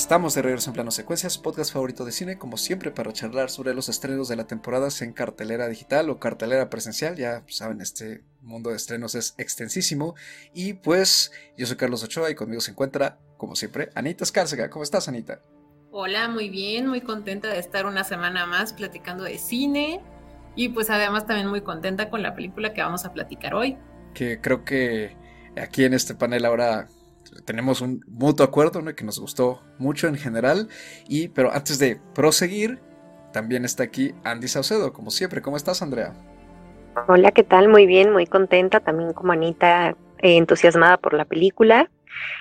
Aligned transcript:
Estamos 0.00 0.34
de 0.34 0.40
regreso 0.40 0.70
en 0.70 0.74
Plano 0.74 0.90
Secuencias, 0.90 1.36
podcast 1.36 1.74
favorito 1.74 2.06
de 2.06 2.10
cine, 2.10 2.38
como 2.38 2.56
siempre, 2.56 2.90
para 2.90 3.12
charlar 3.12 3.50
sobre 3.50 3.74
los 3.74 3.90
estrenos 3.90 4.28
de 4.28 4.34
la 4.34 4.46
temporada 4.46 4.88
en 5.02 5.12
cartelera 5.12 5.68
digital 5.68 6.08
o 6.08 6.18
cartelera 6.18 6.70
presencial. 6.70 7.16
Ya 7.16 7.44
saben, 7.48 7.82
este 7.82 8.24
mundo 8.40 8.70
de 8.70 8.76
estrenos 8.76 9.14
es 9.14 9.34
extensísimo. 9.36 10.14
Y 10.54 10.72
pues, 10.72 11.32
yo 11.58 11.66
soy 11.66 11.76
Carlos 11.76 12.02
Ochoa 12.02 12.30
y 12.30 12.34
conmigo 12.34 12.62
se 12.62 12.70
encuentra, 12.70 13.18
como 13.36 13.54
siempre, 13.54 13.90
Anita 13.94 14.24
Escárcega. 14.24 14.70
¿Cómo 14.70 14.84
estás, 14.84 15.06
Anita? 15.06 15.42
Hola, 15.90 16.28
muy 16.28 16.48
bien, 16.48 16.86
muy 16.86 17.02
contenta 17.02 17.48
de 17.48 17.58
estar 17.58 17.84
una 17.84 18.02
semana 18.02 18.46
más 18.46 18.72
platicando 18.72 19.24
de 19.24 19.36
cine. 19.36 20.00
Y 20.56 20.70
pues 20.70 20.88
además 20.88 21.26
también 21.26 21.48
muy 21.48 21.60
contenta 21.60 22.08
con 22.08 22.22
la 22.22 22.34
película 22.34 22.72
que 22.72 22.80
vamos 22.80 23.04
a 23.04 23.12
platicar 23.12 23.54
hoy. 23.54 23.76
Que 24.14 24.40
creo 24.40 24.64
que 24.64 25.14
aquí 25.58 25.84
en 25.84 25.92
este 25.92 26.14
panel 26.14 26.46
ahora 26.46 26.88
tenemos 27.44 27.80
un 27.80 28.04
mutuo 28.08 28.44
acuerdo 28.44 28.84
que 28.94 29.04
nos 29.04 29.18
gustó 29.18 29.62
mucho 29.78 30.08
en 30.08 30.16
general. 30.16 30.68
Y, 31.08 31.28
pero 31.28 31.52
antes 31.52 31.78
de 31.78 32.00
proseguir, 32.14 32.80
también 33.32 33.64
está 33.64 33.84
aquí 33.84 34.14
Andy 34.24 34.48
Saucedo, 34.48 34.92
como 34.92 35.10
siempre. 35.10 35.42
¿Cómo 35.42 35.56
estás, 35.56 35.82
Andrea? 35.82 36.14
Hola, 37.08 37.30
¿qué 37.30 37.44
tal? 37.44 37.68
Muy 37.68 37.86
bien, 37.86 38.12
muy 38.12 38.26
contenta, 38.26 38.80
también 38.80 39.12
como 39.12 39.32
Anita, 39.32 39.90
eh, 39.90 40.36
entusiasmada 40.36 40.96
por 40.96 41.14
la 41.14 41.24
película 41.24 41.90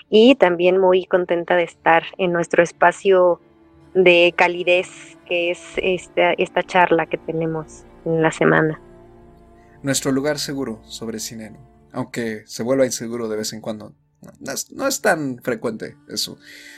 y 0.10 0.36
también 0.36 0.80
muy 0.80 1.06
contenta 1.06 1.56
de 1.56 1.64
estar 1.64 2.04
en 2.18 2.34
nuestro 2.34 2.64
espacio 2.64 3.40
de 3.94 4.34
calidez 4.36 5.18
que 5.26 5.52
es 5.52 5.62
esta, 5.78 6.34
esta 6.34 6.64
charla 6.64 7.06
que 7.06 7.18
tenemos 7.18 7.86
en 8.06 8.22
la 8.22 8.32
semana. 8.32 8.82
Nuestro 9.84 10.12
lugar 10.12 10.40
seguro 10.40 10.82
sobre 10.84 11.20
cine, 11.20 11.54
aunque 11.94 12.44
se 12.46 12.64
vuelva 12.64 12.86
inseguro 12.86 13.30
de 13.30 13.38
vez 13.38 13.54
en 13.54 13.62
cuando. 13.62 13.94
No 14.72 14.88
es, 14.88 15.02
tan 15.02 15.40
frecuente 15.42 15.96
eso. 16.10 16.38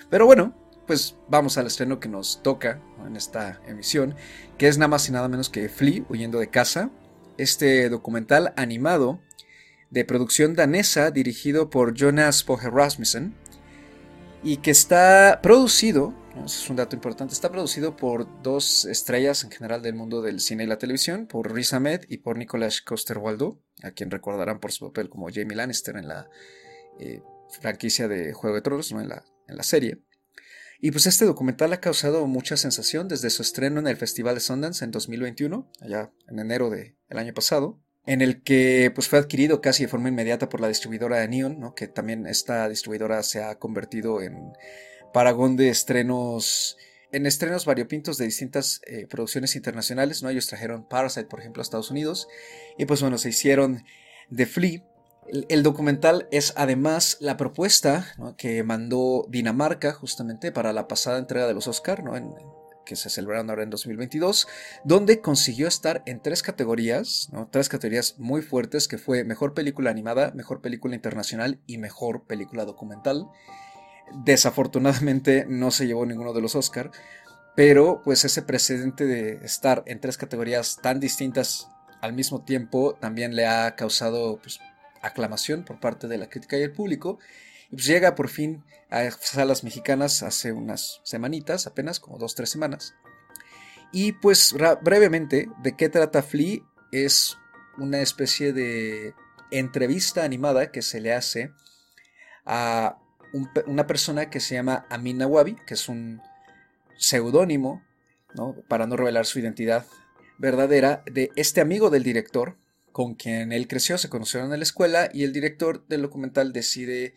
Pero 0.10 0.26
bueno, 0.26 0.56
pues 0.86 1.16
vamos 1.28 1.58
al 1.58 1.68
estreno 1.68 2.00
que 2.00 2.10
nos 2.10 2.42
toca 2.44 2.82
en 3.06 3.16
esta 3.16 3.62
emisión, 3.68 4.16
que 4.58 4.68
es 4.68 4.78
nada 4.78 4.90
más 4.90 5.08
y 5.10 5.12
nada 5.12 5.28
menos 5.28 5.50
que 5.50 5.70
Flea 5.70 6.04
huyendo 6.10 6.40
de 6.40 6.50
casa, 6.50 6.92
este 7.38 7.90
documental 7.90 8.54
animado 8.58 9.20
de 9.90 10.06
producción 10.06 10.56
danesa 10.56 11.12
dirigido 11.12 11.70
por 11.70 11.94
Jonas 11.94 12.44
Poge 12.44 12.70
Rasmussen 12.70 13.36
y 14.44 14.58
que 14.58 14.72
está 14.72 15.40
producido, 15.44 16.14
es 16.46 16.70
un 16.70 16.78
dato 16.78 16.96
importante, 16.96 17.34
está 17.34 17.52
producido 17.52 17.96
por 17.96 18.42
dos 18.42 18.86
estrellas 18.86 19.44
en 19.44 19.52
general 19.52 19.82
del 19.82 19.96
mundo 19.96 20.22
del 20.22 20.40
cine 20.40 20.64
y 20.64 20.68
la 20.68 20.78
televisión, 20.78 21.28
por 21.28 21.54
Riz 21.54 21.74
Ahmed 21.74 22.06
y 22.08 22.18
por 22.18 22.38
Nicolás 22.38 22.82
Coster-Waldau, 22.82 23.60
a 23.84 23.92
quien 23.92 24.12
recordarán 24.12 24.60
por 24.60 24.72
su 24.72 24.88
papel 24.88 25.10
como 25.10 25.28
Jamie 25.32 25.56
Lannister 25.56 25.98
en 25.98 26.08
la 26.08 26.30
eh, 27.00 27.22
franquicia 27.60 28.08
de 28.08 28.34
Juego 28.34 28.56
de 28.56 28.62
Tronos, 28.62 28.92
en, 28.92 29.10
la, 29.10 29.24
en 29.48 29.58
la 29.58 29.64
serie. 29.64 30.00
Y 30.80 30.92
pues 30.92 31.06
este 31.06 31.26
documental 31.26 31.72
ha 31.74 31.80
causado 31.80 32.26
mucha 32.26 32.58
sensación 32.58 33.08
desde 33.08 33.30
su 33.30 33.44
estreno 33.44 33.80
en 33.80 33.88
el 33.88 33.98
Festival 33.98 34.34
de 34.34 34.42
Sundance 34.42 34.84
en 34.84 34.90
2021, 34.92 35.70
allá 35.80 36.12
en 36.28 36.40
enero 36.40 36.72
del 36.72 36.96
año 37.12 37.34
pasado, 37.36 37.80
en 38.08 38.22
el 38.22 38.42
que 38.42 38.92
pues 38.96 39.08
fue 39.08 39.20
adquirido 39.20 39.62
casi 39.62 39.84
de 39.84 39.90
forma 39.90 40.10
inmediata 40.10 40.50
por 40.50 40.60
la 40.60 40.68
distribuidora 40.68 41.20
de 41.20 41.28
Neon, 41.28 41.74
que 41.76 41.88
también 41.88 42.26
esta 42.26 42.68
distribuidora 42.68 43.22
se 43.22 43.44
ha 43.44 43.60
convertido 43.60 44.22
en 44.22 44.54
paragón 45.14 45.56
de 45.56 45.70
estrenos 45.70 46.78
en 47.12 47.26
estrenos 47.26 47.66
variopintos 47.66 48.18
de 48.18 48.26
distintas 48.26 48.82
eh, 48.88 49.06
producciones 49.06 49.56
internacionales, 49.56 50.24
¿no? 50.24 50.30
Ellos 50.30 50.48
trajeron 50.48 50.88
Parasite, 50.88 51.28
por 51.28 51.42
ejemplo, 51.42 51.62
a 51.62 51.64
Estados 51.64 51.92
Unidos, 51.92 52.28
y 52.78 52.86
pues 52.86 53.02
bueno, 53.02 53.18
se 53.18 53.30
hicieron 53.30 53.84
The 54.34 54.46
Flea, 54.46 54.84
el, 55.32 55.64
documental 55.64 56.28
es 56.32 56.54
además 56.56 57.18
la 57.20 57.38
propuesta 57.38 58.14
que 58.38 58.64
mandó 58.64 59.26
Dinamarca 59.30 59.94
justamente 59.94 60.52
para 60.52 60.74
la 60.74 60.88
pasada 60.88 61.20
entrega 61.20 61.48
de 61.48 61.54
los 61.54 61.68
Oscar, 61.68 62.04
que 62.86 62.96
se 62.96 63.10
celebraron 63.10 63.50
ahora 63.50 63.64
en 63.64 63.70
2022, 63.70 64.48
donde 64.84 65.22
consiguió 65.22 65.68
estar 65.68 66.04
en 66.06 66.22
tres 66.22 66.44
categorías, 66.44 67.30
tres 67.52 67.70
categorías 67.70 68.16
muy 68.18 68.42
fuertes, 68.42 68.88
que 68.88 68.98
fue 68.98 69.24
Mejor 69.24 69.54
Película 69.54 69.90
Animada, 69.90 70.32
Mejor 70.36 70.62
Película 70.62 70.96
Internacional 70.96 71.60
y 71.66 71.78
Mejor 71.78 72.26
Película 72.26 72.66
Documental. 72.66 73.28
Desafortunadamente 74.26 75.46
no 75.48 75.72
se 75.72 75.88
llevó 75.88 76.06
ninguno 76.06 76.34
de 76.34 76.42
los 76.42 76.56
Oscar, 76.56 76.92
pero 77.56 78.02
pues 78.04 78.26
ese 78.26 78.42
precedente 78.42 79.06
de 79.06 79.46
estar 79.46 79.84
en 79.86 80.02
tres 80.02 80.18
categorías 80.18 80.80
tan 80.82 81.00
distintas 81.00 81.70
al 82.02 82.14
mismo 82.14 82.44
tiempo 82.44 82.96
también 83.00 83.36
le 83.36 83.46
ha 83.46 83.76
causado 83.76 84.40
pues, 84.42 84.60
aclamación 85.02 85.64
por 85.64 85.80
parte 85.80 86.08
de 86.08 86.18
la 86.18 86.30
crítica 86.30 86.58
y 86.58 86.64
el 86.64 86.72
público. 86.72 87.20
Y 87.70 87.76
pues 87.76 87.86
llega 87.86 88.16
por 88.16 88.30
fin 88.30 88.64
a 88.90 89.10
salas 89.12 89.64
mexicanas 89.64 90.24
hace 90.24 90.52
unas 90.52 91.02
semanitas, 91.04 91.68
apenas 91.68 92.00
como 92.00 92.18
dos, 92.18 92.36
tres 92.36 92.50
semanas. 92.50 92.96
Y 93.92 94.14
pues 94.14 94.56
brevemente, 94.82 95.50
¿de 95.62 95.76
qué 95.76 95.90
trata 95.90 96.22
Flea? 96.22 96.60
Es 96.92 97.38
una 97.78 98.02
especie 98.02 98.54
de 98.54 99.14
entrevista 99.52 100.24
animada 100.24 100.72
que 100.72 100.82
se 100.82 101.02
le 101.02 101.14
hace 101.14 101.52
a 102.46 102.98
una 103.66 103.88
persona 103.88 104.30
que 104.30 104.40
se 104.40 104.56
llama 104.56 104.86
Amin 104.90 105.18
Nawabi, 105.18 105.56
que 105.66 105.76
es 105.76 105.88
un 105.88 106.22
seudónimo, 106.98 107.84
¿no? 108.36 108.56
para 108.68 108.88
no 108.88 108.96
revelar 108.96 109.26
su 109.26 109.40
identidad 109.40 109.86
verdadera, 110.38 111.04
de 111.06 111.32
este 111.36 111.62
amigo 111.62 111.90
del 111.90 112.04
director, 112.04 112.58
con 112.92 113.16
quien 113.16 113.52
él 113.52 113.68
creció, 113.68 113.98
se 113.98 114.10
conocieron 114.10 114.52
en 114.54 114.60
la 114.60 114.64
escuela 114.64 115.10
y 115.14 115.24
el 115.24 115.34
director 115.34 115.88
del 115.88 116.02
documental 116.02 116.54
decide 116.54 117.16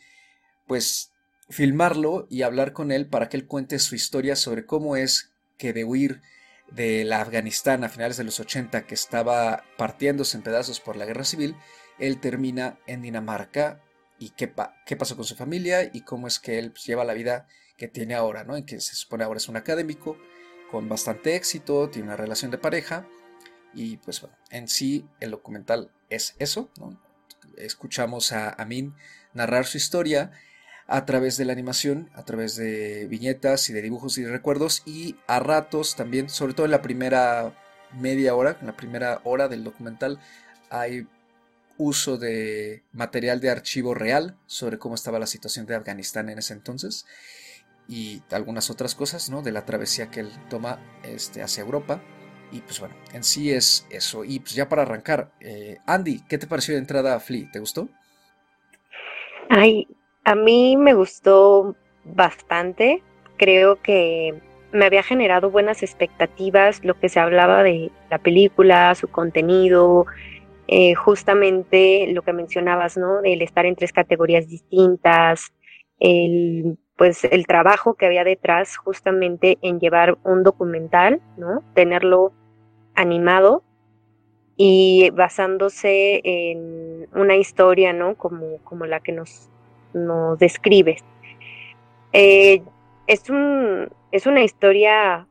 pues 0.67 1.11
filmarlo 1.49 2.27
y 2.31 2.43
hablar 2.43 2.73
con 2.73 2.91
él 2.91 3.07
para 3.07 3.29
que 3.29 3.37
él 3.37 3.47
cuente 3.47 3.79
su 3.79 3.95
historia 3.95 4.37
sobre 4.37 4.67
cómo 4.67 4.97
es 4.97 5.31
que 5.59 5.73
de 5.73 5.85
huir 5.85 6.23
de 6.71 7.05
la 7.05 7.21
Afganistán 7.21 7.85
a 7.85 7.89
finales 7.89 8.17
de 8.17 8.25
los 8.25 8.41
80 8.41 8.87
que 8.87 8.95
estaba 8.95 9.65
partiéndose 9.77 10.37
en 10.37 10.43
pedazos 10.43 10.81
por 10.81 10.97
la 10.97 11.05
guerra 11.05 11.25
civil, 11.25 11.57
él 11.99 12.19
termina 12.21 12.79
en 12.87 13.03
Dinamarca 13.03 13.81
y 14.19 14.31
qué, 14.31 14.49
pasó 14.49 15.17
con 15.17 15.25
su 15.25 15.37
familia 15.37 15.91
y 15.93 16.01
cómo 16.01 16.27
es 16.27 16.39
que 16.39 16.59
él 16.59 16.73
pues, 16.73 16.85
lleva 16.85 17.05
la 17.05 17.15
vida 17.15 17.47
que 17.77 17.89
tiene 17.89 18.15
ahora, 18.15 18.45
¿no? 18.45 18.57
En 18.57 18.65
que 18.65 18.81
se 18.81 18.95
supone 18.95 19.25
ahora 19.25 19.39
es 19.39 19.49
un 19.49 19.57
académico 19.57 20.17
con 20.71 20.89
bastante 20.89 21.37
éxito, 21.37 21.91
tiene 21.91 22.09
una 22.09 22.17
relación 22.17 22.51
de 22.51 22.59
pareja 22.59 23.07
y 23.75 23.99
pues 23.99 24.21
bueno, 24.21 24.37
en 24.51 24.69
sí 24.69 25.07
el 25.21 25.31
documental 25.31 25.91
es 26.11 26.35
eso. 26.39 26.71
Escuchamos 27.57 28.33
a 28.33 28.51
Amin 28.51 28.95
narrar 29.33 29.67
su 29.67 29.77
historia 29.77 30.33
a 30.87 31.07
través 31.07 31.37
de 31.37 31.45
la 31.45 31.53
animación, 31.53 32.11
a 32.15 32.25
través 32.25 32.57
de 32.57 33.07
viñetas 33.09 33.71
y 33.71 33.73
de 33.73 33.83
dibujos 33.83 34.19
y 34.19 34.23
de 34.23 34.31
recuerdos 34.31 34.83
y 34.85 35.17
a 35.27 35.41
ratos 35.41 35.97
también, 35.97 36.29
sobre 36.29 36.55
todo 36.55 36.67
en 36.67 36.73
la 36.73 36.83
primera 36.83 37.55
media 37.93 38.35
hora, 38.35 38.59
en 38.61 38.67
la 38.67 38.77
primera 38.77 39.21
hora 39.25 39.49
del 39.49 39.65
documental 39.65 40.21
hay 40.71 41.07
uso 41.77 42.19
de 42.19 42.85
material 42.93 43.41
de 43.41 43.51
archivo 43.51 43.95
real 43.95 44.39
sobre 44.47 44.79
cómo 44.79 44.95
estaba 44.95 45.19
la 45.19 45.27
situación 45.27 45.67
de 45.67 45.75
Afganistán 45.75 46.29
en 46.29 46.39
ese 46.39 46.53
entonces 46.53 47.07
y 47.89 48.23
algunas 48.31 48.71
otras 48.71 48.95
cosas, 48.95 49.29
¿no? 49.31 49.43
De 49.43 49.53
la 49.53 49.65
travesía 49.65 50.11
que 50.11 50.21
él 50.21 50.31
toma 50.49 50.79
este, 51.03 51.43
hacia 51.43 51.63
Europa. 51.63 52.03
Y 52.55 52.61
pues 52.61 52.79
bueno, 52.79 52.95
en 53.13 53.25
sí 53.25 53.51
es 53.51 53.85
eso. 53.91 54.25
Y 54.25 54.39
pues 54.39 54.55
ya 54.55 54.69
para 54.69 54.83
arrancar, 54.83 55.33
eh, 55.41 55.79
Andy, 55.87 56.21
¿qué 56.29 56.39
te 56.39 56.47
pareció 56.47 56.75
de 56.75 56.81
entrada 56.81 57.17
a 57.17 57.21
Flea? 57.21 57.51
¿Te 57.53 57.59
gustó? 57.59 57.89
Ay, 59.51 59.89
a 60.23 60.37
mí 60.37 60.77
me 60.77 60.95
gustó 60.95 61.75
bastante. 62.05 63.03
Creo 63.39 63.83
que 63.83 64.41
me 64.71 64.85
había 64.85 65.03
generado 65.03 65.51
buenas 65.51 65.83
expectativas 65.83 66.85
lo 66.85 66.99
que 66.99 67.09
se 67.09 67.19
hablaba 67.19 67.65
de 67.65 67.91
la 68.09 68.19
película, 68.19 68.95
su 68.95 69.09
contenido, 69.09 70.07
eh, 70.69 70.95
justamente 70.95 72.07
lo 72.13 72.23
que 72.23 72.33
mencionabas, 72.33 72.97
¿no? 72.97 73.21
El 73.25 73.43
estar 73.43 73.67
en 73.67 73.75
tres 73.75 73.93
categorías 73.93 74.47
distintas, 74.47 75.53
el 75.99 76.79
pues 76.97 77.25
el 77.25 77.47
trabajo 77.49 77.95
que 77.95 78.07
había 78.07 78.23
detrás 78.23 78.77
justamente 78.77 79.59
en 79.63 79.81
llevar 79.81 80.17
un 80.23 80.45
documental, 80.45 81.21
¿no? 81.37 81.63
Tenerlo 81.75 82.33
animado 82.95 83.63
y 84.57 85.11
basándose 85.11 86.21
en 86.25 87.09
una 87.13 87.37
historia, 87.37 87.93
¿no? 87.93 88.15
Como, 88.15 88.59
como 88.65 88.87
la 88.87 89.01
que 89.01 89.13
nos, 89.13 89.49
describes. 90.39 91.05
Eh, 92.13 92.63
es, 93.07 93.31
un, 93.31 93.89
es 94.11 94.27
una 94.27 94.43
historia 94.43 95.27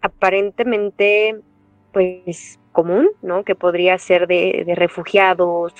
aparentemente, 0.00 1.36
pues, 1.92 2.58
común, 2.72 3.10
¿no? 3.22 3.44
Que 3.44 3.54
podría 3.54 3.98
ser 3.98 4.26
de, 4.26 4.64
refugiados, 4.76 5.74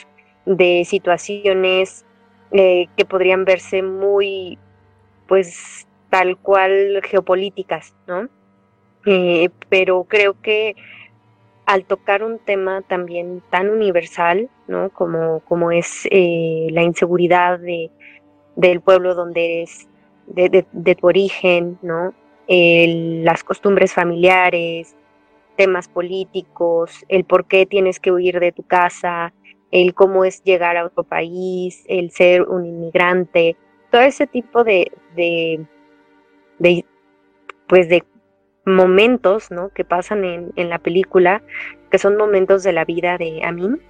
de 0.44 0.84
situaciones 0.84 2.04
eh, 2.50 2.86
que 2.96 3.04
podrían 3.04 3.44
verse 3.44 3.82
muy, 3.82 4.58
pues, 5.26 5.86
tal 6.10 6.36
cual 6.38 7.00
geopolíticas, 7.02 7.94
¿no? 8.06 8.28
Eh, 9.06 9.50
pero 9.68 10.04
creo 10.04 10.40
que 10.40 10.74
al 11.68 11.84
tocar 11.84 12.24
un 12.24 12.38
tema 12.38 12.80
también 12.80 13.42
tan 13.50 13.68
universal, 13.68 14.48
¿no? 14.68 14.88
Como, 14.88 15.40
como 15.40 15.70
es 15.70 16.08
eh, 16.10 16.68
la 16.70 16.82
inseguridad 16.82 17.58
de, 17.58 17.90
del 18.56 18.80
pueblo 18.80 19.14
donde 19.14 19.60
eres 19.60 19.86
de, 20.28 20.94
tu 20.94 21.06
origen, 21.06 21.78
¿no? 21.82 22.14
las 22.48 23.44
costumbres 23.44 23.92
familiares, 23.92 24.96
temas 25.56 25.88
políticos, 25.88 27.04
el 27.08 27.24
por 27.24 27.44
qué 27.44 27.66
tienes 27.66 28.00
que 28.00 28.12
huir 28.12 28.40
de 28.40 28.52
tu 28.52 28.62
casa, 28.62 29.34
el 29.70 29.92
cómo 29.92 30.24
es 30.24 30.42
llegar 30.44 30.78
a 30.78 30.86
otro 30.86 31.04
país, 31.04 31.84
el 31.86 32.10
ser 32.10 32.44
un 32.44 32.64
inmigrante, 32.64 33.56
todo 33.90 34.00
ese 34.00 34.26
tipo 34.26 34.64
de, 34.64 34.90
de, 35.14 35.66
de 36.58 36.86
pues 37.66 37.90
de 37.90 38.02
momentos 38.68 39.50
¿no? 39.50 39.70
que 39.70 39.84
pasan 39.84 40.24
en, 40.24 40.52
en, 40.56 40.68
la 40.68 40.78
película, 40.78 41.42
que 41.90 41.98
son 41.98 42.16
momentos 42.16 42.62
de 42.62 42.72
la 42.72 42.84
vida 42.84 43.18
de 43.18 43.42
Amin, 43.44 43.80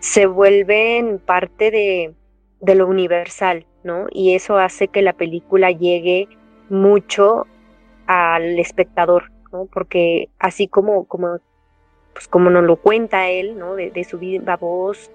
se 0.00 0.26
vuelven 0.26 1.18
parte 1.18 1.70
de, 1.70 2.14
de 2.60 2.74
lo 2.74 2.86
universal, 2.86 3.66
¿no? 3.84 4.06
Y 4.10 4.34
eso 4.34 4.58
hace 4.58 4.88
que 4.88 5.02
la 5.02 5.12
película 5.12 5.70
llegue 5.70 6.28
mucho 6.68 7.46
al 8.06 8.58
espectador, 8.58 9.30
¿no? 9.52 9.66
Porque 9.66 10.30
así 10.38 10.68
como, 10.68 11.04
como, 11.04 11.38
pues 12.12 12.28
como 12.28 12.50
nos 12.50 12.64
lo 12.64 12.76
cuenta 12.76 13.28
él, 13.28 13.58
¿no? 13.58 13.74
De, 13.74 13.90
de 13.90 14.04
su 14.04 14.18
viva 14.18 14.56
voz, 14.56 15.10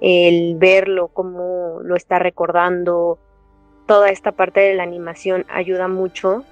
el 0.00 0.56
verlo, 0.56 1.08
cómo 1.08 1.78
lo 1.82 1.94
está 1.94 2.18
recordando, 2.18 3.18
toda 3.86 4.10
esta 4.10 4.32
parte 4.32 4.60
de 4.60 4.74
la 4.74 4.82
animación 4.82 5.44
ayuda 5.48 5.88
mucho, 5.88 6.44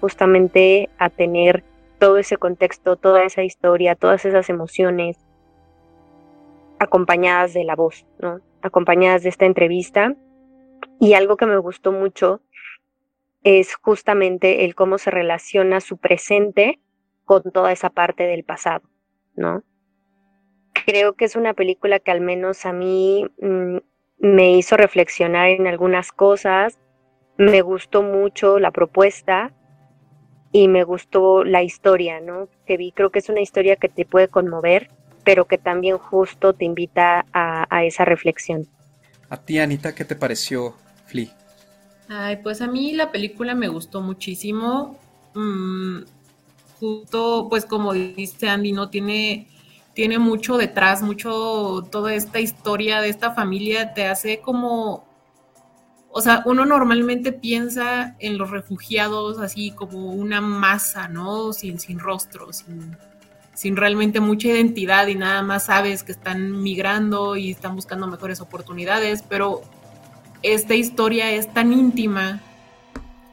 Justamente 0.00 0.90
a 0.98 1.10
tener 1.10 1.64
todo 1.98 2.18
ese 2.18 2.36
contexto, 2.36 2.96
toda 2.96 3.24
esa 3.24 3.42
historia, 3.42 3.94
todas 3.94 4.24
esas 4.24 4.48
emociones 4.50 5.16
acompañadas 6.78 7.54
de 7.54 7.64
la 7.64 7.74
voz. 7.74 8.06
Acompañadas 8.62 9.22
de 9.22 9.30
esta 9.30 9.46
entrevista. 9.46 10.14
Y 11.00 11.14
algo 11.14 11.36
que 11.36 11.46
me 11.46 11.56
gustó 11.58 11.92
mucho 11.92 12.40
es 13.42 13.74
justamente 13.76 14.64
el 14.64 14.74
cómo 14.74 14.98
se 14.98 15.10
relaciona 15.10 15.80
su 15.80 15.98
presente 15.98 16.80
con 17.24 17.42
toda 17.52 17.72
esa 17.72 17.90
parte 17.90 18.24
del 18.24 18.44
pasado, 18.44 18.88
¿no? 19.34 19.62
Creo 20.86 21.14
que 21.14 21.24
es 21.24 21.36
una 21.36 21.54
película 21.54 21.98
que 21.98 22.10
al 22.10 22.20
menos 22.20 22.66
a 22.66 22.72
mí 22.72 23.26
mm, 23.40 23.76
me 24.18 24.52
hizo 24.56 24.76
reflexionar 24.76 25.48
en 25.48 25.66
algunas 25.66 26.12
cosas, 26.12 26.78
me 27.36 27.62
gustó 27.62 28.02
mucho 28.02 28.58
la 28.58 28.70
propuesta 28.70 29.52
y 30.52 30.68
me 30.68 30.84
gustó 30.84 31.44
la 31.44 31.62
historia, 31.62 32.20
¿no? 32.20 32.48
Que 32.66 32.76
vi, 32.76 32.92
creo 32.92 33.10
que 33.10 33.18
es 33.18 33.28
una 33.28 33.40
historia 33.40 33.76
que 33.76 33.88
te 33.88 34.04
puede 34.04 34.28
conmover, 34.28 34.90
pero 35.24 35.46
que 35.46 35.58
también 35.58 35.98
justo 35.98 36.54
te 36.54 36.64
invita 36.64 37.26
a, 37.32 37.84
esa 37.84 38.04
reflexión. 38.04 38.66
A 39.28 39.36
ti, 39.36 39.58
Anita, 39.58 39.94
¿qué 39.94 40.04
te 40.04 40.16
pareció 40.16 40.74
Flea? 41.06 41.28
Ay, 42.08 42.36
pues 42.36 42.60
a 42.60 42.68
mí 42.68 42.92
la 42.92 43.10
película 43.10 43.54
me 43.54 43.68
gustó 43.68 44.00
muchísimo. 44.00 44.98
Mm, 45.34 46.02
justo, 46.78 47.48
pues 47.50 47.66
como 47.66 47.92
dice 47.92 48.48
Andy, 48.48 48.72
¿no? 48.72 48.88
Tiene 48.88 49.48
tiene 49.96 50.18
mucho 50.18 50.58
detrás, 50.58 51.00
mucho, 51.00 51.88
toda 51.90 52.12
esta 52.12 52.38
historia 52.38 53.00
de 53.00 53.08
esta 53.08 53.32
familia 53.32 53.94
te 53.94 54.06
hace 54.06 54.40
como, 54.40 55.05
o 56.16 56.22
sea, 56.22 56.42
uno 56.46 56.64
normalmente 56.64 57.30
piensa 57.30 58.16
en 58.20 58.38
los 58.38 58.48
refugiados 58.48 59.38
así 59.38 59.72
como 59.72 60.14
una 60.14 60.40
masa, 60.40 61.08
¿no? 61.08 61.52
Sin, 61.52 61.78
sin 61.78 61.98
rostro, 61.98 62.54
sin, 62.54 62.96
sin 63.52 63.76
realmente 63.76 64.18
mucha 64.20 64.48
identidad 64.48 65.08
y 65.08 65.14
nada 65.14 65.42
más 65.42 65.66
sabes 65.66 66.02
que 66.02 66.12
están 66.12 66.62
migrando 66.62 67.36
y 67.36 67.50
están 67.50 67.74
buscando 67.74 68.06
mejores 68.06 68.40
oportunidades, 68.40 69.22
pero 69.28 69.60
esta 70.40 70.74
historia 70.74 71.32
es 71.32 71.52
tan 71.52 71.70
íntima, 71.74 72.40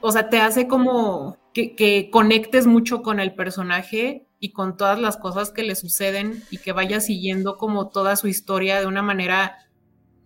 o 0.01 0.11
sea, 0.11 0.29
te 0.29 0.41
hace 0.41 0.67
como 0.67 1.37
que, 1.53 1.77
que 1.77 2.09
conectes 2.11 2.67
mucho 2.67 3.01
con 3.01 3.21
el 3.21 3.33
personaje 3.33 4.27
y 4.41 4.51
con 4.51 4.75
todas 4.75 4.99
las 4.99 5.15
cosas 5.15 5.51
que 5.51 5.63
le 5.63 5.75
suceden 5.75 6.43
y 6.51 6.57
que 6.57 6.73
vaya 6.73 6.99
siguiendo 6.99 7.55
como 7.55 7.87
toda 7.87 8.17
su 8.17 8.27
historia 8.27 8.81
de 8.81 8.87
una 8.87 9.03
manera 9.03 9.55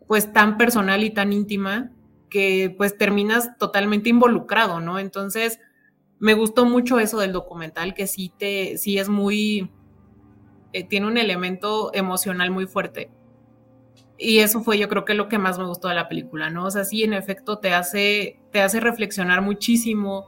pues 0.08 0.34
tan 0.34 0.58
personal 0.58 1.04
y 1.04 1.12
tan 1.12 1.34
íntima 1.34 1.92
que 2.30 2.74
pues 2.78 2.98
terminas 2.98 3.58
totalmente 3.58 4.10
involucrado, 4.10 4.80
¿no? 4.80 5.00
Entonces, 5.00 5.60
me 6.20 6.34
gustó 6.34 6.66
mucho 6.66 7.00
eso 7.00 7.20
del 7.20 7.32
documental, 7.32 7.94
que 7.94 8.08
sí 8.08 8.32
te, 8.38 8.78
sí 8.78 8.98
es 8.98 9.10
muy, 9.10 9.72
eh, 10.74 10.84
tiene 10.84 11.08
un 11.08 11.18
elemento 11.18 11.92
emocional 11.94 12.52
muy 12.52 12.66
fuerte. 12.66 13.12
Y 14.18 14.40
eso 14.40 14.62
fue 14.62 14.80
yo 14.80 14.90
creo 14.90 15.06
que 15.06 15.14
lo 15.14 15.28
que 15.28 15.38
más 15.38 15.60
me 15.60 15.66
gustó 15.66 15.90
de 15.90 15.96
la 15.96 16.10
película, 16.10 16.50
¿no? 16.50 16.66
O 16.66 16.72
sea, 16.72 16.84
sí, 16.86 17.04
en 17.04 17.14
efecto, 17.14 17.60
te 17.60 17.74
hace, 17.74 18.40
te 18.52 18.62
hace 18.62 18.80
reflexionar 18.80 19.42
muchísimo, 19.42 20.26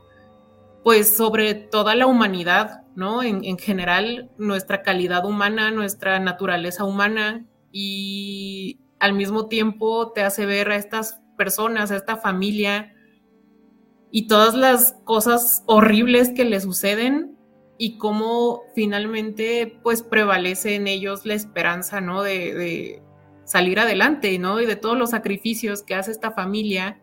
pues 0.84 1.18
sobre 1.18 1.56
toda 1.56 1.96
la 1.96 2.06
humanidad, 2.06 2.84
¿no? 2.96 3.24
En, 3.24 3.57
general, 3.57 4.30
nuestra 4.38 4.84
calidad 4.84 5.25
humana, 5.25 5.72
nuestra 5.72 6.19
naturaleza 6.19 6.84
humana 6.84 7.46
y 7.72 8.80
al 9.00 9.13
mismo 9.13 9.48
tiempo 9.48 10.12
te 10.12 10.22
hace 10.22 10.46
ver 10.46 10.72
a 10.72 10.75
estas 10.75 11.19
personas, 11.39 11.89
a 11.89 11.95
esta 11.95 12.18
familia 12.18 12.94
y 14.12 14.27
todas 14.27 14.56
las 14.56 14.97
cosas 15.06 15.63
horribles 15.68 16.31
que 16.36 16.44
le 16.44 16.59
suceden 16.59 17.38
y 17.77 17.97
cómo 17.97 18.63
finalmente 18.75 19.80
pues 19.81 20.03
prevalece 20.03 20.75
en 20.75 20.88
ellos 20.88 21.25
la 21.25 21.36
esperanza, 21.36 22.01
¿no? 22.01 22.21
De, 22.21 23.01
salir 23.45 23.80
adelante, 23.80 24.38
¿no? 24.38 24.62
Y 24.62 24.68
de 24.68 24.75
todos 24.75 24.95
los 24.95 25.09
sacrificios 25.09 25.81
que 25.81 25.95
hace 25.95 26.12
esta 26.12 26.30
familia 26.30 27.01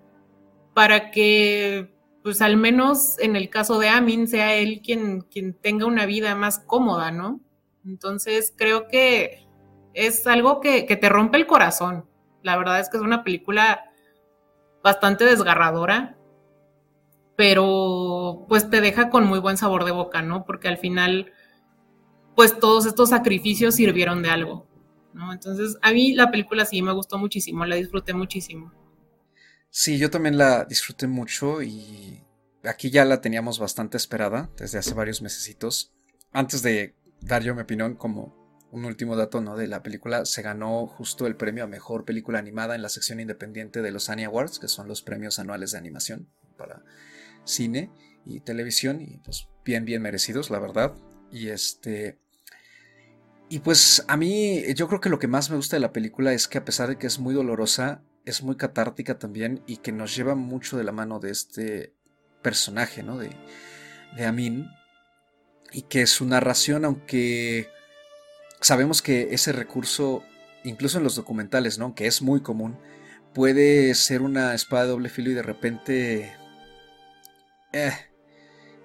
para 0.74 1.10
que 1.10 1.92
pues 2.22 2.40
al 2.40 2.56
menos 2.56 3.18
en 3.18 3.34
el 3.34 3.50
caso 3.50 3.80
de 3.80 3.88
Amin 3.88 4.28
sea 4.28 4.54
él 4.54 4.80
quien, 4.80 5.22
quien 5.22 5.54
tenga 5.54 5.86
una 5.86 6.06
vida 6.06 6.36
más 6.36 6.60
cómoda, 6.60 7.10
¿no? 7.10 7.40
Entonces 7.84 8.54
creo 8.56 8.86
que 8.86 9.46
es 9.96 10.26
algo 10.26 10.60
que, 10.60 10.82
te 10.84 11.08
rompe 11.08 11.38
el 11.38 11.46
corazón. 11.46 12.05
La 12.43 12.56
verdad 12.56 12.78
es 12.78 12.90
que 12.90 12.98
es 12.98 13.02
una 13.02 13.24
película 13.24 13.90
bastante 14.86 15.24
desgarradora, 15.24 16.16
pero 17.34 18.46
pues 18.48 18.70
te 18.70 18.81
deja 18.81 19.10
con 19.10 19.26
muy 19.26 19.40
buen 19.40 19.56
sabor 19.56 19.84
de 19.84 19.90
boca, 19.90 20.22
¿no? 20.22 20.44
Porque 20.44 20.69
al 20.69 20.78
final, 20.78 21.32
pues 22.36 22.60
todos 22.60 22.86
estos 22.86 23.08
sacrificios 23.08 23.74
sirvieron 23.74 24.22
de 24.22 24.31
algo, 24.31 24.69
¿no? 25.12 25.32
Entonces 25.32 25.76
a 25.82 25.90
mí 25.90 26.14
la 26.14 26.31
película 26.31 26.64
sí 26.64 26.82
me 26.82 26.93
gustó 26.93 27.19
muchísimo, 27.19 27.64
la 27.64 27.74
disfruté 27.74 28.14
muchísimo. 28.14 28.72
Sí, 29.70 29.98
yo 29.98 30.08
también 30.08 30.38
la 30.38 30.64
disfruté 30.64 31.08
mucho 31.08 31.62
y 31.62 32.22
aquí 32.62 32.90
ya 32.90 33.05
la 33.05 33.20
teníamos 33.20 33.58
bastante 33.58 33.96
esperada 33.96 34.50
desde 34.56 34.78
hace 34.78 34.94
varios 34.94 35.20
mesecitos. 35.20 35.93
Antes 36.31 36.62
de 36.62 36.94
dar 37.20 37.43
yo 37.43 37.56
mi 37.56 37.62
opinión 37.62 37.96
como 37.96 38.35
un 38.70 38.85
último 38.85 39.17
dato 39.17 39.41
¿no? 39.41 39.56
de 39.56 39.69
la 39.69 39.82
película, 39.82 40.25
se 40.27 40.43
ganó 40.43 40.87
justo 40.87 41.27
el 41.27 41.37
premio 41.37 41.65
a 41.65 41.69
Mejor 41.69 42.05
Película 42.05 42.39
Animada 42.39 42.75
en 42.75 42.82
la 42.82 42.89
sección 42.89 43.20
independiente 43.20 43.82
de 43.82 43.91
los 43.91 44.11
Annie 44.11 44.25
Awards, 44.25 44.58
que 44.58 44.69
son 44.69 44.89
los 44.89 45.03
premios 45.03 45.39
anuales 45.39 45.73
de 45.73 45.79
animación 45.79 46.29
para 46.56 46.82
cine 47.44 47.91
y 48.25 48.41
televisión, 48.41 49.01
y 49.01 49.19
pues 49.19 49.49
bien, 49.65 49.85
bien 49.85 50.03
merecidos, 50.03 50.51
la 50.51 50.58
verdad. 50.58 50.94
Y 51.31 51.49
este... 51.49 52.19
Y 53.49 53.61
pues 53.61 54.05
a 54.08 54.17
mí 54.17 54.65
yo 54.75 54.89
creo 54.89 55.01
que 55.01 55.08
lo 55.08 55.20
que 55.20 55.29
más 55.29 55.51
me 55.51 55.56
gusta 55.56 55.77
de 55.77 55.81
la 55.81 55.93
película 55.93 56.32
es 56.32 56.49
que 56.49 56.58
a 56.58 56.65
pesar 56.65 56.89
de 56.89 56.99
que 56.99 57.06
es 57.06 57.20
muy 57.20 57.32
dolorosa, 57.32 58.03
es 58.25 58.43
muy 58.43 58.56
catártica 58.56 59.20
también 59.20 59.63
y 59.69 59.77
que 59.77 59.93
nos 59.93 60.17
lleva 60.17 60.35
mucho 60.35 60.77
de 60.77 60.82
la 60.82 60.91
mano 60.91 61.20
de 61.20 61.31
este 61.31 61.94
personaje, 62.43 63.05
¿no? 63.05 63.19
De, 63.19 63.31
de 64.17 64.25
Amin. 64.25 64.67
Y 65.70 65.82
que 65.82 66.08
su 66.08 66.27
narración, 66.27 66.85
aunque 66.85 67.69
sabemos 68.67 69.01
que 69.01 69.29
ese 69.32 69.53
recurso, 69.53 70.25
incluso 70.65 70.99
en 70.99 71.05
los 71.05 71.15
documentales, 71.15 71.79
¿no? 71.79 71.94
Que 71.94 72.08
es 72.08 72.20
muy 72.20 72.43
común, 72.43 72.77
puede 73.32 73.94
ser 73.94 74.23
una 74.23 74.55
espada 74.55 74.82
de 74.82 74.89
doble 74.89 75.08
filo 75.08 75.31
y 75.31 75.35
de 75.35 75.43
repente 75.44 76.37
eh, 77.73 77.93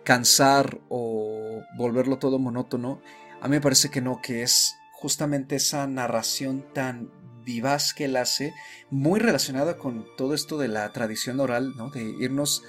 cansar 0.04 0.80
o 0.88 1.64
volverlo 1.78 2.20
todo 2.20 2.38
monótono. 2.38 3.02
A 3.42 3.48
mí 3.48 3.56
me 3.56 3.62
parece 3.62 3.90
que 3.90 4.02
no, 4.02 4.22
que 4.22 4.44
es 4.44 4.76
justamente 4.94 5.56
esa 5.56 5.88
narración 5.88 6.64
tan 6.76 7.12
vivaz 7.44 7.96
que 7.96 8.06
él 8.06 8.18
hace, 8.18 8.54
muy 8.92 9.20
relacionada 9.20 9.80
con 9.80 10.06
todo 10.16 10.36
esto 10.36 10.60
de 10.60 10.68
la 10.68 10.94
tradición 10.94 11.40
oral, 11.40 11.76
¿no? 11.76 11.90
De 11.90 12.04
irnos 12.04 12.62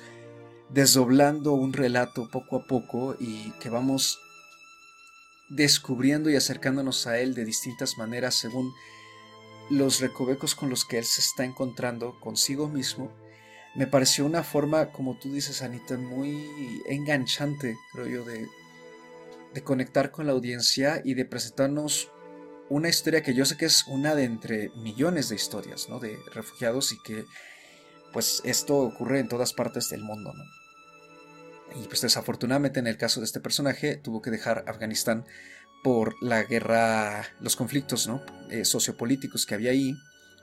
desdoblando 0.70 1.52
un 1.52 1.74
relato 1.74 2.30
poco 2.30 2.56
a 2.56 2.66
poco 2.66 3.16
y 3.20 3.50
que 3.60 3.68
vamos 3.68 4.18
descubriendo 5.54 6.30
y 6.30 6.36
acercándonos 6.36 7.06
a 7.06 7.18
él 7.18 7.34
de 7.34 7.44
distintas 7.44 7.98
maneras 7.98 8.34
según 8.34 8.72
los 9.70 10.00
recovecos 10.00 10.54
con 10.54 10.70
los 10.70 10.84
que 10.84 10.98
él 10.98 11.04
se 11.04 11.20
está 11.20 11.44
encontrando 11.44 12.18
consigo 12.20 12.68
mismo, 12.68 13.10
me 13.74 13.86
pareció 13.86 14.26
una 14.26 14.42
forma, 14.42 14.92
como 14.92 15.18
tú 15.18 15.32
dices, 15.32 15.62
Anita, 15.62 15.96
muy 15.96 16.82
enganchante, 16.86 17.78
creo 17.92 18.06
yo, 18.06 18.24
de, 18.24 18.48
conectar 19.62 20.10
con 20.10 20.26
la 20.26 20.32
audiencia 20.32 21.02
y 21.04 21.14
de 21.14 21.24
presentarnos 21.24 22.10
una 22.70 22.88
historia 22.88 23.22
que 23.22 23.34
yo 23.34 23.44
sé 23.44 23.56
que 23.58 23.66
es 23.66 23.86
una 23.86 24.14
de 24.14 24.24
entre 24.24 24.70
millones 24.76 25.28
de 25.28 25.36
historias, 25.36 25.88
¿no? 25.90 25.98
De 26.00 26.18
refugiados 26.32 26.92
y 26.92 26.98
que 27.02 27.26
pues 28.14 28.40
esto 28.44 28.78
ocurre 28.78 29.20
en 29.20 29.28
todas 29.28 29.52
partes 29.52 29.90
del 29.90 30.02
mundo, 30.02 30.32
¿no? 30.32 30.61
Y 31.74 31.86
pues 31.86 32.02
desafortunadamente 32.02 32.80
en 32.80 32.86
el 32.86 32.96
caso 32.96 33.20
de 33.20 33.26
este 33.26 33.40
personaje 33.40 33.96
tuvo 33.96 34.22
que 34.22 34.30
dejar 34.30 34.64
Afganistán 34.66 35.24
por 35.82 36.14
la 36.22 36.42
guerra, 36.44 37.24
los 37.40 37.56
conflictos 37.56 38.06
¿no? 38.06 38.22
Eh, 38.50 38.64
sociopolíticos 38.64 39.46
que 39.46 39.54
había 39.54 39.72
ahí, 39.72 39.94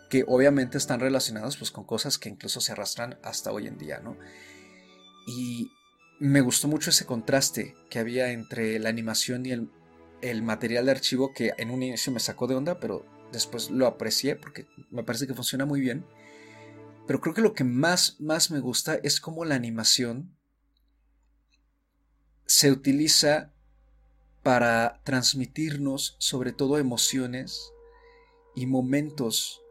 que 0.10 0.26
obviamente 0.28 0.78
están 0.78 1.00
relacionados 1.00 1.58
pues, 1.58 1.72
con 1.72 1.86
cosas 1.86 2.18
que 2.18 2.30
incluso 2.30 2.62
se 2.62 2.72
arrastran 2.72 3.18
hasta 3.24 3.52
hoy 3.52 3.68
en 3.68 3.78
día. 3.78 4.00
¿no? 4.00 4.18
Y 5.28 5.72
me 6.20 6.42
gustó 6.42 6.68
mucho 6.68 6.90
ese 6.90 7.06
contraste 7.06 7.76
que 7.90 8.00
había 8.00 8.32
entre 8.32 8.80
la 8.80 8.90
animación 8.90 9.46
y 9.46 9.52
el, 9.52 9.70
el 10.22 10.44
material 10.44 10.86
de 10.86 10.92
archivo 10.92 11.32
que 11.34 11.54
en 11.58 11.70
un 11.70 11.84
inicio 11.84 12.12
me 12.12 12.20
sacó 12.20 12.48
de 12.48 12.56
onda, 12.56 12.80
pero 12.80 13.06
después 13.32 13.70
lo 13.70 13.88
aprecié 13.88 14.36
porque 14.36 14.68
me 14.90 15.04
parece 15.04 15.28
que 15.28 15.34
funciona 15.34 15.66
muy 15.66 15.80
bien. 15.80 16.06
Pero 17.08 17.22
creo 17.22 17.34
que 17.34 17.42
lo 17.42 17.54
que 17.54 17.64
más, 17.64 18.20
más 18.20 18.52
me 18.52 18.60
gusta 18.60 19.00
es 19.02 19.22
cómo 19.22 19.46
la 19.46 19.56
animación 19.56 20.39
se 22.50 22.72
utiliza 22.72 23.52
para 24.42 25.02
transmitirnos 25.04 26.16
sobre 26.18 26.52
todo 26.52 26.80
emociones 26.80 27.72
y 28.56 28.66
momentos 28.66 29.62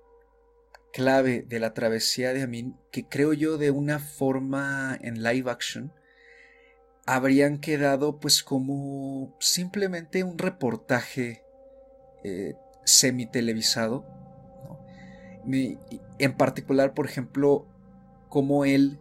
clave 0.93 1.43
de 1.43 1.59
la 1.59 1.75
travesía 1.75 2.33
de 2.33 2.43
Amin 2.43 2.77
que 2.93 3.09
creo 3.09 3.33
yo 3.33 3.59
de 3.59 3.73
una 3.73 3.99
forma 3.99 4.97
en 5.01 5.25
live 5.25 5.51
action 5.51 5.93
habrían 7.05 7.59
quedado 7.59 8.21
pues 8.21 8.45
como 8.45 9.37
simplemente 9.41 10.23
un 10.23 10.39
reportaje 10.39 11.43
eh, 12.23 12.55
semi 12.85 13.27
televisado 13.27 14.07
en 15.45 16.37
particular 16.37 16.95
por 16.95 17.07
ejemplo 17.07 17.67
cómo 18.29 18.65
él 18.65 19.01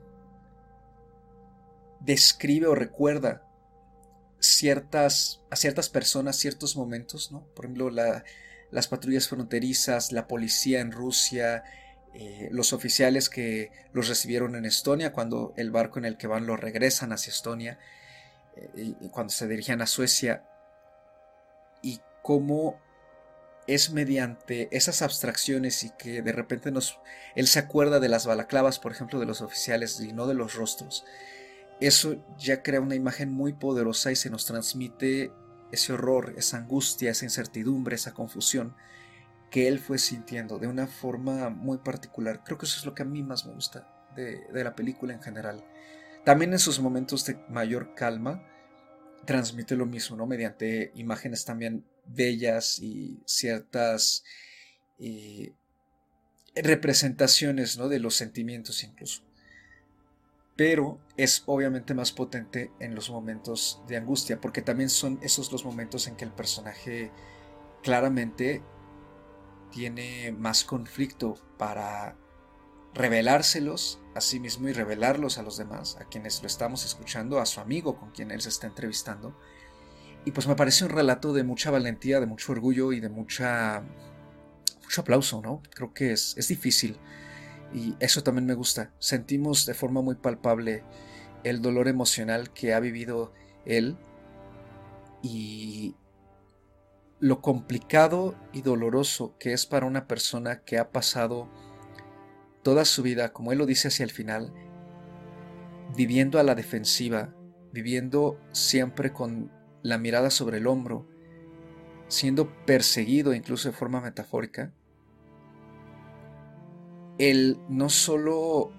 describe 1.99 2.65
o 2.65 2.73
recuerda 2.73 3.46
ciertas, 4.39 5.41
a 5.49 5.55
ciertas 5.55 5.89
personas, 5.89 6.37
ciertos 6.37 6.75
momentos, 6.75 7.31
¿no? 7.31 7.45
Por 7.55 7.65
ejemplo, 7.65 7.89
las 7.89 8.87
patrullas 8.87 9.27
fronterizas, 9.27 10.11
la 10.11 10.27
policía 10.27 10.79
en 10.81 10.91
Rusia, 10.91 11.63
eh, 12.13 12.49
los 12.51 12.73
oficiales 12.73 13.29
que 13.29 13.71
los 13.93 14.07
recibieron 14.07 14.55
en 14.55 14.65
Estonia, 14.65 15.13
cuando 15.13 15.53
el 15.57 15.71
barco 15.71 15.99
en 15.99 16.05
el 16.05 16.17
que 16.17 16.27
van 16.27 16.45
lo 16.45 16.57
regresan 16.57 17.11
hacia 17.11 17.31
Estonia, 17.31 17.79
eh, 18.55 18.95
y 18.99 19.09
cuando 19.09 19.31
se 19.31 19.47
dirigían 19.47 19.81
a 19.81 19.87
Suecia, 19.87 20.43
y 21.81 21.99
cómo 22.21 22.79
es 23.67 23.91
mediante 23.91 24.69
esas 24.71 25.01
abstracciones 25.01 25.83
y 25.83 25.89
que 25.91 26.21
de 26.21 26.31
repente 26.31 26.71
nos, 26.71 26.99
él 27.35 27.47
se 27.47 27.59
acuerda 27.59 27.99
de 27.99 28.09
las 28.09 28.25
balaclavas, 28.25 28.79
por 28.79 28.93
ejemplo, 28.93 29.19
de 29.19 29.25
los 29.25 29.41
oficiales 29.41 29.99
y 29.99 30.13
no 30.13 30.25
de 30.25 30.33
los 30.35 30.55
rostros 30.55 31.05
eso 31.79 32.23
ya 32.37 32.63
crea 32.63 32.81
una 32.81 32.95
imagen 32.95 33.31
muy 33.31 33.53
poderosa 33.53 34.11
y 34.11 34.15
se 34.15 34.29
nos 34.29 34.45
transmite 34.45 35.31
ese 35.71 35.93
horror, 35.93 36.33
esa 36.37 36.57
angustia, 36.57 37.11
esa 37.11 37.25
incertidumbre, 37.25 37.95
esa 37.95 38.13
confusión 38.13 38.75
que 39.51 39.67
él 39.67 39.79
fue 39.79 39.97
sintiendo 39.97 40.59
de 40.59 40.67
una 40.67 40.87
forma 40.87 41.49
muy 41.49 41.77
particular. 41.77 42.43
Creo 42.43 42.57
que 42.57 42.65
eso 42.65 42.79
es 42.79 42.85
lo 42.85 42.93
que 42.93 43.03
a 43.03 43.05
mí 43.05 43.23
más 43.23 43.45
me 43.45 43.53
gusta 43.53 43.87
de, 44.15 44.47
la 44.51 44.75
película 44.75 45.13
en 45.13 45.21
general. 45.21 45.63
También 46.25 46.51
en 46.51 46.59
sus 46.59 46.79
momentos 46.79 47.25
de 47.25 47.37
mayor 47.49 47.93
calma 47.95 48.43
transmite 49.25 49.75
lo 49.75 49.85
mismo, 49.85 50.17
¿no? 50.17 50.25
Mediante 50.25 50.91
imágenes 50.95 51.45
también 51.45 51.85
bellas 52.05 52.79
y 52.79 53.21
ciertas 53.25 54.23
eh, 54.99 55.53
representaciones, 56.55 57.77
¿no? 57.77 57.87
De 57.87 57.99
los 57.99 58.15
sentimientos 58.15 58.83
incluso 58.83 59.26
pero 60.57 60.99
es 61.15 61.43
obviamente 61.45 61.93
más 61.93 62.11
potente 62.11 62.71
en 62.79 62.95
los 62.95 63.09
momentos 63.11 63.81
de 63.87 63.95
angustia, 63.95 64.41
porque 64.41 64.63
también 64.63 64.89
son 64.89 65.19
esos 65.21 65.51
los 65.51 65.63
momentos 65.63 66.07
en 66.07 66.15
que 66.15 66.25
el 66.25 66.31
personaje 66.31 67.11
claramente 67.83 68.63
tiene 69.71 70.31
más 70.31 70.63
conflicto 70.63 71.35
para 71.57 72.17
revelárselos 72.95 74.01
a 74.15 74.21
sí 74.21 74.39
mismo 74.39 74.67
y 74.67 74.73
revelarlos 74.73 75.37
a 75.37 75.43
los 75.43 75.57
demás, 75.57 75.95
a 76.01 76.05
quienes 76.05 76.41
lo 76.41 76.47
estamos 76.47 76.83
escuchando, 76.85 77.39
a 77.39 77.45
su 77.45 77.59
amigo 77.59 77.99
con 77.99 78.09
quien 78.09 78.31
él 78.31 78.41
se 78.41 78.49
está 78.49 78.65
entrevistando. 78.65 79.37
Y 80.25 80.31
pues 80.31 80.47
me 80.47 80.55
parece 80.55 80.85
un 80.85 80.89
relato 80.89 81.33
de 81.33 81.43
mucha 81.43 81.69
valentía, 81.69 82.19
de 82.19 82.25
mucho 82.25 82.51
orgullo 82.51 82.93
y 82.93 82.99
de 82.99 83.09
mucha 83.09 83.83
mucho 84.81 85.01
aplauso, 85.01 85.41
¿no? 85.41 85.61
Creo 85.69 85.93
que 85.93 86.13
es, 86.13 86.35
es 86.37 86.47
difícil 86.47 86.97
y 87.73 87.95
eso 87.99 88.23
también 88.23 88.45
me 88.45 88.53
gusta. 88.53 88.91
Sentimos 88.99 89.65
de 89.65 89.73
forma 89.73 90.01
muy 90.01 90.15
palpable 90.15 90.83
el 91.43 91.61
dolor 91.61 91.87
emocional 91.87 92.51
que 92.51 92.73
ha 92.73 92.79
vivido 92.79 93.33
él 93.65 93.97
y 95.21 95.95
lo 97.19 97.41
complicado 97.41 98.35
y 98.53 98.61
doloroso 98.61 99.35
que 99.39 99.53
es 99.53 99.65
para 99.65 99.85
una 99.85 100.07
persona 100.07 100.61
que 100.61 100.77
ha 100.77 100.91
pasado 100.91 101.49
toda 102.63 102.85
su 102.85 103.01
vida, 103.01 103.33
como 103.33 103.51
él 103.51 103.57
lo 103.57 103.65
dice 103.65 103.87
hacia 103.87 104.03
el 104.03 104.11
final, 104.11 104.53
viviendo 105.95 106.39
a 106.39 106.43
la 106.43 106.53
defensiva, 106.53 107.33
viviendo 107.71 108.39
siempre 108.51 109.13
con 109.13 109.51
la 109.83 109.97
mirada 109.97 110.29
sobre 110.29 110.57
el 110.57 110.67
hombro, 110.67 111.07
siendo 112.07 112.53
perseguido 112.65 113.33
incluso 113.33 113.69
de 113.69 113.75
forma 113.75 114.01
metafórica, 114.01 114.73
el 117.17 117.59
no 117.69 117.89
solo 117.89 118.71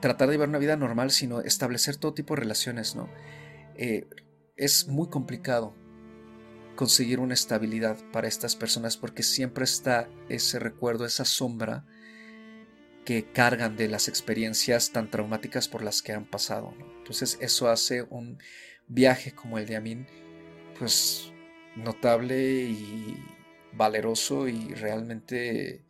tratar 0.00 0.28
de 0.28 0.34
llevar 0.34 0.48
una 0.48 0.58
vida 0.58 0.76
normal, 0.76 1.10
sino 1.10 1.40
establecer 1.40 1.96
todo 1.96 2.14
tipo 2.14 2.34
de 2.34 2.40
relaciones, 2.40 2.96
¿no? 2.96 3.08
Eh, 3.76 4.08
es 4.56 4.88
muy 4.88 5.08
complicado 5.08 5.74
conseguir 6.76 7.20
una 7.20 7.34
estabilidad 7.34 7.98
para 8.12 8.28
estas 8.28 8.56
personas 8.56 8.96
porque 8.96 9.22
siempre 9.22 9.64
está 9.64 10.08
ese 10.28 10.58
recuerdo, 10.58 11.04
esa 11.04 11.24
sombra 11.24 11.84
que 13.04 13.30
cargan 13.32 13.76
de 13.76 13.88
las 13.88 14.08
experiencias 14.08 14.90
tan 14.90 15.10
traumáticas 15.10 15.68
por 15.68 15.82
las 15.82 16.02
que 16.02 16.12
han 16.12 16.24
pasado. 16.24 16.74
Entonces 16.98 17.38
eso 17.40 17.68
hace 17.68 18.02
un 18.02 18.38
viaje 18.88 19.32
como 19.32 19.58
el 19.58 19.66
de 19.66 19.76
Amin, 19.76 20.06
pues 20.78 21.32
notable 21.76 22.62
y 22.64 23.22
valeroso 23.72 24.48
y 24.48 24.74
realmente 24.74 25.84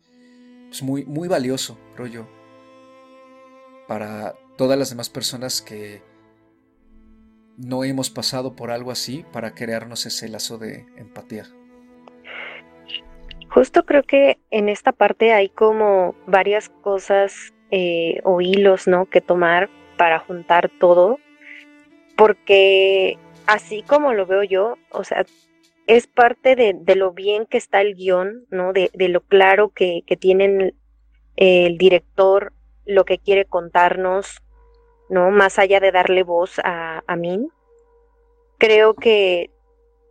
es 0.71 0.81
muy, 0.81 1.05
muy 1.05 1.27
valioso, 1.27 1.77
creo 1.95 2.07
yo, 2.07 2.27
para 3.87 4.33
todas 4.57 4.79
las 4.79 4.89
demás 4.89 5.09
personas 5.09 5.61
que 5.61 6.01
no 7.57 7.83
hemos 7.83 8.09
pasado 8.09 8.55
por 8.55 8.71
algo 8.71 8.91
así 8.91 9.25
para 9.31 9.53
crearnos 9.53 10.05
ese 10.05 10.29
lazo 10.29 10.57
de 10.57 10.85
empatía. 10.95 11.45
Justo 13.49 13.85
creo 13.85 14.03
que 14.03 14.39
en 14.49 14.69
esta 14.69 14.93
parte 14.93 15.33
hay 15.33 15.49
como 15.49 16.15
varias 16.25 16.69
cosas 16.69 17.53
eh, 17.69 18.21
o 18.23 18.39
hilos, 18.39 18.87
¿no? 18.87 19.07
Que 19.07 19.19
tomar 19.19 19.69
para 19.97 20.19
juntar 20.19 20.71
todo, 20.79 21.19
porque 22.15 23.17
así 23.45 23.83
como 23.83 24.13
lo 24.13 24.25
veo 24.25 24.43
yo, 24.43 24.77
o 24.89 25.03
sea, 25.03 25.25
es 25.87 26.07
parte 26.07 26.55
de, 26.55 26.95
lo 26.95 27.11
bien 27.11 27.45
que 27.45 27.57
está 27.57 27.81
el 27.81 27.95
guion, 27.95 28.45
¿no? 28.49 28.73
De, 28.73 28.89
lo 28.93 29.21
claro 29.21 29.69
que, 29.69 30.03
que 30.05 30.17
tienen 30.17 30.75
el 31.35 31.77
director, 31.77 32.53
lo 32.85 33.05
que 33.05 33.17
quiere 33.17 33.45
contarnos, 33.45 34.41
¿no? 35.09 35.31
Más 35.31 35.59
allá 35.59 35.79
de 35.79 35.91
darle 35.91 36.23
voz 36.23 36.59
a, 36.63 37.03
a 37.07 37.15
mí. 37.15 37.47
Creo 38.57 38.93
que 38.93 39.49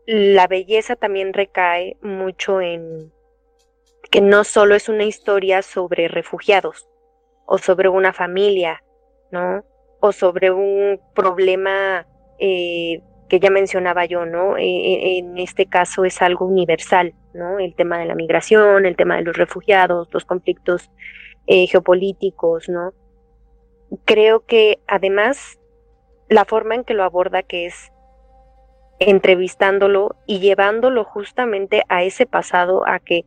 la 0.06 0.46
belleza 0.46 0.96
también 0.96 1.32
recae 1.32 1.96
mucho 2.02 2.60
en 2.60 3.12
que 4.10 4.20
no 4.20 4.44
solo 4.44 4.74
es 4.74 4.88
una 4.88 5.04
historia 5.04 5.62
sobre 5.62 6.08
refugiados 6.08 6.88
o 7.46 7.58
sobre 7.58 7.88
una 7.88 8.12
familia, 8.12 8.82
¿no? 9.30 9.64
O 10.00 10.12
sobre 10.12 10.50
un 10.50 11.00
problema 11.14 12.06
eh, 12.38 13.02
que 13.30 13.40
ya 13.40 13.48
mencionaba 13.48 14.04
yo, 14.04 14.26
¿no? 14.26 14.58
E, 14.58 14.64
e, 14.64 15.18
en 15.18 15.38
este 15.38 15.64
caso 15.66 16.04
es 16.04 16.20
algo 16.20 16.46
universal, 16.46 17.14
¿no? 17.32 17.58
El 17.60 17.74
tema 17.74 17.98
de 17.98 18.04
la 18.04 18.16
migración, 18.16 18.84
el 18.84 18.96
tema 18.96 19.16
de 19.16 19.22
los 19.22 19.36
refugiados, 19.36 20.08
los 20.12 20.24
conflictos 20.24 20.90
eh, 21.46 21.66
geopolíticos, 21.68 22.68
¿no? 22.68 22.92
Creo 24.04 24.44
que 24.44 24.80
además 24.88 25.58
la 26.28 26.44
forma 26.44 26.74
en 26.74 26.84
que 26.84 26.94
lo 26.94 27.04
aborda, 27.04 27.42
que 27.42 27.66
es 27.66 27.92
entrevistándolo 28.98 30.16
y 30.26 30.40
llevándolo 30.40 31.04
justamente 31.04 31.84
a 31.88 32.02
ese 32.02 32.26
pasado, 32.26 32.86
a 32.86 32.98
que 32.98 33.24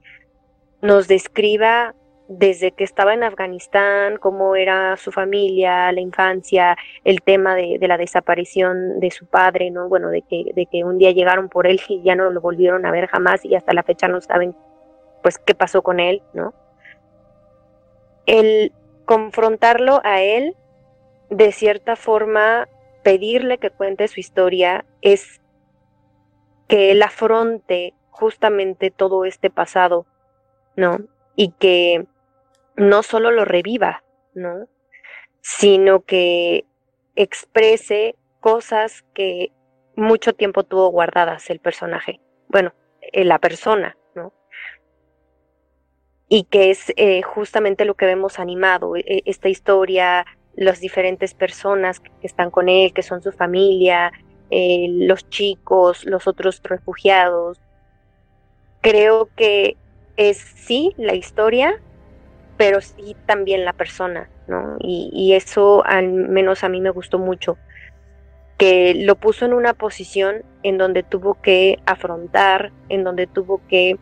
nos 0.81 1.07
describa 1.07 1.95
desde 2.37 2.71
que 2.71 2.83
estaba 2.83 3.13
en 3.13 3.23
Afganistán, 3.23 4.17
cómo 4.17 4.55
era 4.55 4.97
su 4.97 5.11
familia, 5.11 5.91
la 5.91 6.01
infancia, 6.01 6.77
el 7.03 7.21
tema 7.21 7.55
de, 7.55 7.77
la 7.81 7.97
desaparición 7.97 8.99
de 8.99 9.11
su 9.11 9.25
padre, 9.25 9.69
¿no? 9.71 9.87
Bueno, 9.87 10.09
de 10.09 10.21
que, 10.21 10.51
de 10.55 10.65
que 10.65 10.83
un 10.83 10.97
día 10.97 11.11
llegaron 11.11 11.49
por 11.49 11.67
él 11.67 11.79
y 11.87 12.01
ya 12.01 12.15
no 12.15 12.29
lo 12.29 12.41
volvieron 12.41 12.85
a 12.85 12.91
ver 12.91 13.07
jamás 13.07 13.45
y 13.45 13.55
hasta 13.55 13.73
la 13.73 13.83
fecha 13.83 14.07
no 14.07 14.21
saben, 14.21 14.55
pues, 15.21 15.37
qué 15.37 15.53
pasó 15.53 15.81
con 15.81 15.99
él, 15.99 16.21
¿no? 16.33 16.53
El 18.25 18.71
confrontarlo 19.05 20.01
a 20.03 20.21
él, 20.21 20.55
de 21.29 21.51
cierta 21.51 21.95
forma, 21.95 22.67
pedirle 23.03 23.57
que 23.57 23.69
cuente 23.69 24.07
su 24.07 24.19
historia, 24.19 24.85
es 25.01 25.41
que 26.67 26.91
él 26.91 27.03
afronte 27.03 27.93
justamente 28.09 28.91
todo 28.91 29.25
este 29.25 29.49
pasado, 29.49 30.05
¿no? 30.75 30.99
Y 31.35 31.49
que 31.51 32.07
no 32.75 33.03
solo 33.03 33.31
lo 33.31 33.45
reviva, 33.45 34.03
¿no? 34.33 34.67
Sino 35.41 36.01
que 36.01 36.65
exprese 37.15 38.15
cosas 38.39 39.03
que 39.13 39.51
mucho 39.95 40.33
tiempo 40.33 40.63
tuvo 40.63 40.89
guardadas 40.89 41.49
el 41.49 41.59
personaje, 41.59 42.19
bueno, 42.47 42.73
eh, 43.01 43.23
la 43.23 43.39
persona, 43.39 43.97
¿no? 44.15 44.33
Y 46.27 46.45
que 46.45 46.71
es 46.71 46.91
eh, 46.95 47.21
justamente 47.21 47.85
lo 47.85 47.95
que 47.95 48.05
vemos 48.05 48.39
animado, 48.39 48.95
e, 48.95 49.21
esta 49.25 49.49
historia, 49.49 50.25
las 50.55 50.79
diferentes 50.79 51.33
personas 51.33 51.99
que 51.99 52.09
están 52.23 52.51
con 52.51 52.69
él, 52.69 52.93
que 52.93 53.03
son 53.03 53.21
su 53.21 53.31
familia, 53.31 54.11
eh, 54.49 54.87
los 54.89 55.29
chicos, 55.29 56.05
los 56.05 56.27
otros 56.27 56.61
refugiados. 56.63 57.59
Creo 58.81 59.29
que 59.35 59.77
es 60.15 60.37
sí 60.37 60.93
la 60.97 61.15
historia, 61.15 61.81
pero 62.63 62.79
sí 62.79 63.13
también 63.25 63.65
la 63.65 63.73
persona, 63.73 64.29
¿no? 64.47 64.77
Y, 64.79 65.33
eso 65.33 65.85
al 65.85 66.07
menos 66.07 66.63
a 66.63 66.69
mí 66.69 66.79
me 66.79 66.91
gustó 66.91 67.19
mucho, 67.19 67.57
que 68.57 68.93
lo 68.95 69.15
puso 69.15 69.43
en 69.43 69.51
una 69.51 69.73
posición 69.73 70.43
en 70.63 70.77
donde 70.77 71.03
tuvo 71.03 71.33
que 71.41 71.79
afrontar, 71.85 72.71
en 72.87 73.03
donde 73.03 73.27
tuvo 73.27 73.59
que 73.67 73.97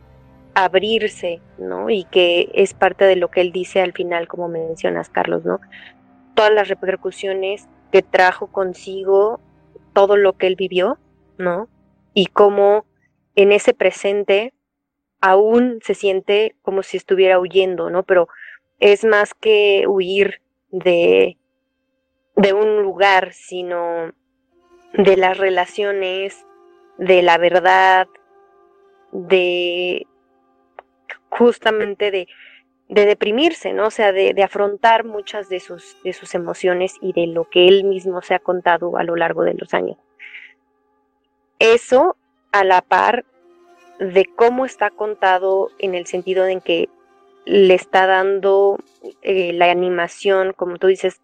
abrirse, 0.54 1.42
¿no? 1.58 1.90
Y 1.90 2.04
que 2.04 2.52
es 2.54 2.76
parte 2.76 3.06
de 3.06 3.16
lo 3.16 3.32
que 3.32 3.42
él 3.42 3.52
dice 3.52 3.82
al 3.82 3.94
final, 3.94 4.28
como 4.28 4.48
mencionas, 4.48 5.10
Carlos, 5.10 5.44
¿no? 5.44 5.60
Todas 6.36 6.54
las 6.54 6.68
repercusiones 6.68 7.68
que 7.92 8.04
trajo 8.04 8.46
consigo 8.46 9.40
todo 9.94 10.18
lo 10.18 10.34
que 10.34 10.46
él 10.46 10.56
vivió, 10.56 11.00
¿no? 11.40 11.68
Y 12.14 12.28
cómo 12.28 12.86
en 13.34 13.54
ese 13.54 13.74
presente 13.74 14.54
aún 15.20 15.80
se 15.82 15.96
siente 15.96 16.56
como 16.62 16.84
si 16.84 16.98
estuviera 16.98 17.40
huyendo, 17.40 17.90
¿no? 17.90 18.04
Pero 18.04 18.28
es 18.82 19.06
más 19.06 19.34
que 19.36 19.86
huir 19.88 20.42
de, 20.72 21.38
de 22.36 22.54
un 22.54 22.82
lugar, 22.82 23.32
sino 23.32 24.12
de 24.94 25.16
las 25.16 25.38
relaciones, 25.38 26.46
de 26.98 27.22
la 27.22 27.38
verdad, 27.38 28.08
de 29.12 30.08
justamente 31.30 32.10
de, 32.10 32.28
de 32.90 33.06
deprimirse, 33.06 33.72
¿no? 33.72 33.88
O 33.88 33.92
sea, 33.92 34.12
de, 34.12 34.34
de, 34.34 34.44
afrontar 34.44 35.06
muchas 35.06 35.48
de 35.48 35.60
sus, 35.60 35.96
de 36.04 36.14
sus 36.14 36.34
emociones 36.34 36.96
y 37.02 37.14
de 37.14 37.28
lo 37.28 37.48
que 37.50 37.68
él 37.68 37.84
mismo 37.84 38.24
se 38.24 38.34
ha 38.34 38.40
contado 38.40 38.98
a 38.98 39.04
lo 39.04 39.16
largo 39.16 39.44
de 39.44 39.54
los 39.54 39.76
años. 39.76 39.98
Eso 41.60 42.18
a 42.52 42.64
la 42.64 42.82
par 42.82 43.26
de 44.00 44.26
cómo 44.26 44.66
está 44.66 44.90
contado 44.90 45.70
en 45.78 45.94
el 45.94 46.08
sentido 46.08 46.48
en 46.48 46.62
que 46.62 46.90
le 47.46 47.74
está 47.74 48.08
dando 48.08 48.78
eh, 49.22 49.54
la 49.54 49.72
animación, 49.72 50.54
como 50.54 50.78
tú 50.78 50.88
dices, 50.88 51.22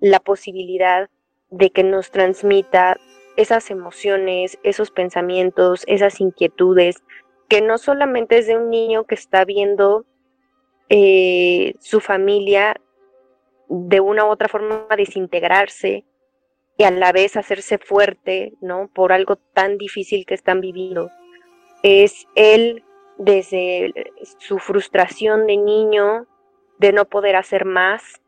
la 0.00 0.20
posibilidad 0.20 1.08
de 1.50 1.70
que 1.70 1.84
nos 1.84 2.10
transmita 2.10 2.98
esas 3.36 3.70
emociones, 3.70 4.58
esos 4.62 4.90
pensamientos, 4.90 5.84
esas 5.86 6.20
inquietudes, 6.20 7.02
que 7.48 7.60
no 7.60 7.78
solamente 7.78 8.38
es 8.38 8.46
de 8.46 8.56
un 8.56 8.70
niño 8.70 9.04
que 9.04 9.14
está 9.14 9.44
viendo 9.44 10.04
eh, 10.88 11.74
su 11.80 12.00
familia 12.00 12.76
de 13.68 14.00
una 14.00 14.24
u 14.24 14.28
otra 14.28 14.48
forma 14.48 14.86
desintegrarse 14.96 16.04
y 16.76 16.84
a 16.84 16.90
la 16.90 17.12
vez 17.12 17.36
hacerse 17.36 17.78
fuerte, 17.78 18.54
¿no? 18.60 18.90
Por 18.92 19.12
algo 19.12 19.36
tan 19.36 19.78
difícil 19.78 20.26
que 20.26 20.34
están 20.34 20.60
viviendo. 20.60 21.10
Es 21.82 22.26
él 22.34 22.84
desde 23.20 23.92
su 24.38 24.58
frustración 24.58 25.46
de 25.46 25.58
niño, 25.58 26.26
de 26.78 26.92
no 26.92 27.04
poder 27.04 27.36
hacer 27.36 27.66
más, 27.66 28.22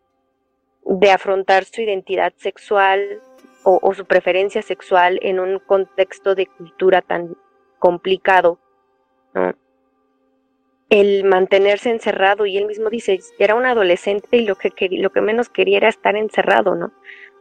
de 0.84 1.10
afrontar 1.10 1.64
su 1.64 1.80
identidad 1.80 2.34
sexual 2.36 3.22
o, 3.64 3.94
su 3.94 4.04
preferencia 4.04 4.60
sexual 4.60 5.18
en 5.22 5.40
un 5.40 5.60
contexto 5.60 6.34
de 6.34 6.46
cultura 6.46 7.00
tan 7.00 7.36
complicado, 7.78 8.58
El 10.90 11.24
mantenerse 11.24 11.88
encerrado, 11.88 12.44
y 12.44 12.58
él 12.58 12.66
mismo 12.66 12.90
dice, 12.90 13.18
era 13.38 13.54
un 13.54 13.64
adolescente 13.64 14.36
y 14.36 14.44
lo 14.44 14.56
que, 14.56 14.70
lo 14.90 15.10
que 15.10 15.22
menos 15.22 15.48
quería 15.48 15.78
era 15.78 15.88
estar 15.88 16.16
encerrado, 16.16 16.74
¿no? 16.74 16.92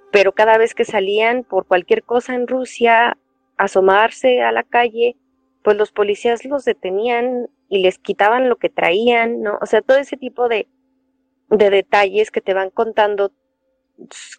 Pero 0.09 0.31
cada 0.31 0.57
vez 0.57 0.73
que 0.73 0.85
salían 0.85 1.43
por 1.43 1.65
cualquier 1.65 2.03
cosa 2.03 2.33
en 2.33 2.47
Rusia, 2.47 3.17
asomarse 3.57 4.41
a 4.41 4.53
la 4.53 4.63
calle, 4.63 5.17
pues 5.63 5.77
los 5.77 5.91
policías 5.91 6.45
los 6.45 6.65
detenían 6.65 7.49
y 7.69 7.79
les 7.79 7.99
quitaban 7.99 8.49
lo 8.49 8.57
que 8.57 8.69
traían, 8.69 9.41
¿no? 9.41 9.57
O 9.61 9.65
sea, 9.65 9.81
todo 9.81 9.97
ese 9.97 10.17
tipo 10.17 10.47
de, 10.47 10.67
de 11.49 11.69
detalles 11.69 12.31
que 12.31 12.41
te 12.41 12.53
van 12.53 12.69
contando, 12.69 13.31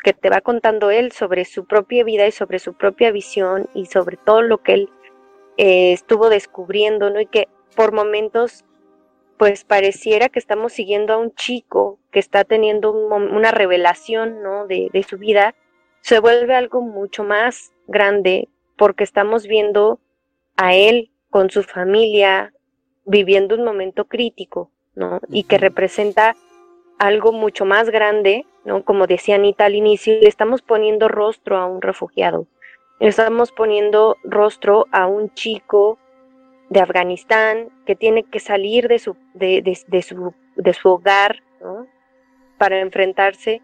que 0.02 0.12
te 0.12 0.28
va 0.28 0.40
contando 0.40 0.90
él 0.90 1.12
sobre 1.12 1.44
su 1.44 1.66
propia 1.66 2.04
vida 2.04 2.26
y 2.26 2.32
sobre 2.32 2.58
su 2.58 2.74
propia 2.74 3.10
visión 3.12 3.68
y 3.74 3.86
sobre 3.86 4.16
todo 4.16 4.42
lo 4.42 4.58
que 4.62 4.74
él 4.74 4.90
eh, 5.56 5.92
estuvo 5.92 6.28
descubriendo, 6.28 7.10
¿no? 7.10 7.20
Y 7.20 7.26
que 7.26 7.48
por 7.76 7.92
momentos, 7.92 8.64
pues 9.38 9.64
pareciera 9.64 10.28
que 10.28 10.38
estamos 10.38 10.72
siguiendo 10.72 11.12
a 11.12 11.18
un 11.18 11.34
chico 11.34 12.00
que 12.10 12.18
está 12.18 12.44
teniendo 12.44 12.92
una 12.92 13.50
revelación, 13.50 14.42
¿no? 14.42 14.66
De, 14.66 14.88
de 14.92 15.02
su 15.04 15.18
vida, 15.18 15.54
se 16.00 16.18
vuelve 16.18 16.54
algo 16.54 16.80
mucho 16.82 17.22
más 17.22 17.72
grande 17.86 18.48
porque 18.76 19.04
estamos 19.04 19.46
viendo 19.46 20.00
a 20.56 20.74
él 20.74 21.11
con 21.32 21.48
su 21.48 21.62
familia, 21.62 22.52
viviendo 23.06 23.54
un 23.54 23.64
momento 23.64 24.04
crítico, 24.04 24.70
¿no? 24.94 25.18
Y 25.30 25.44
que 25.44 25.56
representa 25.56 26.36
algo 26.98 27.32
mucho 27.32 27.64
más 27.64 27.88
grande, 27.88 28.44
¿no? 28.66 28.84
Como 28.84 29.06
decía 29.06 29.36
Anita 29.36 29.64
al 29.64 29.74
inicio, 29.74 30.12
le 30.20 30.28
estamos 30.28 30.60
poniendo 30.60 31.08
rostro 31.08 31.56
a 31.56 31.64
un 31.64 31.80
refugiado, 31.80 32.46
le 33.00 33.08
estamos 33.08 33.50
poniendo 33.50 34.18
rostro 34.22 34.86
a 34.92 35.06
un 35.06 35.32
chico 35.32 35.98
de 36.68 36.80
Afganistán 36.80 37.70
que 37.86 37.96
tiene 37.96 38.24
que 38.24 38.38
salir 38.38 38.86
de 38.86 38.98
su, 38.98 39.16
de, 39.32 39.62
su, 40.06 40.34
de 40.56 40.74
su 40.74 40.88
hogar, 40.90 41.42
¿no? 41.62 41.86
Para 42.58 42.80
enfrentarse 42.80 43.62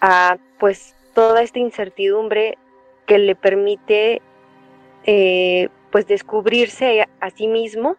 a, 0.00 0.38
pues, 0.60 0.94
toda 1.12 1.42
esta 1.42 1.58
incertidumbre 1.58 2.56
que 3.06 3.18
le 3.18 3.34
permite 3.34 4.22
eh, 5.04 5.68
pues 5.92 6.06
descubrirse 6.08 7.06
a 7.20 7.30
sí 7.30 7.46
mismo, 7.46 7.96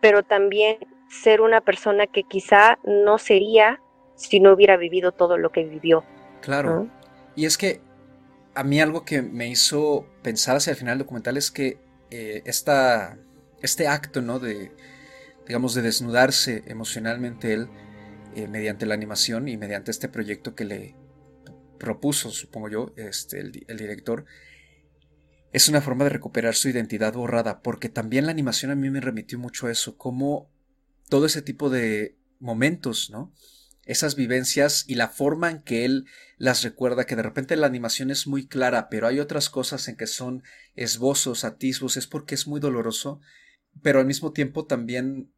pero 0.00 0.22
también 0.22 0.76
ser 1.08 1.40
una 1.40 1.62
persona 1.62 2.06
que 2.06 2.22
quizá 2.22 2.78
no 2.84 3.18
sería 3.18 3.80
si 4.14 4.38
no 4.38 4.52
hubiera 4.52 4.76
vivido 4.76 5.12
todo 5.12 5.38
lo 5.38 5.50
que 5.50 5.64
vivió. 5.64 6.04
Claro. 6.42 6.88
Y 7.34 7.46
es 7.46 7.58
que 7.58 7.80
a 8.54 8.62
mí 8.62 8.80
algo 8.80 9.04
que 9.04 9.22
me 9.22 9.48
hizo 9.48 10.06
pensar 10.22 10.56
hacia 10.56 10.70
el 10.70 10.76
final 10.76 10.98
del 10.98 11.06
documental 11.06 11.36
es 11.36 11.50
que 11.50 11.78
eh, 12.10 12.42
este 12.46 13.88
acto, 13.88 14.22
¿no? 14.22 14.38
De, 14.38 14.72
digamos, 15.46 15.74
de 15.74 15.82
desnudarse 15.82 16.62
emocionalmente 16.66 17.52
él 17.52 17.68
eh, 18.34 18.46
mediante 18.46 18.86
la 18.86 18.94
animación 18.94 19.48
y 19.48 19.56
mediante 19.56 19.90
este 19.90 20.08
proyecto 20.08 20.54
que 20.54 20.64
le 20.64 20.94
propuso, 21.78 22.30
supongo 22.30 22.68
yo, 22.68 22.92
este, 22.96 23.40
el 23.40 23.76
director, 23.76 24.24
es 25.56 25.70
una 25.70 25.80
forma 25.80 26.04
de 26.04 26.10
recuperar 26.10 26.54
su 26.54 26.68
identidad 26.68 27.14
borrada, 27.14 27.62
porque 27.62 27.88
también 27.88 28.26
la 28.26 28.30
animación 28.30 28.70
a 28.70 28.74
mí 28.74 28.90
me 28.90 29.00
remitió 29.00 29.38
mucho 29.38 29.66
a 29.66 29.70
eso, 29.70 29.96
como 29.96 30.50
todo 31.08 31.24
ese 31.24 31.40
tipo 31.40 31.70
de 31.70 32.18
momentos, 32.38 33.08
¿no? 33.08 33.32
Esas 33.86 34.16
vivencias 34.16 34.84
y 34.86 34.96
la 34.96 35.08
forma 35.08 35.50
en 35.50 35.62
que 35.62 35.86
él 35.86 36.04
las 36.36 36.62
recuerda, 36.62 37.06
que 37.06 37.16
de 37.16 37.22
repente 37.22 37.56
la 37.56 37.68
animación 37.68 38.10
es 38.10 38.26
muy 38.26 38.46
clara, 38.46 38.90
pero 38.90 39.06
hay 39.06 39.18
otras 39.18 39.48
cosas 39.48 39.88
en 39.88 39.96
que 39.96 40.06
son 40.06 40.42
esbozos, 40.74 41.42
atisbos, 41.42 41.96
es 41.96 42.06
porque 42.06 42.34
es 42.34 42.46
muy 42.46 42.60
doloroso, 42.60 43.22
pero 43.80 44.00
al 44.00 44.06
mismo 44.06 44.32
tiempo 44.32 44.66
también 44.66 45.32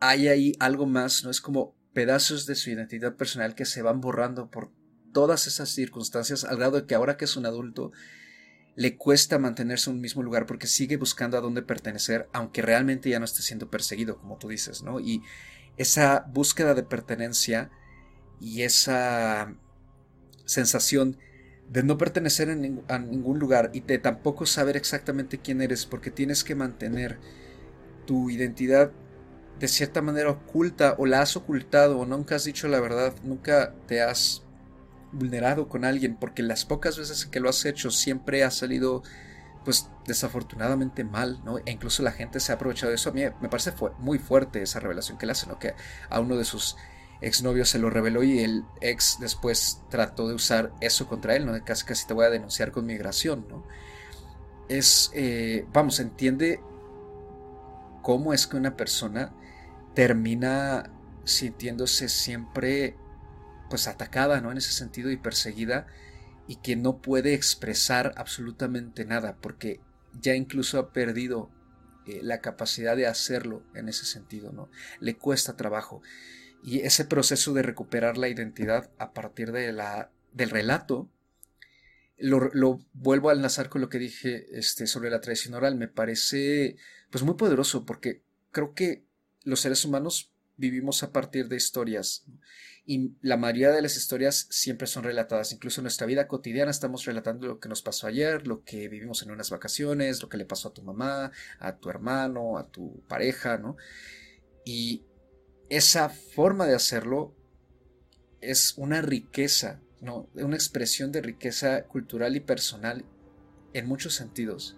hay 0.00 0.26
ahí 0.26 0.54
algo 0.58 0.86
más, 0.86 1.22
¿no? 1.22 1.30
Es 1.30 1.40
como 1.40 1.76
pedazos 1.92 2.46
de 2.46 2.56
su 2.56 2.70
identidad 2.70 3.14
personal 3.14 3.54
que 3.54 3.64
se 3.64 3.82
van 3.82 4.00
borrando 4.00 4.50
por 4.50 4.72
todas 5.12 5.46
esas 5.46 5.68
circunstancias, 5.68 6.42
al 6.42 6.56
grado 6.56 6.80
de 6.80 6.86
que 6.86 6.96
ahora 6.96 7.16
que 7.16 7.26
es 7.26 7.36
un 7.36 7.46
adulto, 7.46 7.92
le 8.76 8.96
cuesta 8.96 9.38
mantenerse 9.38 9.90
en 9.90 9.96
un 9.96 10.02
mismo 10.02 10.22
lugar 10.22 10.46
porque 10.46 10.66
sigue 10.66 10.98
buscando 10.98 11.38
a 11.38 11.40
dónde 11.40 11.62
pertenecer, 11.62 12.28
aunque 12.32 12.62
realmente 12.62 13.08
ya 13.08 13.18
no 13.18 13.24
esté 13.24 13.42
siendo 13.42 13.70
perseguido, 13.70 14.18
como 14.18 14.36
tú 14.36 14.48
dices, 14.48 14.82
¿no? 14.82 15.00
Y 15.00 15.22
esa 15.78 16.26
búsqueda 16.28 16.74
de 16.74 16.82
pertenencia 16.82 17.70
y 18.38 18.62
esa 18.62 19.54
sensación 20.44 21.16
de 21.70 21.82
no 21.82 21.98
pertenecer 21.98 22.50
a 22.50 22.98
ningún 22.98 23.38
lugar 23.38 23.70
y 23.72 23.80
de 23.80 23.98
tampoco 23.98 24.46
saber 24.46 24.76
exactamente 24.76 25.38
quién 25.38 25.62
eres 25.62 25.84
porque 25.86 26.10
tienes 26.10 26.44
que 26.44 26.54
mantener 26.54 27.18
tu 28.06 28.30
identidad 28.30 28.92
de 29.58 29.68
cierta 29.68 30.02
manera 30.02 30.30
oculta 30.30 30.94
o 30.98 31.06
la 31.06 31.22
has 31.22 31.36
ocultado 31.36 31.98
o 31.98 32.06
nunca 32.06 32.36
has 32.36 32.44
dicho 32.44 32.68
la 32.68 32.78
verdad, 32.78 33.14
nunca 33.24 33.74
te 33.86 34.02
has 34.02 34.45
vulnerado 35.12 35.68
con 35.68 35.84
alguien, 35.84 36.16
porque 36.16 36.42
las 36.42 36.64
pocas 36.64 36.98
veces 36.98 37.26
que 37.26 37.40
lo 37.40 37.48
has 37.48 37.64
hecho 37.64 37.90
siempre 37.90 38.44
ha 38.44 38.50
salido 38.50 39.02
pues 39.64 39.90
desafortunadamente 40.06 41.02
mal, 41.02 41.40
¿no? 41.44 41.58
E 41.58 41.72
incluso 41.72 42.04
la 42.04 42.12
gente 42.12 42.38
se 42.38 42.52
ha 42.52 42.54
aprovechado 42.54 42.90
de 42.90 42.94
eso. 42.94 43.10
A 43.10 43.12
mí 43.12 43.22
me 43.40 43.48
parece 43.48 43.72
muy 43.98 44.20
fuerte 44.20 44.62
esa 44.62 44.78
revelación 44.78 45.18
que 45.18 45.26
le 45.26 45.32
hace, 45.32 45.48
¿no? 45.48 45.58
Que 45.58 45.74
a 46.08 46.20
uno 46.20 46.36
de 46.36 46.44
sus 46.44 46.76
exnovios 47.20 47.68
se 47.68 47.80
lo 47.80 47.90
reveló 47.90 48.22
y 48.22 48.38
el 48.40 48.64
ex 48.80 49.18
después 49.18 49.82
trató 49.90 50.28
de 50.28 50.34
usar 50.34 50.72
eso 50.80 51.08
contra 51.08 51.34
él, 51.34 51.46
¿no? 51.46 51.64
Casi 51.64 51.84
casi 51.84 52.06
te 52.06 52.14
voy 52.14 52.26
a 52.26 52.30
denunciar 52.30 52.70
con 52.70 52.86
migración, 52.86 53.46
¿no? 53.48 53.64
Es, 54.68 55.10
eh, 55.14 55.66
vamos, 55.72 55.98
entiende 55.98 56.60
cómo 58.02 58.32
es 58.32 58.46
que 58.46 58.56
una 58.56 58.76
persona 58.76 59.32
termina 59.94 60.92
sintiéndose 61.24 62.08
siempre 62.08 62.96
pues 63.68 63.88
atacada, 63.88 64.40
¿no? 64.40 64.50
En 64.50 64.58
ese 64.58 64.72
sentido 64.72 65.10
y 65.10 65.16
perseguida 65.16 65.86
y 66.48 66.56
que 66.56 66.76
no 66.76 67.00
puede 67.00 67.34
expresar 67.34 68.12
absolutamente 68.16 69.04
nada 69.04 69.36
porque 69.40 69.80
ya 70.20 70.34
incluso 70.34 70.78
ha 70.78 70.92
perdido 70.92 71.50
eh, 72.06 72.20
la 72.22 72.40
capacidad 72.40 72.96
de 72.96 73.06
hacerlo 73.06 73.64
en 73.74 73.88
ese 73.88 74.04
sentido, 74.04 74.52
¿no? 74.52 74.70
Le 75.00 75.16
cuesta 75.16 75.56
trabajo. 75.56 76.02
Y 76.62 76.80
ese 76.80 77.04
proceso 77.04 77.52
de 77.52 77.62
recuperar 77.62 78.16
la 78.16 78.28
identidad 78.28 78.90
a 78.98 79.12
partir 79.12 79.52
de 79.52 79.72
la, 79.72 80.10
del 80.32 80.50
relato, 80.50 81.10
lo, 82.18 82.80
vuelvo 82.94 83.30
a 83.30 83.32
enlazar 83.32 83.68
con 83.68 83.80
lo 83.80 83.88
que 83.88 83.98
dije 83.98 84.46
este, 84.52 84.86
sobre 84.86 85.10
la 85.10 85.20
tradición 85.20 85.54
oral, 85.54 85.76
me 85.76 85.88
parece 85.88 86.76
pues 87.10 87.24
muy 87.24 87.34
poderoso 87.34 87.84
porque 87.84 88.22
creo 88.52 88.74
que 88.74 89.04
los 89.44 89.60
seres 89.60 89.84
humanos 89.84 90.32
vivimos 90.56 91.02
a 91.02 91.12
partir 91.12 91.48
de 91.48 91.56
historias 91.56 92.24
y 92.88 93.16
la 93.20 93.36
mayoría 93.36 93.72
de 93.72 93.82
las 93.82 93.96
historias 93.96 94.46
siempre 94.48 94.86
son 94.86 95.02
relatadas. 95.02 95.52
Incluso 95.52 95.80
en 95.80 95.84
nuestra 95.84 96.06
vida 96.06 96.28
cotidiana 96.28 96.70
estamos 96.70 97.04
relatando 97.04 97.48
lo 97.48 97.58
que 97.58 97.68
nos 97.68 97.82
pasó 97.82 98.06
ayer, 98.06 98.46
lo 98.46 98.62
que 98.62 98.88
vivimos 98.88 99.22
en 99.22 99.32
unas 99.32 99.50
vacaciones, 99.50 100.22
lo 100.22 100.28
que 100.28 100.36
le 100.36 100.44
pasó 100.44 100.68
a 100.68 100.72
tu 100.72 100.82
mamá, 100.82 101.32
a 101.58 101.76
tu 101.78 101.90
hermano, 101.90 102.58
a 102.58 102.68
tu 102.68 103.02
pareja, 103.08 103.58
¿no? 103.58 103.76
Y 104.64 105.02
esa 105.68 106.08
forma 106.08 106.66
de 106.66 106.76
hacerlo 106.76 107.34
es 108.40 108.74
una 108.76 109.02
riqueza, 109.02 109.80
¿no? 110.00 110.28
Una 110.34 110.54
expresión 110.54 111.10
de 111.10 111.22
riqueza 111.22 111.82
cultural 111.86 112.36
y 112.36 112.40
personal 112.40 113.04
en 113.72 113.86
muchos 113.88 114.14
sentidos. 114.14 114.76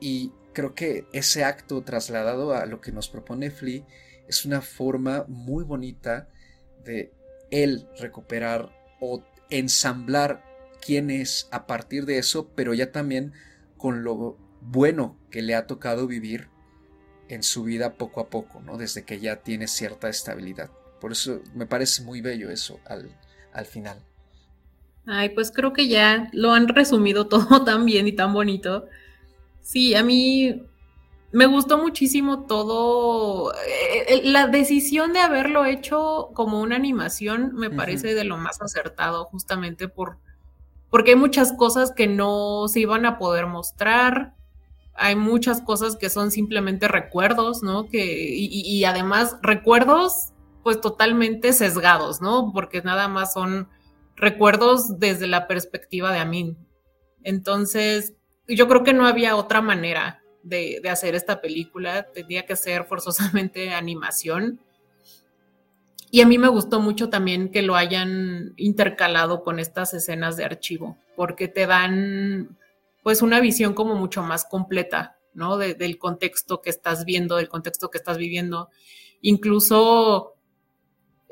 Y 0.00 0.32
creo 0.52 0.74
que 0.74 1.06
ese 1.12 1.44
acto 1.44 1.84
trasladado 1.84 2.54
a 2.54 2.66
lo 2.66 2.80
que 2.80 2.90
nos 2.90 3.08
propone 3.08 3.52
Flea 3.52 3.86
es 4.26 4.44
una 4.44 4.62
forma 4.62 5.24
muy 5.28 5.62
bonita 5.62 6.28
de 6.84 7.12
él 7.50 7.88
recuperar 7.98 8.70
o 9.00 9.22
ensamblar 9.50 10.44
quién 10.84 11.10
es 11.10 11.48
a 11.50 11.66
partir 11.66 12.06
de 12.06 12.18
eso, 12.18 12.50
pero 12.54 12.74
ya 12.74 12.92
también 12.92 13.32
con 13.76 14.04
lo 14.04 14.38
bueno 14.60 15.18
que 15.30 15.42
le 15.42 15.54
ha 15.54 15.66
tocado 15.66 16.06
vivir 16.06 16.48
en 17.28 17.42
su 17.42 17.64
vida 17.64 17.96
poco 17.96 18.20
a 18.20 18.30
poco, 18.30 18.60
¿no? 18.62 18.76
Desde 18.78 19.04
que 19.04 19.20
ya 19.20 19.42
tiene 19.42 19.68
cierta 19.68 20.08
estabilidad. 20.08 20.70
Por 21.00 21.12
eso 21.12 21.42
me 21.54 21.66
parece 21.66 22.02
muy 22.02 22.20
bello 22.20 22.50
eso 22.50 22.80
al, 22.86 23.16
al 23.52 23.66
final. 23.66 24.04
Ay, 25.06 25.30
pues 25.30 25.50
creo 25.50 25.72
que 25.72 25.88
ya 25.88 26.28
lo 26.32 26.52
han 26.52 26.68
resumido 26.68 27.26
todo 27.28 27.64
tan 27.64 27.84
bien 27.86 28.06
y 28.08 28.12
tan 28.12 28.32
bonito. 28.32 28.86
Sí, 29.62 29.94
a 29.94 30.02
mí 30.04 30.62
me 31.32 31.46
gustó 31.46 31.78
muchísimo 31.78 32.44
todo. 32.44 33.52
Eh, 33.54 34.04
eh, 34.08 34.20
la 34.24 34.46
decisión 34.46 35.12
de 35.12 35.20
haberlo 35.20 35.64
hecho 35.64 36.30
como 36.34 36.60
una 36.60 36.76
animación 36.76 37.54
me 37.54 37.70
parece 37.70 38.14
de 38.14 38.24
lo 38.24 38.36
más 38.36 38.60
acertado, 38.60 39.24
justamente 39.24 39.88
por 39.88 40.18
porque 40.90 41.12
hay 41.12 41.16
muchas 41.16 41.54
cosas 41.54 41.90
que 41.90 42.06
no 42.06 42.68
se 42.68 42.80
iban 42.80 43.06
a 43.06 43.18
poder 43.18 43.46
mostrar. 43.46 44.34
Hay 44.92 45.16
muchas 45.16 45.62
cosas 45.62 45.96
que 45.96 46.10
son 46.10 46.30
simplemente 46.30 46.86
recuerdos, 46.86 47.62
¿no? 47.62 47.88
Que, 47.88 48.34
y, 48.36 48.84
además 48.84 49.38
recuerdos, 49.40 50.32
pues 50.62 50.82
totalmente 50.82 51.54
sesgados, 51.54 52.20
¿no? 52.20 52.52
Porque 52.52 52.82
nada 52.82 53.08
más 53.08 53.32
son 53.32 53.70
recuerdos 54.16 54.98
desde 54.98 55.26
la 55.28 55.48
perspectiva 55.48 56.12
de 56.12 56.18
Amin. 56.18 56.58
Entonces, 57.22 58.12
yo 58.46 58.68
creo 58.68 58.84
que 58.84 58.92
no 58.92 59.06
había 59.06 59.34
otra 59.36 59.62
manera 59.62 60.21
de, 60.42 60.80
hacer 60.90 61.14
esta 61.14 61.40
película, 61.40 62.06
tenía 62.12 62.44
que 62.44 62.56
ser 62.56 62.84
forzosamente 62.84 63.72
animación. 63.72 64.60
Y 66.10 66.20
a 66.20 66.26
mí 66.26 66.36
me 66.36 66.48
gustó 66.48 66.80
mucho 66.80 67.08
también 67.08 67.50
que 67.50 67.62
lo 67.62 67.74
hayan 67.74 68.52
intercalado 68.56 69.42
con 69.42 69.58
estas 69.58 69.94
escenas 69.94 70.36
de 70.36 70.44
archivo, 70.44 70.98
porque 71.16 71.48
te 71.48 71.66
dan 71.66 72.58
pues 73.02 73.22
una 73.22 73.40
visión 73.40 73.74
como 73.74 73.94
mucho 73.96 74.22
más 74.22 74.44
completa, 74.44 75.16
¿no? 75.34 75.56
del 75.56 75.98
contexto 75.98 76.60
que 76.60 76.70
estás 76.70 77.04
viendo, 77.04 77.36
del 77.36 77.48
contexto 77.48 77.90
que 77.90 77.98
estás 77.98 78.18
viviendo. 78.18 78.68
Incluso 79.22 80.34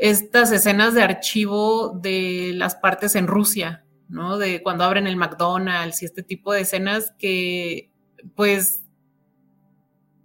estas 0.00 0.50
escenas 0.50 0.94
de 0.94 1.02
archivo 1.02 1.90
de 2.00 2.52
las 2.54 2.74
partes 2.74 3.14
en 3.14 3.26
Rusia, 3.26 3.84
¿no? 4.08 4.38
De 4.38 4.62
cuando 4.62 4.84
abren 4.84 5.06
el 5.06 5.16
McDonald's 5.16 6.02
y 6.02 6.06
este 6.06 6.22
tipo 6.22 6.54
de 6.54 6.62
escenas 6.62 7.12
que 7.18 7.90
pues 8.34 8.79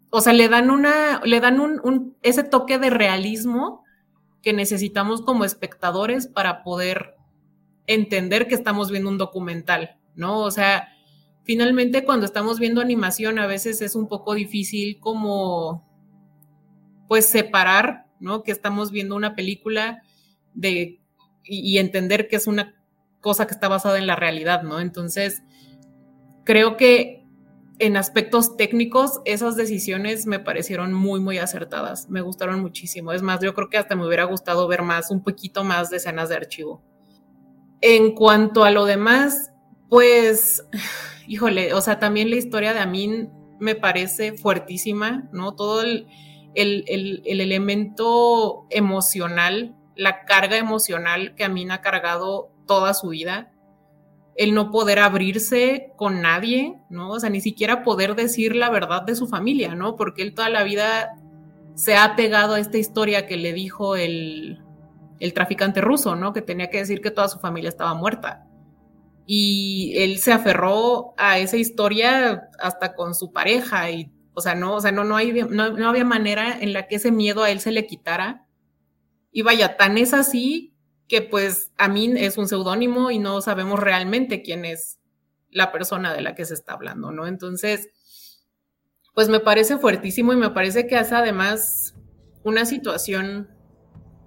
o 0.10 0.22
sea, 0.22 0.34
le 0.34 0.48
dan 0.48 0.70
una, 0.70 1.22
le 1.24 1.39
dan 1.39 1.60
un, 1.60 2.15
ese 2.22 2.44
toque 2.44 2.80
de 2.80 2.89
realismo 2.89 3.84
que 4.41 4.54
necesitamos 4.54 5.22
como 5.22 5.44
espectadores 5.44 6.28
para 6.28 6.63
poder 6.63 7.15
entender 7.88 8.48
que 8.48 8.56
estamos 8.56 8.91
viendo 8.91 9.10
un 9.10 9.18
documental, 9.18 9.98
¿no? 10.15 10.39
O 10.39 10.52
sea, 10.52 10.89
finalmente 11.44 12.06
cuando 12.06 12.26
estamos 12.26 12.60
viendo 12.60 12.82
animación 12.82 13.39
a 13.39 13.48
veces 13.48 13.82
es 13.82 13.96
un 13.96 14.08
poco 14.08 14.34
difícil 14.34 15.00
como, 15.00 15.88
pues, 17.08 17.26
separar, 17.26 18.06
¿no? 18.20 18.44
Que 18.44 18.52
estamos 18.52 18.91
viendo 18.91 19.15
una 19.15 19.36
película 19.36 20.02
de, 20.54 21.02
y 21.44 21.78
entender 21.78 22.28
que 22.28 22.38
es 22.38 22.48
una 22.48 22.76
cosa 23.22 23.48
que 23.48 23.54
está 23.54 23.68
basada 23.68 23.98
en 23.98 24.08
la 24.08 24.15
realidad, 24.15 24.63
¿no? 24.63 24.80
Entonces, 24.80 25.41
creo 26.44 26.78
que 26.78 27.24
en 27.79 27.97
aspectos 27.97 28.55
técnicos, 28.57 29.21
esas 29.25 29.55
decisiones 29.55 30.25
me 30.27 30.39
parecieron 30.39 30.93
muy, 30.93 31.19
muy 31.19 31.38
acertadas. 31.38 32.09
Me 32.09 32.21
gustaron 32.21 32.61
muchísimo. 32.61 33.11
Es 33.11 33.21
más, 33.21 33.41
yo 33.41 33.53
creo 33.53 33.69
que 33.69 33.77
hasta 33.77 33.95
me 33.95 34.05
hubiera 34.05 34.23
gustado 34.23 34.67
ver 34.67 34.81
más, 34.81 35.11
un 35.11 35.23
poquito 35.23 35.63
más 35.63 35.89
de 35.89 35.97
escenas 35.97 36.29
de 36.29 36.35
archivo. 36.35 36.81
En 37.81 38.13
cuanto 38.13 38.63
a 38.63 38.71
lo 38.71 38.85
demás, 38.85 39.51
pues, 39.89 40.65
híjole, 41.27 41.73
o 41.73 41.81
sea, 41.81 41.99
también 41.99 42.29
la 42.29 42.38
historia 42.38 42.73
de 42.73 42.79
Amin 42.79 43.29
me 43.59 43.75
parece 43.75 44.33
fuertísima, 44.33 45.29
¿no? 45.31 45.55
Todo 45.55 45.81
el, 45.81 46.07
el 46.53 47.41
elemento 47.41 48.67
emocional, 48.69 49.75
la 49.95 50.23
carga 50.23 50.57
emocional 50.57 51.35
que 51.35 51.43
Amin 51.43 51.71
ha 51.71 51.81
cargado 51.81 52.51
toda 52.65 52.93
su 52.93 53.09
vida, 53.09 53.51
el 54.36 54.54
no 54.54 54.69
poder 54.69 55.00
abrirse 55.00 55.93
con 55.95 56.21
nadie, 56.21 56.78
¿no? 56.89 57.12
O 57.12 57.19
sea, 57.19 57.30
ni 57.30 57.39
siquiera 57.39 57.84
poder 57.84 58.15
decir 58.15 58.56
la 58.56 58.69
verdad 58.69 59.04
de 59.04 59.15
su 59.15 59.28
familia, 59.28 59.76
¿no? 59.76 59.95
Porque 59.95 60.21
él 60.21 60.34
toda 60.34 60.50
la 60.50 60.63
vida 60.63 61.15
se 61.74 61.95
ha 61.95 62.15
pegado 62.15 62.56
a 62.56 62.60
esta 62.60 62.78
historia 62.78 63.28
que 63.28 63.38
le 63.38 63.54
dijo 63.54 63.95
el, 63.95 64.62
el 65.19 65.34
traficante 65.34 65.80
ruso, 65.80 66.15
¿no? 66.17 66.34
Que 66.34 66.41
tenía 66.41 66.69
que 66.69 66.80
decir 66.80 67.02
que 67.02 67.12
toda 67.12 67.30
su 67.30 67.39
familia 67.39 67.69
estaba 67.69 67.93
muerta. 67.93 68.45
Y 69.26 69.93
él 69.98 70.19
se 70.19 70.34
aferró 70.34 71.13
a 71.17 71.39
esa 71.39 71.58
historia 71.58 72.50
hasta 72.60 72.93
con 72.93 73.15
su 73.15 73.32
pareja 73.32 73.89
y, 73.89 74.12
o 74.34 74.41
sea, 74.41 74.54
no, 74.54 74.76
o 74.76 74.82
sea, 74.82 74.91
no, 74.91 75.06
no, 75.06 75.15
hay, 75.15 75.32
no, 75.32 75.71
no 75.71 75.89
había 75.89 76.06
manera 76.06 76.60
en 76.60 76.74
la 76.74 76.88
que 76.88 76.95
ese 76.95 77.12
miedo 77.12 77.43
a 77.43 77.52
él 77.52 77.62
se 77.62 77.71
le 77.71 77.88
quitara. 77.88 78.45
Y 79.32 79.41
vaya, 79.43 79.78
tan 79.78 79.98
es 79.98 80.13
así 80.13 80.74
que 81.08 81.22
pues 81.22 81.72
Amin 81.78 82.18
es 82.18 82.38
un 82.38 82.48
seudónimo 82.48 83.12
y 83.12 83.20
no 83.20 83.41
sabemos 83.41 83.80
realmente 83.80 84.41
quién 84.41 84.65
es 84.65 85.00
la 85.52 85.72
persona 85.72 86.13
de 86.13 86.22
la 86.22 86.36
que 86.36 86.46
se 86.46 86.54
está 86.54 86.74
hablando, 86.74 87.12
¿no? 87.12 87.28
Entonces, 87.28 87.89
pues 89.13 89.30
me 89.30 89.39
parece 89.39 89.78
fuertísimo 89.78 90.34
y 90.34 90.36
me 90.36 90.50
parece 90.50 90.88
que 90.88 90.98
hace 90.98 91.15
además 91.15 91.96
una 92.44 92.65
situación 92.65 93.50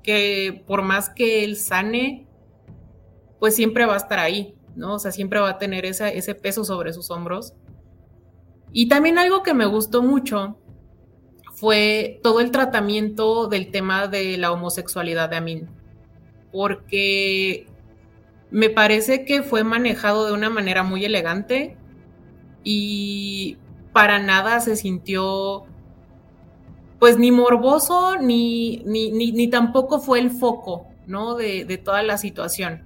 que 0.02 0.64
por 0.66 0.82
más 0.82 1.10
que 1.10 1.44
él 1.44 1.56
sane, 1.56 2.26
pues 3.38 3.54
siempre 3.54 3.84
va 3.84 3.94
a 3.94 3.98
estar 3.98 4.18
ahí, 4.18 4.56
¿no? 4.76 4.94
O 4.94 4.98
sea, 4.98 5.12
siempre 5.12 5.40
va 5.40 5.50
a 5.50 5.58
tener 5.58 5.84
ese 5.84 6.34
peso 6.34 6.64
sobre 6.64 6.92
sus 6.92 7.10
hombros. 7.10 7.54
Y 8.72 8.88
también 8.88 9.18
algo 9.18 9.42
que 9.42 9.54
me 9.54 9.66
gustó 9.66 10.02
mucho 10.02 10.58
fue 11.52 12.20
todo 12.22 12.40
el 12.40 12.50
tratamiento 12.50 13.48
del 13.48 13.70
tema 13.70 14.06
de 14.06 14.38
la 14.38 14.52
homosexualidad 14.52 15.28
de 15.28 15.36
Amin 15.36 15.77
porque 16.52 17.66
me 18.50 18.70
parece 18.70 19.24
que 19.24 19.42
fue 19.42 19.64
manejado 19.64 20.26
de 20.26 20.32
una 20.32 20.50
manera 20.50 20.82
muy 20.82 21.04
elegante 21.04 21.76
y 22.64 23.58
para 23.92 24.18
nada 24.18 24.60
se 24.60 24.76
sintió 24.76 25.66
pues 26.98 27.16
ni 27.16 27.30
morboso, 27.30 28.16
ni, 28.16 28.82
ni, 28.84 29.10
ni, 29.12 29.48
tampoco 29.48 30.00
fue 30.00 30.18
el 30.18 30.30
foco, 30.30 30.88
¿no? 31.06 31.36
De, 31.36 31.64
toda 31.78 32.02
la 32.02 32.18
situación. 32.18 32.82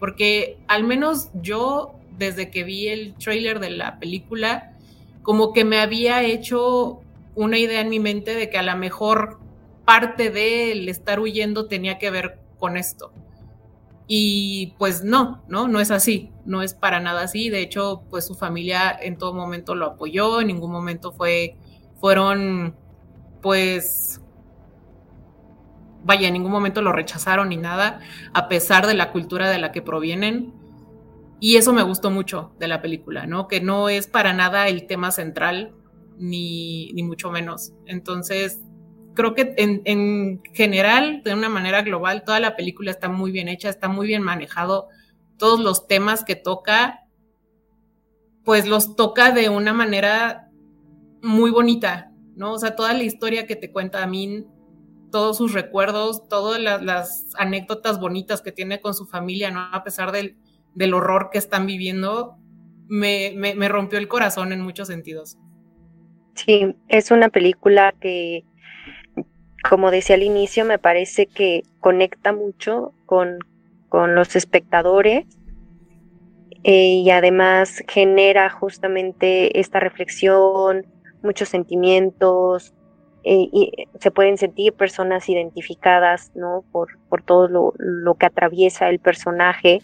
Porque 0.00 0.58
al 0.66 0.82
menos 0.84 1.30
yo, 1.34 1.94
desde 2.18 2.50
que 2.50 2.64
vi 2.64 2.88
el 2.88 3.14
trailer 3.14 3.60
de 3.60 3.70
la 3.70 4.00
película, 4.00 4.76
como 5.22 5.52
que 5.52 5.64
me 5.64 5.78
había 5.78 6.24
hecho 6.24 7.00
una 7.36 7.58
idea 7.58 7.80
en 7.80 7.88
mi 7.88 8.00
mente 8.00 8.34
de 8.34 8.50
que 8.50 8.58
a 8.58 8.62
lo 8.62 8.76
mejor 8.76 9.38
parte 9.84 10.30
del 10.30 10.88
estar 10.88 11.20
huyendo 11.20 11.66
tenía 11.66 11.98
que 11.98 12.10
ver 12.10 12.40
con 12.58 12.76
esto. 12.76 13.12
Y 14.08 14.74
pues 14.78 15.02
no, 15.02 15.42
no, 15.48 15.66
no 15.66 15.80
es 15.80 15.90
así, 15.90 16.30
no 16.44 16.62
es 16.62 16.74
para 16.74 17.00
nada 17.00 17.22
así. 17.22 17.50
De 17.50 17.60
hecho, 17.60 18.02
pues 18.08 18.26
su 18.26 18.34
familia 18.34 18.96
en 19.00 19.18
todo 19.18 19.34
momento 19.34 19.74
lo 19.74 19.86
apoyó, 19.86 20.40
en 20.40 20.46
ningún 20.48 20.70
momento 20.70 21.12
fue, 21.12 21.56
fueron, 22.00 22.76
pues, 23.42 24.20
vaya, 26.04 26.28
en 26.28 26.34
ningún 26.34 26.52
momento 26.52 26.82
lo 26.82 26.92
rechazaron 26.92 27.48
ni 27.48 27.56
nada, 27.56 28.00
a 28.32 28.48
pesar 28.48 28.86
de 28.86 28.94
la 28.94 29.10
cultura 29.10 29.50
de 29.50 29.58
la 29.58 29.72
que 29.72 29.82
provienen. 29.82 30.54
Y 31.40 31.56
eso 31.56 31.72
me 31.72 31.82
gustó 31.82 32.10
mucho 32.10 32.52
de 32.58 32.68
la 32.68 32.80
película, 32.80 33.26
¿no? 33.26 33.48
Que 33.48 33.60
no 33.60 33.88
es 33.88 34.06
para 34.06 34.32
nada 34.32 34.68
el 34.68 34.86
tema 34.86 35.10
central, 35.10 35.74
ni, 36.16 36.92
ni 36.92 37.02
mucho 37.02 37.30
menos. 37.30 37.72
Entonces, 37.86 38.60
creo 39.16 39.34
que 39.34 39.54
en, 39.56 40.40
general, 40.54 41.22
de 41.24 41.34
una 41.34 41.48
manera 41.48 41.82
global, 41.82 42.22
toda 42.24 42.38
la 42.38 42.54
película 42.54 42.92
está 42.92 43.08
muy 43.08 43.32
bien 43.32 43.48
hecha, 43.48 43.68
está 43.68 43.88
muy 43.88 44.06
bien 44.06 44.22
manejado. 44.22 44.88
Todos 45.38 45.58
los 45.58 45.88
temas 45.88 46.22
que 46.22 46.36
toca, 46.36 47.00
pues 48.44 48.68
los 48.68 48.94
toca 48.94 49.32
de 49.32 49.48
una 49.48 49.72
manera 49.72 50.50
muy 51.22 51.50
bonita, 51.50 52.12
¿no? 52.36 52.52
O 52.52 52.58
sea, 52.58 52.76
toda 52.76 52.92
la 52.92 53.02
historia 53.02 53.48
que 53.48 53.56
te 53.56 53.72
cuenta 53.72 54.04
a 54.04 54.06
mí, 54.06 54.46
todos 55.10 55.38
sus 55.38 55.52
recuerdos, 55.52 56.28
todas 56.28 56.60
las, 56.60 57.34
anécdotas 57.36 57.98
bonitas 57.98 58.42
que 58.42 58.52
tiene 58.52 58.80
con 58.80 58.94
su 58.94 59.06
familia, 59.06 59.50
¿no? 59.50 59.60
A 59.72 59.82
pesar 59.82 60.12
del, 60.12 60.36
horror 60.94 61.30
que 61.32 61.38
están 61.38 61.66
viviendo, 61.66 62.36
me, 62.86 63.32
me 63.34 63.68
rompió 63.68 63.98
el 63.98 64.06
corazón 64.06 64.52
en 64.52 64.60
muchos 64.60 64.86
sentidos. 64.86 65.38
Sí, 66.36 66.76
es 66.88 67.10
una 67.10 67.30
película 67.30 67.94
que 67.98 68.44
como 69.68 69.90
decía 69.90 70.16
al 70.16 70.22
inicio, 70.22 70.64
me 70.64 70.78
parece 70.78 71.26
que 71.26 71.62
conecta 71.80 72.32
mucho 72.32 72.92
con, 73.06 73.38
los 73.92 74.36
espectadores 74.36 75.24
eh, 76.64 77.00
y 77.02 77.10
además 77.10 77.82
genera 77.88 78.50
justamente 78.50 79.58
esta 79.58 79.80
reflexión, 79.80 80.84
muchos 81.22 81.48
sentimientos, 81.48 82.74
eh, 83.24 83.48
y 83.50 83.72
se 83.98 84.10
pueden 84.10 84.36
sentir 84.36 84.74
personas 84.74 85.30
identificadas 85.30 86.30
¿no? 86.34 86.62
por, 86.72 86.98
por 87.08 87.22
todo 87.22 87.48
lo, 87.78 88.14
que 88.16 88.26
atraviesa 88.26 88.90
el 88.90 88.98
personaje. 88.98 89.80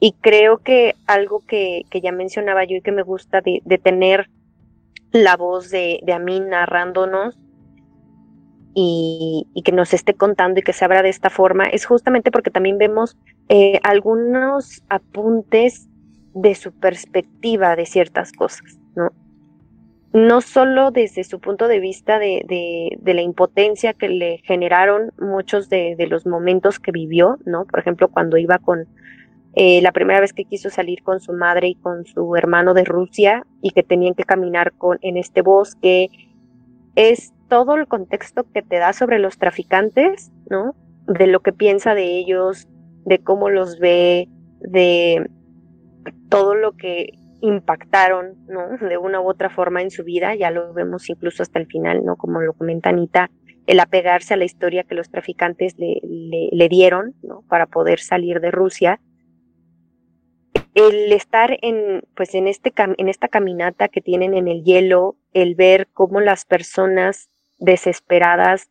Y 0.00 0.12
creo 0.20 0.58
que 0.58 0.94
algo 1.06 1.42
que, 1.46 1.84
ya 1.90 2.12
mencionaba 2.12 2.64
yo 2.64 2.76
y 2.76 2.82
que 2.82 2.92
me 2.92 3.02
gusta 3.02 3.40
de, 3.40 3.80
tener 3.82 4.28
la 5.12 5.38
voz 5.38 5.70
de, 5.70 6.00
de 6.02 6.12
Amin 6.12 6.50
narrándonos 6.50 7.38
y, 8.74 9.46
que 9.64 9.72
nos 9.72 9.92
esté 9.92 10.14
contando 10.14 10.60
y 10.60 10.62
que 10.62 10.72
se 10.72 10.84
abra 10.84 11.02
de 11.02 11.08
esta 11.08 11.30
forma 11.30 11.64
es 11.64 11.84
justamente 11.84 12.30
porque 12.30 12.50
también 12.50 12.78
vemos 12.78 13.16
eh, 13.48 13.80
algunos 13.82 14.82
apuntes 14.88 15.88
de 16.34 16.54
su 16.54 16.72
perspectiva 16.72 17.76
de 17.76 17.86
ciertas 17.86 18.32
cosas, 18.32 18.78
¿no? 18.94 19.10
No 20.12 20.40
solo 20.40 20.90
desde 20.90 21.22
su 21.22 21.40
punto 21.40 21.68
de 21.68 21.78
vista 21.78 22.18
de, 22.18 22.44
de, 23.00 23.14
la 23.14 23.22
impotencia 23.22 23.94
que 23.94 24.08
le 24.08 24.38
generaron 24.38 25.12
muchos 25.20 25.68
de, 25.68 25.94
los 26.08 26.26
momentos 26.26 26.80
que 26.80 26.90
vivió, 26.90 27.38
¿no? 27.44 27.64
Por 27.64 27.78
ejemplo, 27.78 28.08
cuando 28.08 28.36
iba 28.36 28.58
con 28.58 28.88
eh, 29.54 29.80
la 29.82 29.92
primera 29.92 30.20
vez 30.20 30.32
que 30.32 30.44
quiso 30.44 30.68
salir 30.70 31.02
con 31.04 31.20
su 31.20 31.32
madre 31.32 31.68
y 31.68 31.74
con 31.76 32.06
su 32.06 32.34
hermano 32.34 32.74
de 32.74 32.84
Rusia 32.84 33.46
y 33.62 33.70
que 33.70 33.84
tenían 33.84 34.14
que 34.14 34.24
caminar 34.24 34.72
con, 34.72 34.98
en 35.02 35.16
este 35.16 35.42
bosque, 35.42 36.08
es 36.96 37.32
todo 37.50 37.74
el 37.74 37.88
contexto 37.88 38.46
que 38.54 38.62
te 38.62 38.78
da 38.78 38.94
sobre 38.94 39.18
los 39.18 39.36
traficantes, 39.36 40.32
¿no? 40.48 40.74
De 41.06 41.26
lo 41.26 41.40
que 41.40 41.52
piensa 41.52 41.94
de 41.94 42.16
ellos, 42.16 42.68
de 43.04 43.18
cómo 43.18 43.50
los 43.50 43.78
ve, 43.80 44.28
de 44.60 45.28
todo 46.30 46.54
lo 46.54 46.76
que 46.76 47.10
impactaron, 47.40 48.36
¿no? 48.46 48.78
De 48.78 48.96
una 48.98 49.20
u 49.20 49.28
otra 49.28 49.50
forma 49.50 49.82
en 49.82 49.90
su 49.90 50.04
vida, 50.04 50.34
ya 50.36 50.50
lo 50.50 50.72
vemos 50.72 51.10
incluso 51.10 51.42
hasta 51.42 51.58
el 51.58 51.66
final, 51.66 52.04
¿no? 52.04 52.16
Como 52.16 52.40
lo 52.40 52.52
comenta 52.52 52.90
Anita, 52.90 53.30
el 53.66 53.80
apegarse 53.80 54.34
a 54.34 54.36
la 54.36 54.44
historia 54.44 54.84
que 54.84 54.94
los 54.94 55.10
traficantes 55.10 55.76
le, 55.76 56.00
le, 56.02 56.68
dieron, 56.68 57.14
¿no? 57.22 57.42
Para 57.48 57.66
poder 57.66 57.98
salir 57.98 58.40
de 58.40 58.50
Rusia. 58.50 59.00
El 60.74 61.12
estar 61.12 61.58
en, 61.62 62.04
pues 62.14 62.34
en, 62.34 62.46
este, 62.46 62.72
en 62.76 63.08
esta 63.08 63.26
caminata 63.26 63.88
que 63.88 64.00
tienen 64.00 64.34
en 64.34 64.46
el 64.46 64.62
hielo, 64.62 65.16
el 65.32 65.56
ver 65.56 65.88
cómo 65.92 66.20
las 66.20 66.44
personas 66.44 67.29
desesperadas 67.60 68.70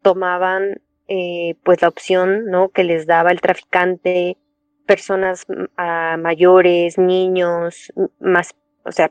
tomaban 0.00 0.80
eh, 1.08 1.56
pues 1.64 1.82
la 1.82 1.88
opción 1.88 2.46
¿no? 2.46 2.70
que 2.70 2.84
les 2.84 3.06
daba 3.06 3.30
el 3.30 3.40
traficante, 3.40 4.38
personas 4.86 5.44
mm, 5.48 6.20
mayores, 6.20 6.96
niños, 6.96 7.92
más, 8.18 8.54
o 8.84 8.92
sea, 8.92 9.10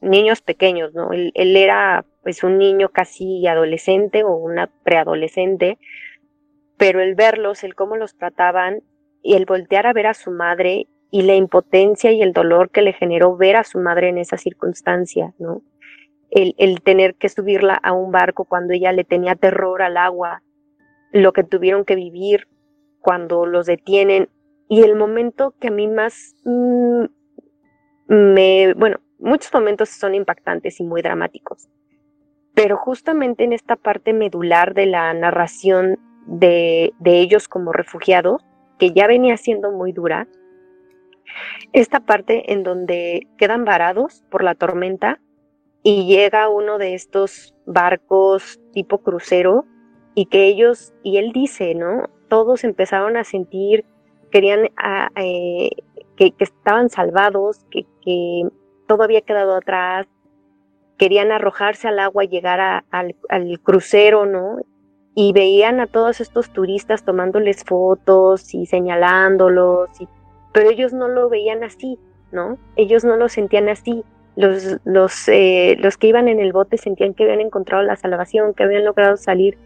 niños 0.00 0.40
pequeños, 0.40 0.94
¿no? 0.94 1.12
Él, 1.12 1.32
él, 1.34 1.56
era 1.56 2.04
pues 2.22 2.44
un 2.44 2.58
niño 2.58 2.90
casi 2.90 3.46
adolescente 3.46 4.24
o 4.24 4.36
una 4.36 4.68
preadolescente, 4.84 5.78
pero 6.76 7.00
el 7.00 7.14
verlos, 7.14 7.64
el 7.64 7.74
cómo 7.74 7.96
los 7.96 8.16
trataban 8.16 8.82
y 9.22 9.34
el 9.34 9.44
voltear 9.44 9.86
a 9.86 9.92
ver 9.92 10.06
a 10.06 10.14
su 10.14 10.30
madre 10.30 10.86
y 11.10 11.22
la 11.22 11.34
impotencia 11.34 12.10
y 12.12 12.22
el 12.22 12.32
dolor 12.32 12.70
que 12.70 12.82
le 12.82 12.92
generó 12.92 13.36
ver 13.36 13.56
a 13.56 13.64
su 13.64 13.78
madre 13.78 14.08
en 14.08 14.18
esa 14.18 14.38
circunstancia, 14.38 15.34
¿no? 15.38 15.62
El, 16.32 16.80
tener 16.82 17.14
que 17.14 17.28
subirla 17.28 17.74
a 17.74 17.92
un 17.92 18.10
barco 18.10 18.44
cuando 18.44 18.72
ella 18.72 18.92
le 18.92 19.04
tenía 19.04 19.34
terror 19.34 19.82
al 19.82 19.98
agua, 19.98 20.42
lo 21.12 21.32
que 21.32 21.44
tuvieron 21.44 21.84
que 21.84 21.94
vivir 21.94 22.48
cuando 23.00 23.44
los 23.44 23.66
detienen. 23.66 24.28
Y 24.68 24.82
el 24.82 24.96
momento 24.96 25.54
que 25.60 25.68
a 25.68 25.70
mí 25.70 25.88
más 25.88 26.34
mm, 26.44 27.04
me, 28.08 28.72
bueno, 28.74 28.98
muchos 29.18 29.52
momentos 29.52 29.90
son 29.90 30.14
impactantes 30.14 30.80
y 30.80 30.84
muy 30.84 31.02
dramáticos, 31.02 31.68
pero 32.54 32.78
justamente 32.78 33.44
en 33.44 33.52
esta 33.52 33.76
parte 33.76 34.14
medular 34.14 34.72
de 34.72 34.86
la 34.86 35.12
narración 35.12 35.98
de, 36.26 36.94
de 36.98 37.18
ellos 37.18 37.46
como 37.46 37.72
refugiados, 37.72 38.42
que 38.78 38.92
ya 38.92 39.06
venía 39.06 39.36
siendo 39.36 39.70
muy 39.70 39.92
dura, 39.92 40.26
esta 41.74 42.00
parte 42.00 42.52
en 42.52 42.62
donde 42.62 43.26
quedan 43.36 43.66
varados 43.66 44.24
por 44.30 44.42
la 44.42 44.54
tormenta 44.54 45.20
y 45.82 46.06
llega 46.06 46.48
uno 46.48 46.78
de 46.78 46.94
estos 46.94 47.54
barcos 47.66 48.60
tipo 48.72 48.98
crucero 48.98 49.64
y 50.14 50.26
que 50.26 50.46
ellos, 50.46 50.92
y 51.02 51.16
él 51.16 51.32
dice, 51.32 51.74
¿no? 51.74 52.08
Todos 52.28 52.64
empezaron 52.64 53.16
a 53.16 53.24
sentir, 53.24 53.84
querían, 54.30 54.70
ah, 54.76 55.08
eh, 55.16 55.70
que, 56.16 56.34
estaban 56.38 56.90
salvados, 56.90 57.64
que, 57.70 57.86
todo 58.86 59.04
había 59.04 59.22
quedado 59.22 59.56
atrás, 59.56 60.06
querían 60.98 61.32
arrojarse 61.32 61.88
al 61.88 61.98
agua 61.98 62.24
y 62.24 62.28
llegar 62.28 62.84
al, 62.90 63.14
crucero, 63.62 64.26
¿no? 64.26 64.58
Y 65.14 65.32
veían 65.32 65.80
a 65.80 65.86
todos 65.86 66.20
estos 66.20 66.52
turistas 66.52 67.04
tomándoles 67.04 67.64
fotos 67.64 68.54
y 68.54 68.66
señalándolos, 68.66 69.90
pero 70.52 70.70
ellos 70.70 70.92
no 70.92 71.08
lo 71.08 71.28
veían 71.28 71.64
así, 71.64 71.98
¿no? 72.30 72.58
Ellos 72.76 73.04
no 73.04 73.16
lo 73.16 73.28
sentían 73.28 73.68
así 73.68 74.04
los, 74.36 74.78
los, 74.84 75.28
eh, 75.28 75.76
los 75.78 75.96
que 75.96 76.08
iban 76.08 76.28
en 76.28 76.40
el 76.40 76.52
bote 76.52 76.78
sentían 76.78 77.14
que 77.14 77.24
habían 77.24 77.40
encontrado 77.40 77.82
la 77.82 77.96
salvación, 77.96 78.54
que 78.54 78.62
habían 78.62 78.84
logrado 78.84 79.16
salir 79.16 79.58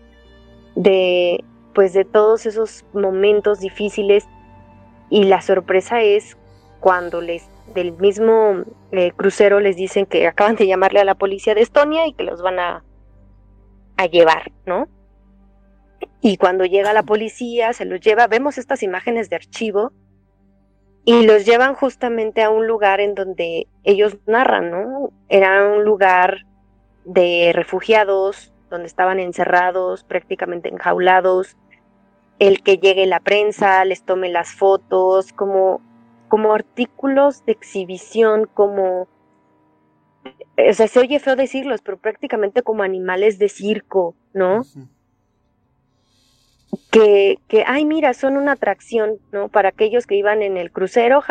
de, 0.74 1.44
pues, 1.74 1.92
de 1.92 2.04
todos 2.04 2.46
esos 2.46 2.84
momentos 2.92 3.60
difíciles. 3.60 4.26
Y 5.08 5.24
la 5.24 5.40
sorpresa 5.40 6.02
es 6.02 6.36
cuando 6.80 7.20
les 7.20 7.48
del 7.74 7.92
mismo 7.92 8.64
eh, 8.92 9.12
crucero 9.16 9.60
les 9.60 9.76
dicen 9.76 10.06
que 10.06 10.26
acaban 10.26 10.56
de 10.56 10.66
llamarle 10.66 11.00
a 11.00 11.04
la 11.04 11.16
policía 11.16 11.54
de 11.54 11.62
Estonia 11.62 12.06
y 12.06 12.12
que 12.12 12.22
los 12.22 12.40
van 12.40 12.58
a, 12.58 12.84
a 13.96 14.06
llevar, 14.06 14.52
¿no? 14.66 14.88
Y 16.20 16.36
cuando 16.36 16.64
llega 16.64 16.92
la 16.92 17.02
policía, 17.02 17.72
se 17.72 17.84
los 17.84 18.00
lleva, 18.00 18.26
vemos 18.26 18.58
estas 18.58 18.82
imágenes 18.82 19.30
de 19.30 19.36
archivo 19.36 19.92
y 21.06 21.24
los 21.24 21.46
llevan 21.46 21.74
justamente 21.74 22.42
a 22.42 22.50
un 22.50 22.66
lugar 22.66 23.00
en 23.00 23.14
donde 23.14 23.68
ellos 23.84 24.18
narran, 24.26 24.72
¿no? 24.72 25.10
Era 25.28 25.64
un 25.64 25.84
lugar 25.84 26.44
de 27.04 27.52
refugiados, 27.54 28.52
donde 28.70 28.88
estaban 28.88 29.20
encerrados, 29.20 30.02
prácticamente 30.02 30.68
enjaulados, 30.68 31.56
el 32.40 32.60
que 32.64 32.78
llegue 32.78 33.06
la 33.06 33.20
prensa, 33.20 33.84
les 33.84 34.02
tome 34.02 34.28
las 34.30 34.52
fotos, 34.52 35.32
como, 35.32 35.80
como 36.26 36.52
artículos 36.52 37.46
de 37.46 37.52
exhibición, 37.52 38.48
como 38.52 39.06
o 40.58 40.72
sea, 40.72 40.88
se 40.88 40.98
oye 40.98 41.20
feo 41.20 41.36
decirlos, 41.36 41.82
pero 41.82 41.98
prácticamente 41.98 42.62
como 42.62 42.82
animales 42.82 43.38
de 43.38 43.48
circo, 43.48 44.16
¿no? 44.32 44.62
Que, 46.90 47.38
que, 47.48 47.64
ay, 47.66 47.84
mira, 47.84 48.14
son 48.14 48.36
una 48.36 48.52
atracción, 48.52 49.18
¿no? 49.32 49.48
Para 49.48 49.70
aquellos 49.70 50.06
que 50.06 50.16
iban 50.16 50.42
en 50.42 50.56
el 50.56 50.70
crucero 50.70 51.22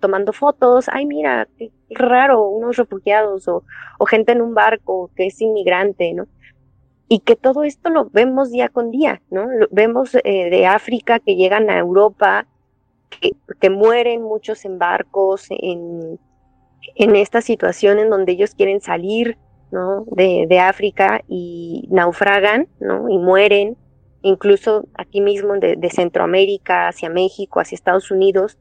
tomando 0.00 0.32
fotos, 0.32 0.88
ay, 0.92 1.06
mira, 1.06 1.48
qué, 1.58 1.70
raro, 1.90 2.48
unos 2.48 2.76
refugiados 2.76 3.48
o, 3.48 3.64
o, 3.98 4.06
gente 4.06 4.32
en 4.32 4.42
un 4.42 4.54
barco 4.54 5.10
que 5.16 5.26
es 5.26 5.40
inmigrante, 5.40 6.12
¿no? 6.12 6.26
Y 7.08 7.20
que 7.20 7.36
todo 7.36 7.64
esto 7.64 7.90
lo 7.90 8.06
vemos 8.10 8.50
día 8.50 8.68
con 8.68 8.90
día, 8.90 9.20
¿no? 9.30 9.46
Vemos 9.70 10.14
eh, 10.14 10.50
de 10.50 10.66
África 10.66 11.18
que 11.18 11.36
llegan 11.36 11.68
a 11.68 11.78
Europa, 11.78 12.46
que, 13.20 13.32
que 13.60 13.70
mueren 13.70 14.22
muchos 14.22 14.64
en 14.64 14.78
barcos, 14.78 15.46
en, 15.50 16.18
en 16.94 17.16
esta 17.16 17.40
situación 17.40 17.98
en 17.98 18.10
donde 18.10 18.32
ellos 18.32 18.54
quieren 18.54 18.80
salir, 18.80 19.36
¿no? 19.70 20.04
De, 20.06 20.46
de 20.48 20.58
África 20.60 21.22
y 21.28 21.88
naufragan, 21.90 22.68
¿no? 22.80 23.08
Y 23.08 23.18
mueren 23.18 23.76
incluso 24.22 24.86
aquí 24.94 25.20
mismo 25.20 25.54
de, 25.58 25.90
Centroamérica 25.90 26.88
hacia 26.88 27.10
México, 27.10 27.60
hacia 27.60 27.76
Estados 27.76 28.10
Unidos. 28.10 28.58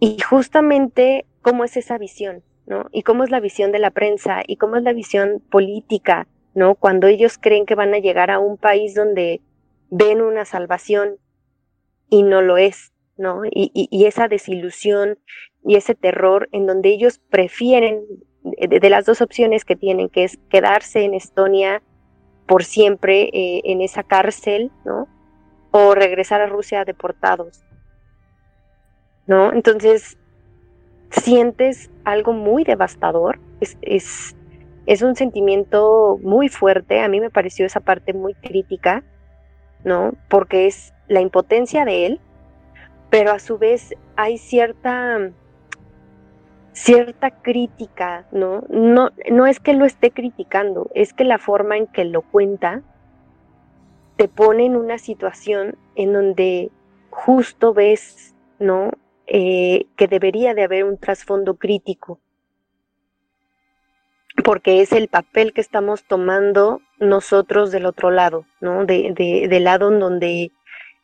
Y 0.00 0.18
justamente 0.20 1.26
cómo 1.42 1.64
es 1.64 1.76
esa 1.76 1.98
visión, 1.98 2.42
¿no? 2.66 2.86
Y 2.90 3.02
cómo 3.02 3.24
es 3.24 3.30
la 3.30 3.40
visión 3.40 3.72
de 3.72 3.78
la 3.78 3.90
prensa 3.90 4.42
y 4.46 4.56
cómo 4.56 4.76
es 4.76 4.82
la 4.82 4.92
visión 4.92 5.42
política, 5.50 6.26
¿no? 6.54 6.74
Cuando 6.74 7.06
ellos 7.06 7.38
creen 7.38 7.66
que 7.66 7.74
van 7.74 7.94
a 7.94 7.98
llegar 7.98 8.30
a 8.30 8.38
un 8.38 8.56
país 8.56 8.94
donde 8.94 9.40
ven 9.90 10.20
una 10.20 10.44
salvación 10.44 11.16
y 12.10 12.22
no 12.22 12.42
lo 12.42 12.56
es, 12.56 12.92
¿no? 13.16 13.44
Y, 13.44 13.70
y, 13.72 14.04
esa 14.06 14.28
desilusión 14.28 15.18
y 15.64 15.76
ese 15.76 15.94
terror 15.94 16.48
en 16.52 16.66
donde 16.66 16.90
ellos 16.90 17.18
prefieren, 17.30 18.04
de, 18.42 18.90
las 18.90 19.06
dos 19.06 19.22
opciones 19.22 19.64
que 19.64 19.76
tienen, 19.76 20.08
que 20.08 20.24
es 20.24 20.38
quedarse 20.50 21.04
en 21.04 21.14
Estonia 21.14 21.82
por 22.46 22.64
siempre 22.64 23.30
eh, 23.32 23.62
en 23.64 23.80
esa 23.80 24.02
cárcel, 24.02 24.70
¿no? 24.84 25.08
O 25.70 25.94
regresar 25.94 26.40
a 26.40 26.46
Rusia 26.46 26.84
deportados, 26.84 27.64
¿no? 29.26 29.52
Entonces, 29.52 30.18
sientes 31.10 31.90
algo 32.04 32.32
muy 32.32 32.64
devastador, 32.64 33.38
es, 33.60 33.76
es, 33.82 34.36
es 34.86 35.02
un 35.02 35.16
sentimiento 35.16 36.18
muy 36.22 36.48
fuerte, 36.48 37.00
a 37.00 37.08
mí 37.08 37.20
me 37.20 37.30
pareció 37.30 37.66
esa 37.66 37.80
parte 37.80 38.12
muy 38.12 38.34
crítica, 38.34 39.02
¿no? 39.84 40.12
Porque 40.28 40.66
es 40.66 40.92
la 41.08 41.20
impotencia 41.20 41.84
de 41.84 42.06
él, 42.06 42.20
pero 43.10 43.32
a 43.32 43.38
su 43.38 43.58
vez 43.58 43.94
hay 44.16 44.38
cierta 44.38 45.30
cierta 46.74 47.30
crítica, 47.30 48.26
¿no? 48.32 48.64
¿no? 48.68 49.10
No 49.30 49.46
es 49.46 49.60
que 49.60 49.72
lo 49.72 49.86
esté 49.86 50.10
criticando, 50.10 50.90
es 50.94 51.14
que 51.14 51.24
la 51.24 51.38
forma 51.38 51.76
en 51.76 51.86
que 51.86 52.04
lo 52.04 52.20
cuenta 52.20 52.82
te 54.16 54.28
pone 54.28 54.66
en 54.66 54.76
una 54.76 54.98
situación 54.98 55.76
en 55.94 56.12
donde 56.12 56.70
justo 57.10 57.72
ves, 57.72 58.34
¿no? 58.58 58.90
Eh, 59.26 59.86
que 59.96 60.08
debería 60.08 60.52
de 60.52 60.64
haber 60.64 60.84
un 60.84 60.98
trasfondo 60.98 61.54
crítico, 61.54 62.20
porque 64.44 64.82
es 64.82 64.92
el 64.92 65.08
papel 65.08 65.52
que 65.52 65.60
estamos 65.60 66.04
tomando 66.04 66.80
nosotros 66.98 67.70
del 67.70 67.86
otro 67.86 68.10
lado, 68.10 68.46
¿no? 68.60 68.84
De, 68.84 69.14
de, 69.16 69.46
del 69.48 69.64
lado 69.64 69.92
en 69.92 70.00
donde 70.00 70.50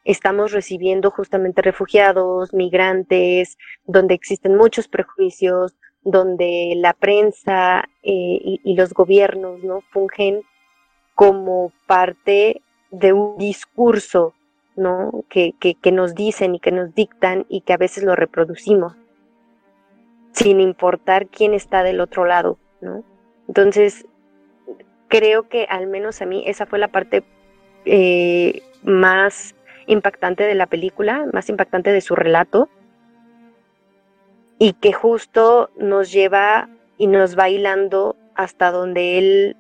estamos 0.05 0.53
recibiendo 0.53 1.11
justamente 1.11 1.63
refugiados, 1.63 2.53
migrantes, 2.55 3.59
donde 3.85 4.15
existen 4.15 4.57
muchos 4.57 4.89
prejuicios, 4.89 5.75
donde 6.03 6.75
la 6.77 6.95
prensa 6.95 7.85
eh, 8.03 8.59
y, 8.65 8.75
los 8.75 8.95
gobiernos 8.95 9.63
no 9.63 9.83
fungen 9.91 10.43
como 11.15 11.73
parte 11.87 12.63
de 12.91 13.13
un 13.13 13.37
discurso 13.37 14.35
¿no? 14.77 15.25
Que, 15.29 15.53
que, 15.59 15.93
nos 15.93 16.15
dicen 16.15 16.55
y 16.55 16.61
que 16.61 16.73
nos 16.73 16.95
dictan 16.95 17.45
y 17.51 17.61
que 17.61 17.75
a 17.75 17.77
veces 17.77 18.03
lo 18.03 18.17
reproducimos, 18.17 18.95
sin 20.33 20.59
importar 20.61 21.27
quién 21.27 21.53
está 21.53 21.83
del 21.83 22.01
otro 22.01 22.25
lado. 22.25 22.57
¿no? 22.81 23.05
Entonces, 23.47 24.07
creo 25.09 25.49
que 25.49 25.65
al 25.69 25.87
menos 25.87 26.23
a 26.23 26.27
mí 26.27 26.45
esa 26.47 26.65
fue 26.65 26.79
la 26.79 26.89
parte 26.89 27.25
eh, 27.85 28.63
más 28.83 29.55
impactante 29.87 30.45
de 30.45 30.55
la 30.55 30.67
película, 30.67 31.27
más 31.33 31.49
impactante 31.49 31.93
de 31.93 32.01
su 32.01 32.15
relato, 32.15 32.69
y 34.59 34.75
que 34.75 34.93
justo 34.93 35.71
nos 35.79 36.13
lleva 36.13 36.69
y 36.99 37.07
nos 37.07 37.39
va 37.39 37.49
hilando 37.49 38.17
hasta 38.35 38.71
donde 38.71 39.19
él, 39.19 39.57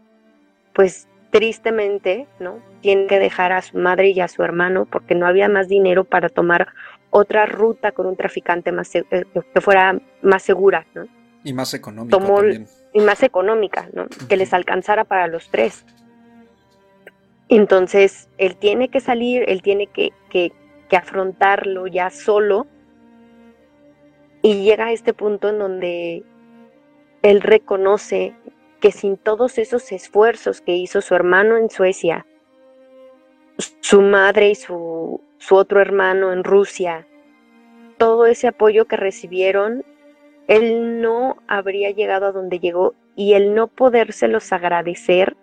pues 0.74 1.08
tristemente, 1.30 2.26
¿no? 2.38 2.60
Tiene 2.82 3.06
que 3.06 3.18
dejar 3.18 3.52
a 3.52 3.62
su 3.62 3.78
madre 3.78 4.10
y 4.10 4.20
a 4.20 4.28
su 4.28 4.42
hermano 4.42 4.84
porque 4.84 5.14
no 5.14 5.26
había 5.26 5.48
más 5.48 5.68
dinero 5.68 6.04
para 6.04 6.28
tomar 6.28 6.68
otra 7.10 7.46
ruta 7.46 7.92
con 7.92 8.06
un 8.06 8.16
traficante 8.16 8.72
más 8.72 8.94
eh, 8.94 9.04
que 9.10 9.60
fuera 9.60 9.98
más 10.22 10.42
segura, 10.42 10.86
¿no? 10.94 11.06
Y 11.44 11.52
más 11.52 11.72
económica 11.72 12.18
también. 12.18 12.66
Y 12.92 13.00
más 13.00 13.22
económica, 13.22 13.88
¿no? 13.92 14.06
Que 14.28 14.36
les 14.36 14.52
alcanzara 14.52 15.04
para 15.04 15.26
los 15.28 15.48
tres. 15.48 15.84
Entonces, 17.50 18.30
él 18.38 18.56
tiene 18.56 18.88
que 18.90 19.00
salir, 19.00 19.44
él 19.48 19.60
tiene 19.60 19.88
que, 19.88 20.12
que, 20.30 20.52
afrontarlo 20.96 21.88
ya 21.88 22.08
solo. 22.10 22.68
Y 24.40 24.62
llega 24.62 24.86
a 24.86 24.92
este 24.92 25.12
punto 25.12 25.48
en 25.48 25.58
donde 25.58 26.24
él 27.22 27.40
reconoce 27.40 28.34
que 28.80 28.92
sin 28.92 29.16
todos 29.16 29.58
esos 29.58 29.90
esfuerzos 29.90 30.60
que 30.60 30.76
hizo 30.76 31.00
su 31.00 31.14
hermano 31.14 31.56
en 31.56 31.70
Suecia, 31.70 32.24
su 33.80 34.00
madre 34.00 34.50
y 34.50 34.54
su, 34.54 35.20
su 35.38 35.56
otro 35.56 35.80
hermano 35.80 36.32
en 36.32 36.44
Rusia, 36.44 37.06
todo 37.98 38.26
ese 38.26 38.46
apoyo 38.46 38.86
que 38.86 38.96
recibieron, 38.96 39.84
él 40.46 41.00
no 41.00 41.36
habría 41.48 41.90
llegado 41.90 42.26
a 42.26 42.32
donde 42.32 42.60
llegó 42.60 42.94
y 43.16 43.34
el 43.34 43.54
no 43.54 43.66
podérselos 43.66 44.52
agradecer 44.52 45.36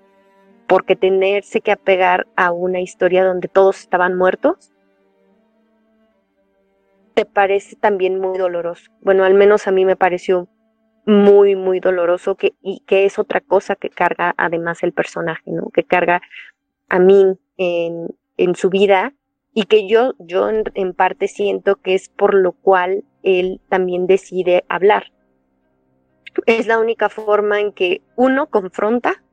porque 0.68 0.96
tenerse 0.96 1.62
que 1.62 1.72
apegar 1.72 2.28
a 2.36 2.52
una 2.52 2.82
historia 2.82 3.26
donde 3.26 3.48
todos 3.48 3.80
estaban 3.80 4.18
muertos, 4.18 4.72
te 7.14 7.26
parece 7.26 7.76
también 7.76 8.20
muy 8.20 8.38
doloroso. 8.38 8.92
Bueno, 9.02 9.24
al 9.24 9.34
menos 9.34 9.68
a 9.68 9.72
mí 9.72 9.86
me 9.86 9.96
pareció 9.96 10.48
muy, 11.06 11.56
muy 11.56 11.80
doloroso 11.80 12.36
que, 12.36 12.54
y 12.62 12.82
que 12.82 13.06
es 13.06 13.18
otra 13.18 13.40
cosa 13.42 13.76
que 13.76 13.90
carga 13.90 14.36
además 14.38 14.84
el 14.84 14.92
personaje, 14.92 15.52
¿no? 15.52 15.70
Que 15.70 15.84
carga 15.86 16.22
a 16.90 17.00
mí 17.00 17.40
en, 17.58 18.08
en 18.36 18.56
su 18.56 18.70
vida 18.70 19.14
y 19.54 19.64
que 19.64 19.88
yo, 19.88 20.14
yo 20.20 20.50
en, 20.50 20.64
en 20.76 20.94
parte 20.94 21.30
siento 21.30 21.78
que 21.78 21.96
es 21.96 22.10
por 22.10 22.36
lo 22.36 22.52
cual 22.52 23.06
él 23.24 23.62
también 23.70 24.06
decide 24.06 24.66
hablar. 24.68 25.12
Es 26.46 26.68
la 26.68 26.78
única 26.78 27.10
forma 27.10 27.62
en 27.62 27.72
que 27.72 28.02
uno 28.16 28.48
confronta, 28.48 29.24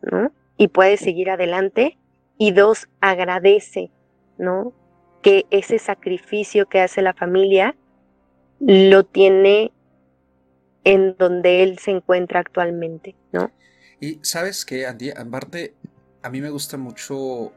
¿no? 0.00 0.32
Y 0.56 0.68
puede 0.68 0.96
seguir 0.96 1.30
adelante. 1.30 1.98
Y 2.36 2.52
dos, 2.52 2.88
agradece, 3.00 3.90
¿no? 4.38 4.72
Que 5.22 5.46
ese 5.50 5.78
sacrificio 5.78 6.66
que 6.66 6.80
hace 6.80 7.00
la 7.00 7.14
familia 7.14 7.76
lo 8.60 9.04
tiene 9.04 9.72
en 10.84 11.16
donde 11.16 11.62
él 11.62 11.78
se 11.78 11.92
encuentra 11.92 12.40
actualmente, 12.40 13.14
¿no? 13.32 13.50
Y 14.00 14.18
sabes 14.22 14.64
que, 14.64 14.86
Andy, 14.86 15.10
aparte, 15.10 15.74
a 16.22 16.30
mí 16.30 16.40
me 16.40 16.50
gusta 16.50 16.76
mucho, 16.76 17.52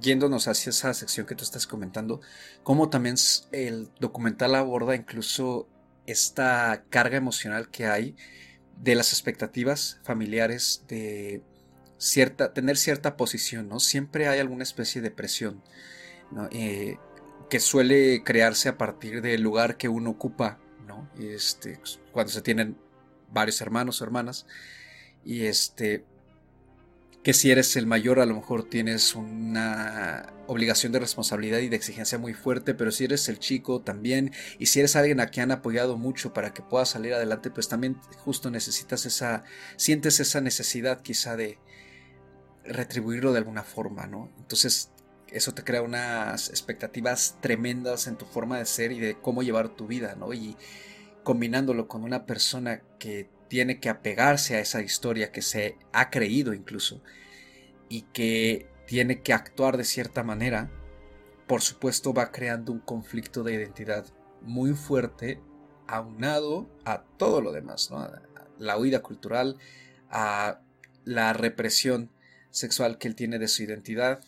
yéndonos 0.00 0.48
hacia 0.48 0.70
esa 0.70 0.92
sección 0.92 1.26
que 1.26 1.34
tú 1.34 1.44
estás 1.44 1.66
comentando, 1.66 2.20
cómo 2.62 2.90
también 2.90 3.16
el 3.52 3.88
documental 4.00 4.54
aborda 4.54 4.94
incluso 4.94 5.68
esta 6.06 6.84
carga 6.90 7.16
emocional 7.16 7.70
que 7.70 7.86
hay 7.86 8.16
de 8.76 8.94
las 8.94 9.12
expectativas 9.12 10.00
familiares 10.02 10.84
de 10.88 11.42
cierta, 12.02 12.52
tener 12.52 12.76
cierta 12.76 13.16
posición, 13.16 13.68
¿no? 13.68 13.78
Siempre 13.78 14.26
hay 14.26 14.40
alguna 14.40 14.64
especie 14.64 15.00
de 15.00 15.12
presión, 15.12 15.62
eh, 16.50 16.96
que 17.48 17.60
suele 17.60 18.24
crearse 18.24 18.68
a 18.68 18.76
partir 18.76 19.22
del 19.22 19.42
lugar 19.42 19.76
que 19.76 19.88
uno 19.88 20.10
ocupa, 20.10 20.58
¿no? 20.86 21.08
Este, 21.18 21.78
cuando 22.10 22.32
se 22.32 22.42
tienen 22.42 22.76
varios 23.30 23.60
hermanos 23.60 24.00
o 24.00 24.04
hermanas, 24.04 24.46
y 25.24 25.44
este, 25.44 26.04
que 27.22 27.34
si 27.34 27.52
eres 27.52 27.76
el 27.76 27.86
mayor 27.86 28.18
a 28.18 28.26
lo 28.26 28.34
mejor 28.34 28.68
tienes 28.68 29.14
una 29.14 30.32
obligación 30.48 30.90
de 30.90 30.98
responsabilidad 30.98 31.60
y 31.60 31.68
de 31.68 31.76
exigencia 31.76 32.18
muy 32.18 32.34
fuerte, 32.34 32.74
pero 32.74 32.90
si 32.90 33.04
eres 33.04 33.28
el 33.28 33.38
chico 33.38 33.80
también, 33.80 34.32
y 34.58 34.66
si 34.66 34.80
eres 34.80 34.96
alguien 34.96 35.20
a 35.20 35.28
quien 35.28 35.44
han 35.44 35.58
apoyado 35.58 35.96
mucho 35.96 36.32
para 36.32 36.52
que 36.52 36.62
puedas 36.62 36.88
salir 36.88 37.14
adelante, 37.14 37.50
pues 37.50 37.68
también 37.68 38.00
justo 38.24 38.50
necesitas 38.50 39.06
esa, 39.06 39.44
sientes 39.76 40.18
esa 40.18 40.40
necesidad 40.40 41.00
quizá 41.02 41.36
de, 41.36 41.58
retribuirlo 42.64 43.32
de 43.32 43.38
alguna 43.38 43.62
forma, 43.62 44.06
¿no? 44.06 44.30
Entonces 44.38 44.90
eso 45.28 45.52
te 45.52 45.64
crea 45.64 45.82
unas 45.82 46.50
expectativas 46.50 47.38
tremendas 47.40 48.06
en 48.06 48.16
tu 48.16 48.26
forma 48.26 48.58
de 48.58 48.66
ser 48.66 48.92
y 48.92 49.00
de 49.00 49.14
cómo 49.14 49.42
llevar 49.42 49.70
tu 49.70 49.86
vida, 49.86 50.14
¿no? 50.14 50.32
Y 50.32 50.56
combinándolo 51.24 51.88
con 51.88 52.04
una 52.04 52.26
persona 52.26 52.82
que 52.98 53.28
tiene 53.48 53.80
que 53.80 53.88
apegarse 53.88 54.56
a 54.56 54.60
esa 54.60 54.82
historia 54.82 55.32
que 55.32 55.42
se 55.42 55.78
ha 55.92 56.10
creído 56.10 56.54
incluso 56.54 57.02
y 57.88 58.02
que 58.12 58.66
tiene 58.86 59.22
que 59.22 59.32
actuar 59.32 59.76
de 59.76 59.84
cierta 59.84 60.22
manera, 60.22 60.70
por 61.46 61.62
supuesto 61.62 62.14
va 62.14 62.32
creando 62.32 62.72
un 62.72 62.80
conflicto 62.80 63.42
de 63.42 63.54
identidad 63.54 64.06
muy 64.40 64.72
fuerte 64.72 65.40
aunado 65.86 66.68
a 66.84 67.02
todo 67.18 67.40
lo 67.40 67.52
demás, 67.52 67.90
¿no? 67.90 68.08
la 68.58 68.78
huida 68.78 69.02
cultural, 69.02 69.58
a 70.10 70.60
la 71.04 71.32
represión 71.32 72.10
sexual 72.52 72.98
que 72.98 73.08
él 73.08 73.16
tiene 73.16 73.40
de 73.40 73.48
su 73.48 73.64
identidad, 73.64 74.20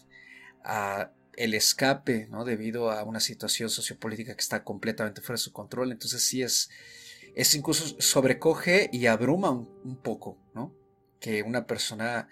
el 1.36 1.54
escape, 1.54 2.26
¿no? 2.30 2.44
Debido 2.44 2.90
a 2.90 3.04
una 3.04 3.20
situación 3.20 3.70
sociopolítica 3.70 4.34
que 4.34 4.40
está 4.40 4.64
completamente 4.64 5.20
fuera 5.20 5.34
de 5.34 5.44
su 5.44 5.52
control. 5.52 5.92
Entonces 5.92 6.22
sí 6.22 6.42
es, 6.42 6.70
es 7.34 7.54
incluso 7.54 7.96
sobrecoge 8.00 8.88
y 8.92 9.06
abruma 9.06 9.50
un, 9.50 10.00
poco, 10.02 10.38
¿no? 10.54 10.74
Que 11.20 11.42
una 11.42 11.66
persona 11.66 12.28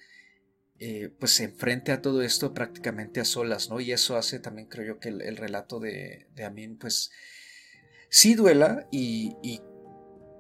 eh, 0.79 1.11
pues 1.19 1.33
se 1.33 1.45
enfrente 1.45 1.93
a 1.93 2.03
todo 2.03 2.23
esto 2.23 2.55
prácticamente 2.55 3.21
a 3.21 3.25
solas, 3.25 3.71
¿no? 3.71 3.81
Y 3.81 3.93
eso 3.93 4.17
hace 4.17 4.39
también, 4.39 4.69
creo 4.69 4.95
yo, 4.95 5.01
que 5.01 5.11
el, 5.11 5.37
relato 5.37 5.79
de, 5.79 6.27
de, 6.35 6.45
Amin, 6.45 6.79
pues 6.79 7.11
sí 8.09 8.35
duela 8.35 8.87
y, 8.91 9.37
y 9.43 9.61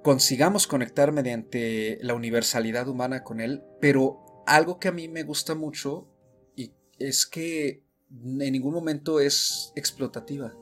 consigamos 0.02 0.66
conectar 0.66 1.12
mediante 1.12 1.98
la 2.00 2.14
universalidad 2.14 2.88
humana 2.88 3.22
con 3.22 3.40
él, 3.40 3.62
pero 3.80 4.31
algo 4.56 4.78
que 4.78 4.88
a 4.88 4.92
mí 4.92 5.08
me 5.08 5.22
gusta 5.22 5.54
mucho 5.54 6.06
y 6.56 6.72
es 6.98 7.26
que 7.26 7.82
en 8.12 8.52
ningún 8.52 8.74
momento 8.74 9.20
es 9.20 9.72
explotativa. 9.76 10.54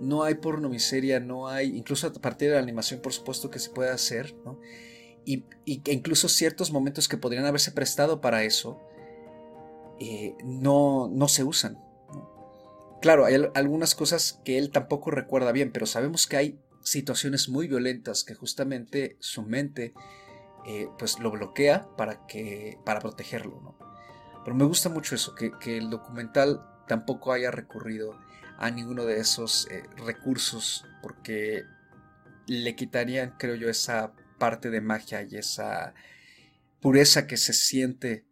No 0.00 0.24
hay 0.24 0.34
pornomiseria, 0.34 1.20
no 1.20 1.48
hay, 1.48 1.76
incluso 1.76 2.08
a 2.08 2.12
partir 2.12 2.48
de 2.48 2.56
la 2.56 2.60
animación 2.60 3.00
por 3.00 3.12
supuesto 3.12 3.50
que 3.50 3.58
se 3.58 3.70
puede 3.70 3.90
hacer, 3.90 4.34
¿no? 4.44 4.60
Y, 5.24 5.44
incluso 5.64 6.28
ciertos 6.28 6.72
momentos 6.72 7.08
que 7.08 7.16
podrían 7.16 7.46
haberse 7.46 7.70
prestado 7.70 8.20
para 8.20 8.42
eso 8.42 8.80
eh, 10.00 10.34
no, 10.44 11.08
no 11.08 11.28
se 11.28 11.44
usan. 11.44 11.78
Claro, 13.00 13.24
hay 13.24 13.36
algunas 13.54 13.94
cosas 13.94 14.40
que 14.44 14.58
él 14.58 14.70
tampoco 14.70 15.10
recuerda 15.10 15.52
bien, 15.52 15.72
pero 15.72 15.86
sabemos 15.86 16.26
que 16.26 16.36
hay 16.36 16.58
situaciones 16.82 17.48
muy 17.48 17.66
violentas 17.66 18.24
que 18.24 18.34
justamente 18.34 19.16
su 19.20 19.42
mente 19.42 19.94
eh, 20.66 20.88
pues 20.98 21.18
lo 21.18 21.30
bloquea 21.30 21.88
para, 21.96 22.26
que, 22.26 22.78
para 22.84 23.00
protegerlo. 23.00 23.60
¿no? 23.60 23.78
Pero 24.44 24.56
me 24.56 24.64
gusta 24.64 24.88
mucho 24.88 25.14
eso, 25.14 25.34
que, 25.34 25.52
que 25.58 25.76
el 25.76 25.90
documental 25.90 26.66
tampoco 26.86 27.32
haya 27.32 27.50
recurrido 27.50 28.18
a 28.58 28.70
ninguno 28.70 29.04
de 29.04 29.18
esos 29.18 29.68
eh, 29.70 29.82
recursos 29.96 30.84
porque 31.02 31.64
le 32.46 32.76
quitarían, 32.76 33.34
creo 33.38 33.54
yo, 33.54 33.68
esa 33.68 34.12
parte 34.38 34.70
de 34.70 34.80
magia 34.80 35.22
y 35.22 35.36
esa 35.36 35.94
pureza 36.80 37.26
que 37.26 37.36
se 37.36 37.52
siente 37.52 38.26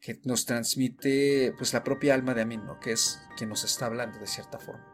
que 0.00 0.20
nos 0.24 0.46
transmite 0.46 1.54
pues 1.58 1.72
la 1.72 1.82
propia 1.82 2.14
alma 2.14 2.34
de 2.34 2.42
Amin, 2.42 2.64
¿no? 2.64 2.78
que 2.78 2.92
es 2.92 3.20
quien 3.36 3.50
nos 3.50 3.64
está 3.64 3.86
hablando 3.86 4.18
de 4.18 4.26
cierta 4.26 4.58
forma. 4.58 4.86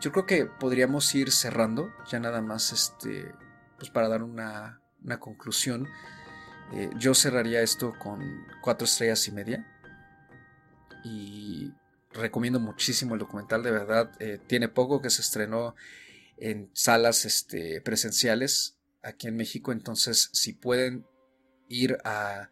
Yo 0.00 0.12
creo 0.12 0.26
que 0.26 0.46
podríamos 0.46 1.14
ir 1.14 1.32
cerrando, 1.32 1.90
ya 2.10 2.20
nada 2.20 2.40
más 2.40 2.72
este, 2.72 3.32
pues 3.78 3.90
para 3.90 4.08
dar 4.08 4.22
una, 4.22 4.82
conclusión. 5.16 5.88
Eh, 6.74 6.90
yo 6.98 7.14
cerraría 7.14 7.62
esto 7.62 7.94
con 7.98 8.46
cuatro 8.60 8.84
estrellas 8.84 9.26
y 9.26 9.32
media 9.32 9.66
y 11.02 11.72
recomiendo 12.12 12.60
muchísimo 12.60 13.14
el 13.14 13.20
documental, 13.20 13.62
de 13.62 13.70
verdad. 13.70 14.10
Eh, 14.20 14.38
tiene 14.46 14.68
poco 14.68 15.00
que 15.00 15.10
se 15.10 15.22
estrenó 15.22 15.74
en 16.36 16.70
salas 16.74 17.24
este, 17.24 17.80
presenciales 17.80 18.76
aquí 19.02 19.26
en 19.28 19.36
México, 19.36 19.72
entonces 19.72 20.28
si 20.32 20.52
pueden 20.52 21.06
ir 21.68 21.98
a 22.04 22.50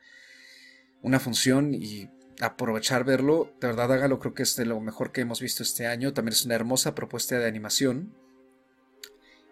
una 1.03 1.21
función 1.21 1.75
y 1.75 2.11
aprovechar 2.41 3.05
verlo, 3.05 3.53
de 3.61 3.69
verdad 3.69 3.93
hágalo, 3.93 4.19
creo 4.19 4.35
que 4.35 4.43
es 4.43 4.57
de 4.57 4.67
lo 4.67 4.81
mejor 4.81 5.13
que 5.13 5.23
hemos 5.23 5.41
visto 5.41 5.63
este 5.63 5.87
año. 5.87 6.13
También 6.13 6.33
es 6.33 6.45
una 6.45 6.55
hermosa 6.55 6.95
propuesta 6.95 7.39
de 7.39 7.47
animación. 7.47 8.15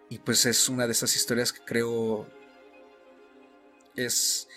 Y 0.09 0.19
pues 0.19 0.45
es 0.45 0.69
una 0.69 0.85
de 0.85 0.91
esas 0.91 1.15
historias 1.15 1.51
que 1.51 1.65
creo 1.65 2.29
es 3.95 4.47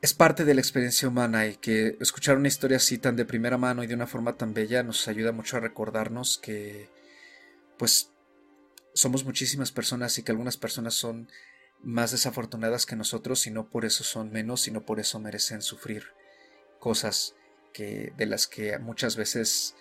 es 0.00 0.14
parte 0.14 0.44
de 0.44 0.54
la 0.54 0.60
experiencia 0.60 1.08
humana 1.08 1.46
y 1.46 1.56
que 1.56 1.96
escuchar 2.00 2.36
una 2.36 2.48
historia 2.48 2.76
así 2.76 2.98
tan 2.98 3.16
de 3.16 3.24
primera 3.24 3.58
mano 3.58 3.82
y 3.82 3.86
de 3.86 3.94
una 3.94 4.06
forma 4.06 4.36
tan 4.36 4.54
bella 4.54 4.82
nos 4.82 5.08
ayuda 5.08 5.32
mucho 5.32 5.56
a 5.56 5.60
recordarnos 5.60 6.38
que 6.38 6.88
pues 7.78 8.12
somos 8.94 9.24
muchísimas 9.24 9.72
personas 9.72 10.16
y 10.18 10.22
que 10.22 10.32
algunas 10.32 10.56
personas 10.56 10.94
son 10.94 11.28
más 11.82 12.12
desafortunadas 12.12 12.86
que 12.86 12.96
nosotros 12.96 13.46
y 13.46 13.50
no 13.50 13.70
por 13.70 13.84
eso 13.84 14.04
son 14.04 14.30
menos 14.30 14.68
y 14.68 14.70
no 14.70 14.84
por 14.84 15.00
eso 15.00 15.18
merecen 15.18 15.62
sufrir 15.62 16.04
cosas 16.78 17.34
que 17.72 18.12
de 18.16 18.26
las 18.26 18.46
que 18.46 18.78
muchas 18.78 19.16
veces 19.16 19.74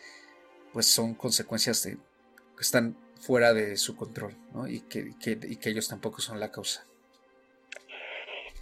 pues 0.73 0.87
son 0.87 1.13
consecuencias 1.13 1.83
de 1.83 1.97
que 2.55 2.61
están 2.61 2.97
fuera 3.19 3.53
de 3.53 3.77
su 3.77 3.95
control 3.95 4.35
y, 4.67 4.81
que, 4.81 5.13
y 5.23 5.55
que 5.57 5.69
ellos 5.69 5.87
tampoco 5.87 6.21
son 6.21 6.39
la 6.39 6.51
causa. 6.51 6.86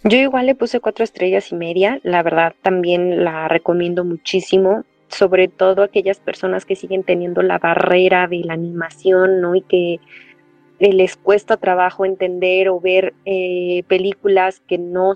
Yo 0.04 0.18
igual 0.18 0.46
le 0.46 0.54
puse 0.54 0.80
cuatro 0.80 1.04
estrellas 1.04 1.50
y 1.50 1.56
media, 1.56 1.98
la 2.02 2.22
verdad 2.22 2.54
también 2.62 3.24
la 3.24 3.48
recomiendo 3.48 4.04
muchísimo, 4.04 4.84
sobre 5.08 5.48
todo 5.48 5.82
aquellas 5.82 6.20
personas 6.20 6.64
que 6.64 6.76
siguen 6.76 7.02
teniendo 7.02 7.42
la 7.42 7.58
barrera 7.58 8.28
de 8.28 8.42
la 8.44 8.54
animación, 8.54 9.40
¿no? 9.40 9.54
Y 9.54 9.62
que 9.62 10.00
les 10.78 11.16
cuesta 11.16 11.56
trabajo 11.56 12.04
entender 12.04 12.68
o 12.68 12.80
ver 12.80 13.14
eh, 13.24 13.82
películas 13.88 14.60
que 14.60 14.78
no, 14.78 15.14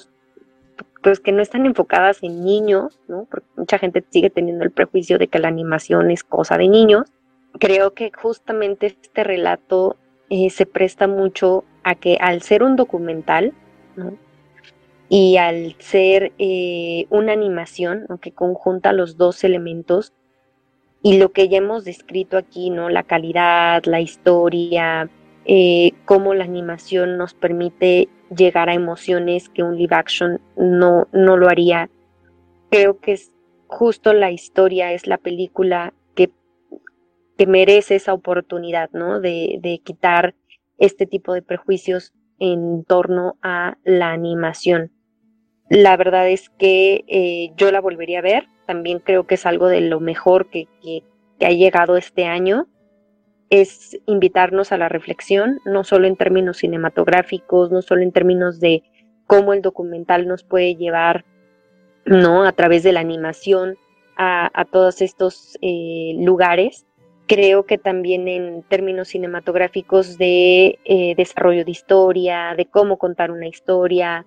pues 1.03 1.21
que 1.21 1.33
no 1.33 1.43
están 1.43 1.67
enfocadas 1.67 2.23
en 2.23 2.45
niños, 2.45 2.99
¿no? 3.09 3.27
Porque 3.31 3.47
mucha 3.57 3.79
gente 3.79 4.05
sigue 4.11 4.31
teniendo 4.31 4.65
el 4.65 4.71
prejuicio 4.71 5.19
de 5.19 5.29
que 5.29 5.39
la 5.39 5.49
animación 5.49 6.11
es 6.11 6.25
cosa 6.25 6.57
de 6.57 6.69
niños. 6.69 7.13
Creo 7.59 7.95
que 7.95 8.11
justamente 8.11 8.87
este 8.87 9.25
relato 9.25 9.97
eh, 10.31 10.51
se 10.51 10.67
presta 10.67 11.07
mucho 11.07 11.65
a 11.83 11.95
que 11.95 12.17
al 12.21 12.43
ser 12.43 12.63
un 12.63 12.77
documental, 12.77 13.53
¿no? 13.97 14.17
Y 15.13 15.39
al 15.39 15.75
ser 15.81 16.33
eh, 16.39 17.07
una 17.11 17.33
animación 17.33 18.07
que 18.23 18.31
conjunta 18.31 18.93
los 18.93 19.17
dos 19.17 19.43
elementos 19.43 20.13
y 21.03 21.19
lo 21.19 21.33
que 21.33 21.49
ya 21.49 21.59
hemos 21.59 21.85
descrito 21.85 22.37
aquí, 22.37 22.71
¿no? 22.71 22.89
La 22.91 23.03
calidad, 23.03 23.83
la 23.87 24.01
historia, 24.01 25.11
eh, 25.47 25.91
cómo 26.05 26.33
la 26.33 26.45
animación 26.45 27.19
nos 27.19 27.35
permite 27.35 28.09
llegar 28.35 28.69
a 28.69 28.75
emociones 28.75 29.49
que 29.49 29.65
un 29.65 29.77
live 29.77 29.97
action 29.97 30.41
no, 30.57 31.09
no 31.11 31.37
lo 31.37 31.49
haría. 31.49 31.91
Creo 32.71 33.01
que 33.01 33.15
es 33.15 33.33
justo 33.67 34.13
la 34.13 34.31
historia, 34.31 34.93
es 34.93 35.09
la 35.09 35.19
película 35.19 35.93
que, 36.15 36.31
que 37.37 37.49
merece 37.49 37.97
esa 37.97 38.15
oportunidad, 38.15 38.91
¿no? 38.93 39.19
De, 39.19 39.59
de 39.61 39.81
quitar 39.81 40.37
este 40.79 41.05
tipo 41.05 41.35
de 41.35 41.43
prejuicios 41.43 42.13
en 42.39 42.85
torno 42.85 43.39
a 43.43 43.77
la 43.83 44.13
animación. 44.13 44.93
La 45.71 45.97
verdad 45.97 46.29
es 46.29 46.51
que 46.51 47.05
eh, 47.07 47.53
yo 47.57 47.71
la 47.71 47.81
volvería 47.81 48.19
a 48.19 48.23
ver. 48.23 48.49
También 48.67 48.99
creo 48.99 49.29
que 49.29 49.37
es 49.37 49.47
algo 49.47 49.69
de 49.69 49.81
lo 49.81 50.01
mejor 50.01 50.51
que, 50.51 50.67
ha 51.41 51.51
llegado 51.51 51.97
este 51.97 52.27
año. 52.27 52.67
Es 53.51 53.97
invitarnos 54.07 54.73
a 54.73 54.77
la 54.77 54.89
reflexión, 54.89 55.61
no 55.65 55.85
solo 55.85 56.09
en 56.09 56.17
términos 56.17 56.59
cinematográficos, 56.59 57.71
no 57.71 57.83
solo 57.83 58.03
en 58.03 58.11
términos 58.11 58.59
de 58.59 58.83
cómo 59.29 59.53
el 59.53 59.63
documental 59.63 60.27
nos 60.27 60.43
puede 60.43 60.75
llevar, 60.75 61.25
¿no? 62.05 62.45
A 62.45 62.53
través 62.53 62.83
de 62.83 62.93
la 62.93 63.01
animación 63.01 63.77
a, 64.17 64.65
todos 64.73 65.01
estos 65.01 65.57
eh, 65.63 66.15
lugares. 66.19 66.85
Creo 67.27 67.65
que 67.65 67.79
también 67.79 68.27
en 68.27 68.65
términos 68.65 69.09
cinematográficos 69.09 70.19
de 70.19 70.81
eh, 70.85 71.15
desarrollo 71.17 71.65
de 71.65 71.71
historia, 71.71 72.55
de 72.57 72.67
cómo 72.67 72.99
contar 72.99 73.31
una 73.31 73.47
historia, 73.47 74.27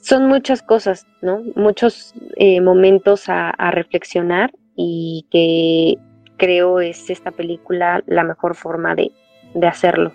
son 0.00 0.26
muchas 0.26 0.62
cosas, 0.62 1.06
¿no? 1.20 1.42
Muchos 1.56 2.14
eh, 2.36 2.60
momentos 2.60 3.28
a, 3.28 3.52
reflexionar 3.70 4.52
y 4.76 5.26
que 5.30 5.98
creo 6.36 6.80
es 6.80 7.10
esta 7.10 7.30
película 7.30 8.02
la 8.06 8.24
mejor 8.24 8.54
forma 8.54 8.94
de, 8.94 9.12
de 9.54 9.66
hacerlo. 9.66 10.12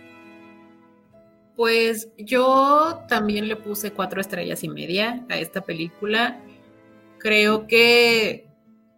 Pues 1.55 2.09
yo 2.17 3.05
también 3.07 3.47
le 3.47 3.55
puse 3.55 3.91
cuatro 3.91 4.19
estrellas 4.19 4.63
y 4.63 4.69
media 4.69 5.23
a 5.29 5.37
esta 5.37 5.61
película. 5.61 6.39
Creo 7.19 7.67
que 7.67 8.47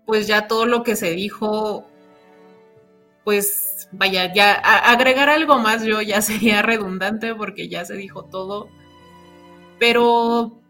pues 0.06 0.26
ya 0.26 0.48
todo 0.48 0.66
lo 0.66 0.84
que 0.84 0.96
se 0.96 1.12
dijo, 1.12 1.86
pues 3.26 3.90
vaya, 3.92 4.34
ya 4.34 4.54
agregar 4.54 5.30
algo 5.30 5.60
más 5.60 5.84
yo 5.84 6.02
ya 6.02 6.22
sería 6.22 6.62
redundante 6.62 7.36
porque 7.36 7.68
ya 7.68 7.84
se 7.86 7.96
dijo 7.96 8.24
todo. 8.24 8.70
Pero 9.80 10.62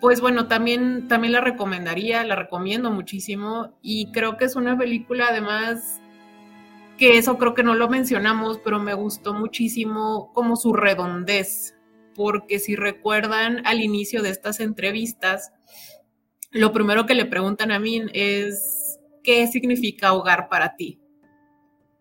pues 0.00 0.20
bueno, 0.20 0.46
también, 0.46 1.08
también 1.08 1.32
la 1.32 1.40
recomendaría, 1.40 2.24
la 2.24 2.36
recomiendo 2.36 2.90
muchísimo 2.90 3.78
y 3.82 4.12
creo 4.12 4.36
que 4.36 4.44
es 4.44 4.56
una 4.56 4.76
película 4.76 5.28
además 5.30 6.00
que 6.96 7.18
eso 7.18 7.36
creo 7.38 7.54
que 7.54 7.62
no 7.62 7.74
lo 7.74 7.88
mencionamos, 7.88 8.58
pero 8.58 8.78
me 8.78 8.94
gustó 8.94 9.34
muchísimo 9.34 10.32
como 10.32 10.56
su 10.56 10.72
redondez. 10.72 11.74
porque 12.14 12.58
si 12.58 12.76
recuerdan 12.76 13.60
al 13.66 13.82
inicio 13.82 14.22
de 14.22 14.30
estas 14.30 14.60
entrevistas, 14.60 15.52
lo 16.50 16.72
primero 16.72 17.04
que 17.04 17.14
le 17.14 17.26
preguntan 17.26 17.70
a 17.72 17.78
mí 17.78 18.02
es, 18.14 18.98
¿qué 19.22 19.46
significa 19.46 20.14
hogar 20.14 20.48
para 20.48 20.76
ti? 20.76 20.98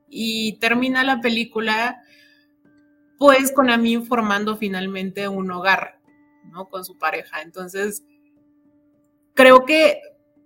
Y 0.10 0.58
termina 0.60 1.04
la 1.04 1.20
película, 1.20 2.02
pues 3.18 3.52
con 3.52 3.70
a 3.70 3.78
mí 3.78 3.98
formando 3.98 4.56
finalmente 4.56 5.28
un 5.28 5.52
hogar, 5.52 5.95
¿no? 6.52 6.68
Con 6.68 6.86
su 6.86 6.98
pareja. 6.98 7.42
Entonces, 7.42 8.04
creo 9.34 9.66
que 9.66 10.00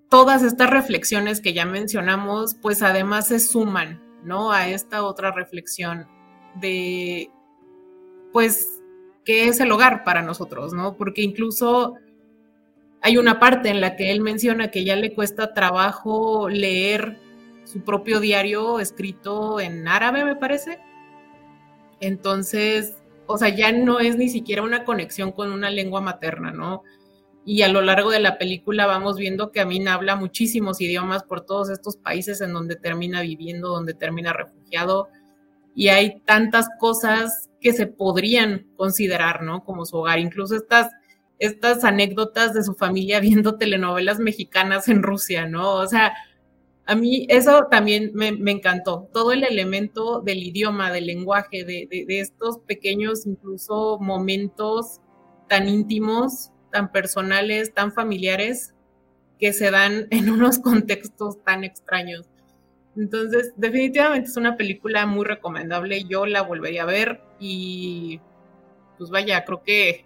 todas 0.10 0.44
estas 0.44 0.70
reflexiones 0.70 1.42
que 1.42 1.54
ya 1.54 1.66
mencionamos, 1.66 2.56
pues 2.56 2.82
además 2.82 3.28
se 3.28 3.40
suman, 3.40 4.02
¿no? 4.24 4.52
A 4.52 4.68
esta 4.68 5.04
otra 5.04 5.32
reflexión 5.32 6.08
de, 6.56 7.30
pues, 8.34 8.82
¿qué 9.24 9.48
es 9.48 9.60
el 9.60 9.72
hogar 9.72 10.04
para 10.04 10.22
nosotros, 10.22 10.74
¿no? 10.74 10.98
Porque 10.98 11.22
incluso 11.22 11.96
hay 13.02 13.18
una 13.18 13.40
parte 13.40 13.70
en 13.70 13.82
la 13.82 13.96
que 13.96 14.12
él 14.12 14.22
menciona 14.22 14.72
que 14.72 14.84
ya 14.84 14.96
le 14.96 15.14
cuesta 15.14 15.54
trabajo 15.54 16.50
leer 16.50 17.18
su 17.64 17.82
propio 17.82 18.20
diario 18.20 18.80
escrito 18.80 19.60
en 19.60 19.88
árabe, 19.88 20.26
me 20.26 20.36
parece. 20.36 20.80
Entonces, 22.00 22.98
o 23.32 23.38
sea, 23.38 23.50
ya 23.50 23.72
no 23.72 24.00
es 24.00 24.18
ni 24.18 24.28
siquiera 24.28 24.64
una 24.64 24.84
conexión 24.84 25.32
con 25.32 25.52
una 25.52 25.70
lengua 25.70 26.02
materna, 26.02 26.52
¿no? 26.52 26.82
Y 27.46 27.62
a 27.62 27.68
lo 27.68 27.82
largo 27.82 28.10
de 28.10 28.20
la 28.20 28.40
película 28.40 28.88
vamos 28.88 29.18
viendo 29.18 29.52
que 29.52 29.60
Amin 29.60 29.88
habla 29.88 30.16
muchísimos 30.16 30.82
idiomas 30.82 31.24
por 31.24 31.42
todos 31.42 31.70
estos 31.70 31.96
países 31.96 32.42
en 32.42 32.54
donde 32.54 32.76
termina 32.76 33.22
viviendo, 33.22 33.70
donde 33.70 33.94
termina 33.94 34.34
refugiado. 34.34 35.10
Y 35.76 35.90
hay 35.90 36.22
tantas 36.22 36.70
cosas 36.80 37.52
que 37.62 37.72
se 37.72 37.86
podrían 37.86 38.66
considerar, 38.76 39.44
¿no? 39.44 39.64
Como 39.64 39.86
su 39.86 39.98
hogar. 39.98 40.18
Incluso 40.18 40.56
estas, 40.56 40.92
estas 41.38 41.84
anécdotas 41.84 42.56
de 42.56 42.64
su 42.64 42.74
familia 42.74 43.20
viendo 43.20 43.58
telenovelas 43.58 44.18
mexicanas 44.18 44.88
en 44.88 45.04
Rusia, 45.04 45.46
¿no? 45.46 45.74
O 45.74 45.86
sea, 45.86 46.14
a 46.90 46.96
mí 46.96 47.26
eso 47.30 47.68
también 47.70 48.12
me, 48.14 48.52
encantó. 48.52 49.10
Todo 49.14 49.32
el 49.32 49.44
elemento 49.44 50.22
del 50.22 50.40
idioma, 50.40 50.92
del 50.92 51.06
lenguaje, 51.06 51.64
de, 51.64 51.88
de 51.90 52.20
estos 52.20 52.60
pequeños, 52.60 53.26
incluso 53.26 54.00
momentos 54.00 55.00
tan 55.48 55.70
íntimos 55.70 56.52
tan 56.72 56.92
personales, 56.92 57.74
tan 57.74 57.92
familiares, 57.92 58.74
que 59.40 59.54
se 59.54 59.72
dan 59.72 60.08
en 60.12 60.30
unos 60.30 60.60
contextos 60.60 61.44
tan 61.44 61.64
extraños. 61.64 62.28
Entonces, 62.96 63.54
definitivamente 63.56 64.30
es 64.30 64.38
una 64.38 64.58
película 64.58 65.06
muy 65.06 65.26
recomendable, 65.26 66.04
yo 66.06 66.26
la 66.26 66.42
volvería 66.42 66.84
a 66.84 66.88
ver 66.88 67.22
y 67.40 68.20
pues 68.98 69.10
vaya, 69.10 69.46
creo 69.46 69.64
que 69.64 70.06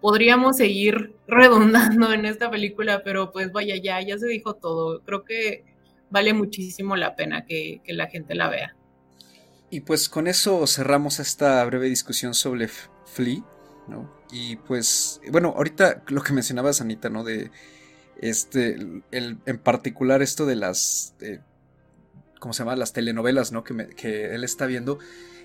podríamos 0.00 0.56
seguir 0.56 1.14
redondando 1.28 2.12
en 2.12 2.26
esta 2.26 2.50
película, 2.50 3.02
pero 3.02 3.32
pues 3.32 3.52
vaya, 3.52 3.76
ya, 3.76 4.00
ya 4.00 4.18
se 4.18 4.26
dijo 4.26 4.54
todo. 4.54 5.02
Creo 5.02 5.24
que 5.24 5.64
vale 6.10 6.32
muchísimo 6.32 6.96
la 6.96 7.16
pena 7.16 7.44
que, 7.44 7.80
que 7.84 7.92
la 7.92 8.06
gente 8.06 8.34
la 8.34 8.48
vea. 8.48 8.76
Y 9.70 9.80
pues 9.80 10.08
con 10.08 10.28
eso 10.28 10.66
cerramos 10.66 11.18
esta 11.18 11.64
breve 11.64 11.88
discusión 11.88 12.34
sobre 12.34 12.68
Flea, 12.68 13.42
¿no? 13.88 14.14
Y 14.30 14.56
pues, 14.56 15.20
bueno, 15.30 15.54
ahorita 15.56 16.04
lo 16.08 16.22
que 16.22 16.32
mencionabas, 16.32 16.80
Anita, 16.80 17.10
¿no? 17.10 17.24
De 17.24 17.50
este, 18.20 18.76
el, 19.10 19.38
en 19.44 19.58
particular 19.58 20.22
esto 20.22 20.46
de 20.46 20.56
las, 20.56 21.14
¿cómo 22.38 22.52
se 22.54 22.60
llama? 22.60 22.76
Las 22.76 22.92
telenovelas, 22.92 23.52
¿no? 23.52 23.64
Que, 23.64 23.88
que 23.88 24.34
él 24.34 24.44
está 24.44 24.66
viendo. 24.66 24.98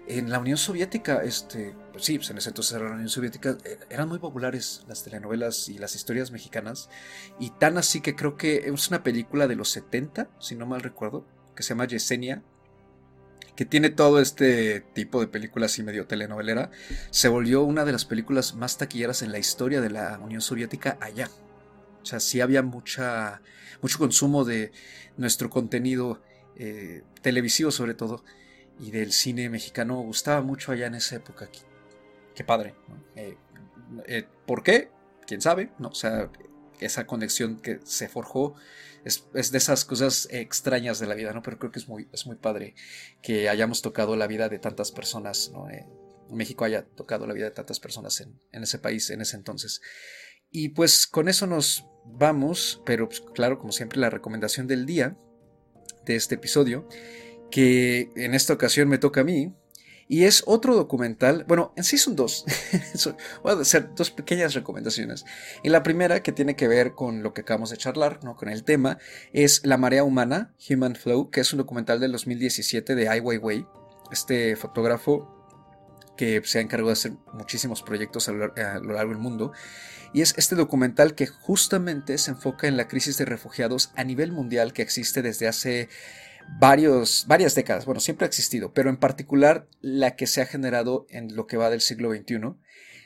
En 0.08 0.30
la 0.30 0.40
Unión 0.40 0.58
Soviética, 0.58 1.24
este, 1.24 1.76
pues 1.92 2.06
sí, 2.06 2.18
pues 2.18 2.30
en 2.32 2.38
ese 2.38 2.50
entonces 2.50 2.76
era 2.76 2.86
la 2.86 2.96
Unión 2.96 3.10
Soviética, 3.10 3.58
eh, 3.64 3.80
eran 3.90 4.10
muy 4.10 4.20
populares 4.20 4.84
las 4.88 5.04
telenovelas 5.04 5.70
y 5.70 5.78
las 5.78 5.96
historias 5.96 6.32
mexicanas. 6.32 6.90
Y 7.40 7.52
tan 7.52 7.78
así 7.78 8.02
que 8.02 8.16
creo 8.16 8.36
que 8.36 8.70
es 8.70 8.88
una 8.90 9.04
película 9.04 9.48
de 9.48 9.56
los 9.56 9.70
70, 9.70 10.30
si 10.40 10.56
no 10.56 10.66
mal 10.66 10.82
recuerdo, 10.82 11.26
que 11.56 11.64
se 11.64 11.70
llama 11.70 11.86
Yesenia, 11.86 12.44
que 13.56 13.66
tiene 13.66 13.90
todo 13.90 14.20
este 14.20 14.82
tipo 14.82 15.20
de 15.22 15.28
películas 15.28 15.78
y 15.78 15.84
medio 15.84 16.08
telenovelera, 16.08 16.72
se 17.12 17.28
volvió 17.28 17.64
una 17.64 17.86
de 17.86 17.92
las 17.92 18.06
películas 18.06 18.56
más 18.56 18.78
taquilleras 18.78 19.22
en 19.22 19.32
la 19.32 19.40
historia 19.40 19.82
de 19.82 19.92
la 19.92 20.20
Unión 20.20 20.42
Soviética 20.42 20.98
allá. 21.00 21.30
O 22.02 22.06
sea, 22.06 22.20
sí 22.20 22.42
había 22.42 22.64
mucha, 22.64 23.42
mucho 23.82 24.00
consumo 24.00 24.46
de 24.46 24.72
nuestro 25.18 25.50
contenido 25.50 26.22
eh, 26.56 27.04
televisivo 27.22 27.72
sobre 27.72 27.94
todo 27.94 28.24
y 28.82 28.92
del 28.92 29.14
cine 29.14 29.50
mexicano. 29.50 30.02
Gustaba 30.02 30.42
mucho 30.42 30.72
allá 30.72 30.88
en 30.88 30.96
esa 30.96 31.16
época. 31.16 31.50
Qué, 32.36 32.44
padre. 32.44 32.76
Eh, 33.16 33.38
eh, 34.08 34.28
¿Por 34.46 34.64
qué? 34.64 34.90
¿Quién 35.26 35.42
sabe? 35.42 35.72
No, 35.80 35.90
o 35.90 35.96
sea, 35.96 36.30
esa 36.80 37.06
conexión 37.06 37.62
que 37.62 37.80
se 37.84 38.10
forjó 38.10 38.56
es, 39.06 39.52
de 39.52 39.58
esas 39.58 39.86
cosas 39.86 40.28
extrañas 40.32 41.00
de 41.00 41.08
la 41.08 41.16
vida, 41.16 41.32
¿no? 41.32 41.42
Pero 41.42 41.60
creo 41.60 41.72
que 41.72 41.80
es 41.80 41.88
muy, 41.88 42.10
es 42.12 42.26
muy 42.26 42.36
padre 42.36 42.76
que 43.22 43.50
hayamos 43.50 43.82
tocado 43.82 44.16
la 44.16 44.28
vida 44.28 44.50
de 44.50 44.60
tantas 44.60 44.92
personas, 44.92 45.52
¿no? 45.54 45.70
Eh, 45.70 45.86
México 46.30 46.66
haya 46.66 46.86
tocado 46.86 47.28
la 47.28 47.34
vida 47.34 47.46
de 47.46 47.52
tantas 47.52 47.80
personas 47.80 48.22
en, 48.22 48.64
ese 48.64 48.80
país, 48.80 49.10
en 49.10 49.22
ese 49.22 49.36
entonces. 49.36 49.82
Y 50.50 50.70
pues 50.70 51.08
con 51.08 51.28
eso 51.28 51.46
nos 51.46 51.86
vamos, 52.06 52.82
pero 52.86 53.08
pues, 53.08 53.22
claro, 53.34 53.60
como 53.60 53.72
siempre, 53.72 54.00
la 54.00 54.10
recomendación 54.10 54.68
del 54.68 54.86
día 54.86 55.18
de 56.06 56.16
este 56.16 56.36
episodio, 56.36 56.88
que 57.52 58.12
en 58.16 58.34
esta 58.34 58.54
ocasión 58.54 58.88
me 58.88 58.98
toca 58.98 59.22
a 59.22 59.24
mí, 59.24 59.54
y 60.12 60.26
es 60.26 60.44
otro 60.46 60.76
documental, 60.76 61.46
bueno, 61.48 61.72
en 61.78 61.86
sí 61.86 61.98
son 61.98 62.18
dos. 62.18 62.44
Voy 63.44 63.54
a 63.54 63.62
hacer 63.62 63.96
dos 63.96 64.12
pequeñas 64.12 64.54
recomendaciones. 64.54 65.24
Y 65.64 65.70
la 65.70 65.84
primera, 65.84 66.22
que 66.22 66.34
tiene 66.34 66.58
que 66.58 66.68
ver 66.68 66.96
con 66.96 67.24
lo 67.24 67.34
que 67.34 67.42
acabamos 67.42 67.70
de 67.70 67.78
charlar, 67.78 68.22
¿no? 68.22 68.36
con 68.36 68.50
el 68.50 68.66
tema, 68.66 68.98
es 69.32 69.66
La 69.66 69.78
Marea 69.78 70.04
Humana, 70.04 70.54
Human 70.70 70.98
Flow, 70.98 71.30
que 71.30 71.40
es 71.40 71.54
un 71.54 71.60
documental 71.60 72.02
del 72.02 72.12
2017 72.12 72.94
de 72.94 73.08
Ai 73.08 73.22
Weiwei, 73.22 73.66
este 74.12 74.58
fotógrafo 74.58 75.48
que 76.18 76.42
se 76.44 76.60
ha 76.60 76.62
encargado 76.62 76.90
de 76.90 76.94
hacer 76.94 77.14
muchísimos 77.32 77.82
proyectos 77.82 78.28
a 78.28 78.34
lo, 78.34 78.54
a 78.54 78.80
lo 78.80 78.92
largo 78.92 79.14
del 79.14 79.22
mundo. 79.22 79.54
Y 80.14 80.24
es 80.24 80.34
este 80.38 80.58
documental 80.58 81.16
que 81.16 81.28
justamente 81.28 82.18
se 82.18 82.32
enfoca 82.32 82.68
en 82.68 82.76
la 82.76 82.90
crisis 82.90 83.18
de 83.18 83.24
refugiados 83.24 83.94
a 83.96 84.04
nivel 84.04 84.34
mundial 84.34 84.74
que 84.74 84.82
existe 84.82 85.22
desde 85.22 85.48
hace 85.48 85.88
varios, 86.60 87.26
varias 87.28 87.56
décadas, 87.56 87.86
bueno, 87.86 88.00
siempre 88.00 88.26
ha 88.26 88.28
existido, 88.28 88.74
pero 88.74 88.90
en 88.90 88.98
particular 88.98 89.68
la 89.82 90.16
que 90.16 90.28
se 90.28 90.42
ha 90.42 90.46
generado 90.46 91.06
en 91.10 91.36
lo 91.36 91.48
que 91.48 91.58
va 91.58 91.70
del 91.70 91.82
siglo 91.82 92.12
XXI. 92.12 92.56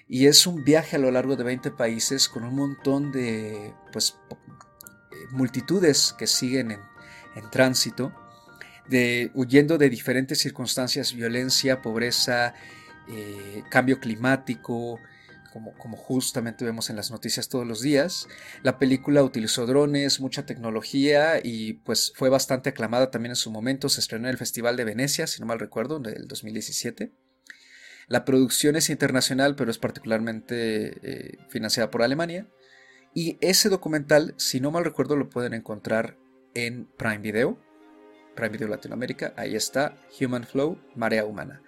Y 0.07 0.27
es 0.27 0.45
un 0.45 0.63
viaje 0.63 0.97
a 0.97 0.99
lo 0.99 1.09
largo 1.09 1.35
de 1.35 1.43
20 1.43 1.71
países 1.71 2.29
con 2.29 2.43
un 2.43 2.55
montón 2.55 3.11
de 3.11 3.73
pues, 3.91 4.17
multitudes 5.31 6.13
que 6.17 6.27
siguen 6.27 6.71
en, 6.71 7.49
tránsito, 7.49 8.13
de, 8.87 9.31
huyendo 9.33 9.77
de 9.77 9.89
diferentes 9.89 10.39
circunstancias, 10.39 11.13
violencia, 11.13 11.81
pobreza, 11.81 12.53
eh, 13.07 13.63
cambio 13.69 13.99
climático, 13.99 14.99
como, 15.55 15.95
justamente 15.95 16.65
vemos 16.65 16.89
en 16.89 16.97
las 16.97 17.11
noticias 17.11 17.47
todos 17.47 17.65
los 17.65 17.81
días. 17.81 18.27
La 18.61 18.77
película 18.77 19.23
utilizó 19.23 19.65
drones, 19.65 20.19
mucha 20.19 20.45
tecnología 20.45 21.39
y 21.41 21.73
pues 21.73 22.11
fue 22.15 22.29
bastante 22.29 22.69
aclamada 22.69 23.09
también 23.09 23.31
en 23.31 23.37
su 23.37 23.51
momento. 23.51 23.87
Se 23.87 24.01
estrenó 24.01 24.27
en 24.27 24.31
el 24.31 24.37
Festival 24.37 24.75
de 24.75 24.83
Venecia, 24.83 25.27
si 25.27 25.39
no 25.39 25.45
mal 25.45 25.59
recuerdo, 25.59 25.99
del 25.99 26.27
2017. 26.27 27.13
La 28.07 28.25
producción 28.25 28.75
es 28.75 28.89
internacional, 28.89 29.55
pero 29.55 29.71
es 29.71 29.77
particularmente 29.77 30.97
eh, 31.01 31.37
financiada 31.47 31.89
por 31.89 32.03
Alemania. 32.03 32.47
Y 33.13 33.37
ese 33.39 33.69
documental, 33.69 34.35
si 34.37 34.59
no 34.59 34.71
mal 34.71 34.83
recuerdo, 34.83 35.15
lo 35.15 35.29
pueden 35.29 35.53
encontrar 35.53 36.17
en 36.53 36.85
Prime 36.97 37.19
Video, 37.19 37.57
Prime 38.35 38.49
Video 38.49 38.67
Latinoamérica. 38.67 39.33
Ahí 39.37 39.55
está, 39.55 39.97
Human 40.19 40.43
Flow, 40.43 40.77
Marea 40.95 41.25
Humana. 41.25 41.61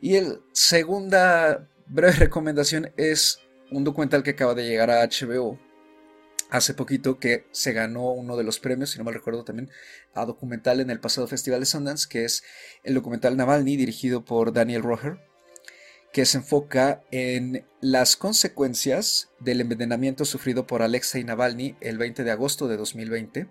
Y 0.00 0.16
el 0.16 0.40
segunda 0.50 1.68
breve 1.92 2.12
recomendación 2.14 2.90
es 2.96 3.40
un 3.70 3.84
documental 3.84 4.22
que 4.22 4.30
acaba 4.30 4.54
de 4.54 4.66
llegar 4.66 4.90
a 4.90 5.06
HBO 5.06 5.58
hace 6.48 6.72
poquito 6.74 7.18
que 7.18 7.46
se 7.52 7.72
ganó 7.72 8.12
uno 8.12 8.36
de 8.36 8.44
los 8.44 8.58
premios, 8.58 8.90
si 8.90 8.98
no 8.98 9.04
me 9.04 9.12
recuerdo 9.12 9.44
también, 9.44 9.70
a 10.14 10.24
documental 10.24 10.80
en 10.80 10.90
el 10.90 11.00
pasado 11.00 11.26
Festival 11.26 11.60
de 11.60 11.66
Sundance, 11.66 12.08
que 12.08 12.24
es 12.24 12.44
el 12.82 12.94
documental 12.94 13.36
Navalny 13.36 13.76
dirigido 13.76 14.24
por 14.24 14.52
Daniel 14.52 14.82
Roger, 14.82 15.18
que 16.12 16.26
se 16.26 16.38
enfoca 16.38 17.02
en 17.10 17.66
las 17.80 18.16
consecuencias 18.16 19.30
del 19.40 19.62
envenenamiento 19.62 20.26
sufrido 20.26 20.66
por 20.66 20.82
Alexei 20.82 21.24
Navalny 21.24 21.76
el 21.80 21.96
20 21.96 22.24
de 22.24 22.30
agosto 22.30 22.68
de 22.68 22.76
2020, 22.76 23.48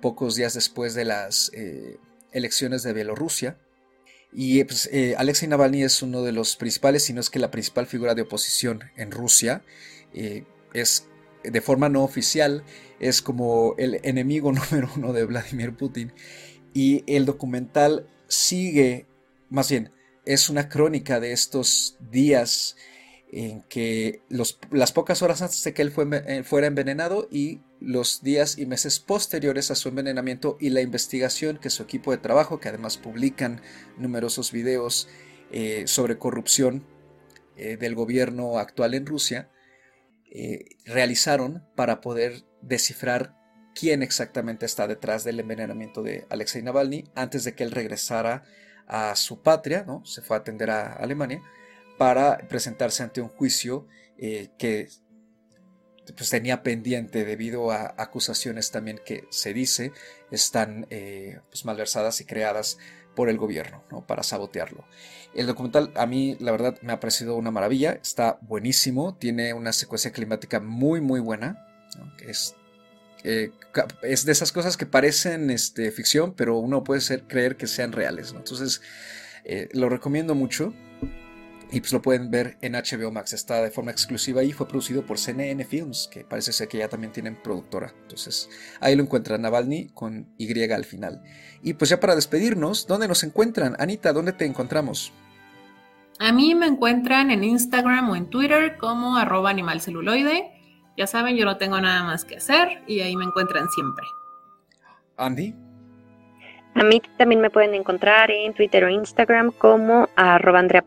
pocos 0.00 0.36
días 0.36 0.54
después 0.54 0.94
de 0.94 1.04
las 1.04 1.50
eh, 1.54 1.98
elecciones 2.32 2.84
de 2.84 2.92
Bielorrusia. 2.92 3.58
Y 4.32 4.62
pues, 4.64 4.88
eh, 4.92 5.14
Alexei 5.16 5.48
Navalny 5.48 5.82
es 5.82 6.02
uno 6.02 6.22
de 6.22 6.32
los 6.32 6.56
principales, 6.56 7.04
si 7.04 7.12
no 7.12 7.20
es 7.20 7.30
que 7.30 7.38
la 7.38 7.50
principal 7.50 7.86
figura 7.86 8.14
de 8.14 8.22
oposición 8.22 8.84
en 8.96 9.10
Rusia. 9.10 9.62
Eh, 10.14 10.44
es 10.74 11.08
de 11.42 11.60
forma 11.60 11.88
no 11.88 12.02
oficial, 12.02 12.64
es 13.00 13.22
como 13.22 13.74
el 13.78 14.00
enemigo 14.02 14.52
número 14.70 14.90
uno 14.96 15.12
de 15.12 15.24
Vladimir 15.24 15.74
Putin. 15.74 16.12
Y 16.74 17.04
el 17.06 17.24
documental 17.24 18.08
sigue, 18.28 19.06
más 19.48 19.70
bien, 19.70 19.92
es 20.24 20.50
una 20.50 20.68
crónica 20.68 21.20
de 21.20 21.32
estos 21.32 21.96
días 22.10 22.76
en 23.32 23.62
que 23.62 24.22
las 24.70 24.92
pocas 24.92 25.22
horas 25.22 25.42
antes 25.42 25.62
de 25.64 25.74
que 25.74 25.82
él 25.82 25.92
eh, 26.26 26.42
fuera 26.44 26.66
envenenado 26.66 27.28
y 27.30 27.60
los 27.80 28.22
días 28.22 28.58
y 28.58 28.66
meses 28.66 29.00
posteriores 29.00 29.70
a 29.70 29.74
su 29.74 29.88
envenenamiento 29.88 30.56
y 30.60 30.70
la 30.70 30.80
investigación 30.80 31.58
que 31.58 31.70
su 31.70 31.82
equipo 31.82 32.10
de 32.10 32.18
trabajo, 32.18 32.60
que 32.60 32.68
además 32.68 32.96
publican 32.96 33.60
numerosos 33.96 34.52
videos 34.52 35.08
eh, 35.50 35.84
sobre 35.86 36.18
corrupción 36.18 36.84
eh, 37.56 37.76
del 37.76 37.94
gobierno 37.94 38.58
actual 38.58 38.94
en 38.94 39.06
Rusia, 39.06 39.50
realizaron 40.84 41.64
para 41.74 42.02
poder 42.02 42.44
descifrar 42.60 43.34
quién 43.74 44.02
exactamente 44.02 44.66
está 44.66 44.86
detrás 44.86 45.24
del 45.24 45.40
envenenamiento 45.40 46.02
de 46.02 46.26
Alexei 46.30 46.62
Navalny 46.62 47.04
antes 47.14 47.44
de 47.44 47.54
que 47.54 47.64
él 47.64 47.70
regresara 47.70 48.44
a 48.88 49.14
su 49.14 49.42
patria, 49.42 49.84
¿no? 49.86 50.04
se 50.04 50.22
fue 50.22 50.36
a 50.36 50.40
atender 50.40 50.70
a 50.70 50.94
Alemania 50.94 51.42
para 51.98 52.38
presentarse 52.48 53.02
ante 53.02 53.20
un 53.20 53.28
juicio 53.28 53.86
eh, 54.16 54.48
que 54.58 54.88
pues, 56.16 56.30
tenía 56.30 56.62
pendiente 56.62 57.24
debido 57.24 57.70
a 57.70 57.94
acusaciones 57.96 58.70
también 58.70 59.00
que 59.04 59.24
se 59.30 59.52
dice 59.52 59.92
están 60.30 60.86
eh, 60.90 61.40
pues, 61.50 61.64
malversadas 61.64 62.20
y 62.20 62.24
creadas 62.24 62.78
por 63.14 63.28
el 63.28 63.38
gobierno 63.38 63.82
¿no? 63.90 64.06
para 64.06 64.22
sabotearlo. 64.22 64.84
El 65.34 65.46
documental 65.46 65.92
a 65.96 66.06
mí 66.06 66.36
la 66.40 66.52
verdad 66.52 66.78
me 66.82 66.92
ha 66.92 67.00
parecido 67.00 67.36
una 67.36 67.50
maravilla, 67.50 67.92
está 67.92 68.38
buenísimo, 68.42 69.16
tiene 69.16 69.52
una 69.54 69.72
secuencia 69.72 70.12
climática 70.12 70.60
muy 70.60 71.00
muy 71.00 71.20
buena, 71.20 71.66
es, 72.26 72.54
eh, 73.24 73.50
es 74.02 74.24
de 74.24 74.32
esas 74.32 74.52
cosas 74.52 74.76
que 74.76 74.86
parecen 74.86 75.50
este, 75.50 75.90
ficción, 75.90 76.34
pero 76.34 76.58
uno 76.58 76.84
puede 76.84 77.00
ser, 77.00 77.24
creer 77.24 77.56
que 77.56 77.66
sean 77.66 77.92
reales. 77.92 78.32
Entonces 78.36 78.80
lo 79.72 79.88
recomiendo 79.88 80.34
mucho. 80.34 80.74
Y 81.70 81.80
pues 81.80 81.92
lo 81.92 82.00
pueden 82.00 82.30
ver 82.30 82.56
en 82.62 82.72
HBO 82.72 83.10
Max, 83.12 83.34
está 83.34 83.62
de 83.62 83.70
forma 83.70 83.90
exclusiva 83.90 84.42
y 84.42 84.52
fue 84.52 84.66
producido 84.66 85.04
por 85.04 85.18
CNN 85.18 85.64
Films, 85.66 86.08
que 86.10 86.24
parece 86.24 86.52
ser 86.52 86.66
que 86.66 86.78
ya 86.78 86.88
también 86.88 87.12
tienen 87.12 87.36
productora. 87.42 87.92
Entonces 88.02 88.48
ahí 88.80 88.96
lo 88.96 89.02
encuentran 89.02 89.42
Navalny 89.42 89.88
con 89.88 90.32
Y 90.38 90.72
al 90.72 90.84
final. 90.86 91.22
Y 91.62 91.74
pues 91.74 91.90
ya 91.90 92.00
para 92.00 92.14
despedirnos, 92.14 92.86
¿dónde 92.86 93.06
nos 93.06 93.22
encuentran? 93.22 93.76
Anita, 93.78 94.14
¿dónde 94.14 94.32
te 94.32 94.46
encontramos? 94.46 95.12
A 96.18 96.32
mí 96.32 96.54
me 96.54 96.66
encuentran 96.66 97.30
en 97.30 97.44
Instagram 97.44 98.10
o 98.10 98.16
en 98.16 98.30
Twitter 98.30 98.78
como 98.78 99.16
arroba 99.16 99.50
animalceluloide. 99.50 100.50
Ya 100.96 101.06
saben, 101.06 101.36
yo 101.36 101.44
no 101.44 101.58
tengo 101.58 101.80
nada 101.80 102.02
más 102.02 102.24
que 102.24 102.36
hacer 102.36 102.82
y 102.86 103.00
ahí 103.00 103.14
me 103.14 103.24
encuentran 103.24 103.68
siempre. 103.68 104.04
Andy. 105.16 105.67
A 106.78 106.84
mí 106.84 107.02
también 107.16 107.40
me 107.40 107.50
pueden 107.50 107.74
encontrar 107.74 108.30
en 108.30 108.54
Twitter 108.54 108.84
o 108.84 108.88
Instagram 108.88 109.50
como 109.50 110.08
arroba 110.14 110.60
Andrea. 110.60 110.84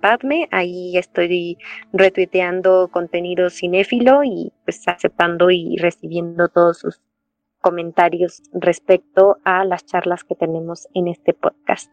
Ahí 0.50 0.98
estoy 0.98 1.58
retuiteando 1.92 2.88
contenido 2.88 3.50
cinéfilo 3.50 4.24
y 4.24 4.54
pues 4.64 4.88
aceptando 4.88 5.52
y 5.52 5.76
recibiendo 5.76 6.48
todos 6.48 6.80
sus 6.80 7.02
comentarios 7.60 8.42
respecto 8.54 9.36
a 9.44 9.66
las 9.66 9.86
charlas 9.86 10.24
que 10.24 10.36
tenemos 10.36 10.88
en 10.94 11.10
este 11.10 11.34
podcast. 11.34 11.92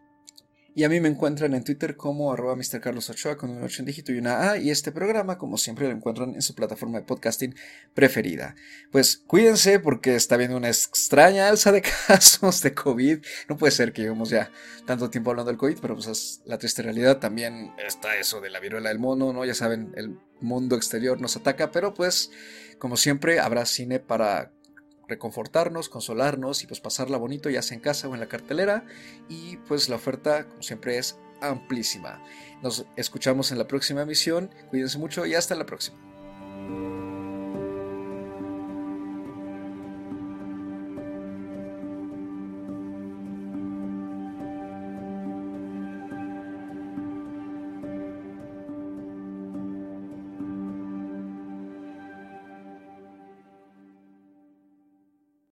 Y 0.79 0.85
a 0.85 0.89
mí 0.89 1.01
me 1.01 1.09
encuentran 1.09 1.55
en 1.55 1.65
Twitter 1.65 1.97
como 1.97 2.33
arroba 2.33 2.55
Mr. 2.55 2.81
Carlos 2.81 3.11
Ochoa 3.11 3.37
con 3.37 3.51
un 3.51 3.65
8 3.65 3.83
en 3.83 3.87
dígito 3.87 4.13
y 4.13 4.19
una 4.19 4.53
A. 4.53 4.59
Y 4.59 4.71
este 4.71 4.93
programa, 4.93 5.37
como 5.37 5.59
siempre, 5.59 5.89
lo 5.89 5.93
encuentran 5.93 6.37
en 6.37 6.41
su 6.41 6.55
plataforma 6.55 7.01
de 7.01 7.05
podcasting 7.05 7.53
preferida. 7.95 8.55
Pues 8.93 9.17
cuídense 9.17 9.81
porque 9.81 10.15
está 10.15 10.37
habiendo 10.37 10.57
una 10.57 10.69
extraña 10.69 11.49
alza 11.49 11.73
de 11.73 11.83
casos 12.07 12.63
de 12.63 12.75
COVID. 12.75 13.19
No 13.49 13.57
puede 13.57 13.73
ser 13.73 13.93
que 13.93 14.03
llevemos 14.03 14.31
ya 14.31 14.53
tanto 14.87 15.11
tiempo 15.11 15.31
hablando 15.31 15.51
del 15.51 15.59
COVID, 15.59 15.79
pero 15.83 15.97
pues 15.97 16.07
es 16.07 16.43
la 16.45 16.59
triste 16.59 16.83
realidad. 16.83 17.19
También 17.19 17.73
está 17.85 18.17
eso 18.17 18.41
de 18.41 18.49
la 18.49 18.61
viruela 18.61 18.91
del 18.91 19.01
mono, 19.01 19.33
¿no? 19.33 19.45
Ya 19.45 19.55
saben, 19.55 19.93
el 19.97 20.17
mundo 20.41 20.77
exterior 20.77 21.21
nos 21.21 21.35
ataca, 21.35 21.73
pero 21.73 21.93
pues, 21.93 22.31
como 22.79 22.97
siempre, 22.97 23.41
habrá 23.41 23.67
cine 23.67 23.99
para 23.99 24.53
reconfortarnos, 25.09 25.89
consolarnos 25.89 26.63
y 26.63 26.67
pues 26.67 26.81
pasarla 26.81 27.17
bonito 27.17 27.51
ya 27.51 27.63
sea 27.63 27.75
en 27.75 27.81
casa 27.81 28.09
o 28.09 28.15
en 28.15 28.21
la 28.21 28.29
cartelera 28.29 28.85
y 29.29 29.57
pues 29.57 29.89
la 29.89 29.97
oferta 29.97 30.47
como 30.47 30.63
siempre 30.63 30.99
es 30.99 31.19
amplísima. 31.41 32.23
Nos 32.63 32.87
escuchamos 32.97 33.51
en 33.53 33.59
la 33.59 33.67
próxima 33.67 34.03
emisión, 34.03 34.51
cuídense 34.71 34.99
mucho 34.99 35.27
y 35.27 35.35
hasta 35.35 35.55
la 35.55 35.67
próxima. 35.67 36.08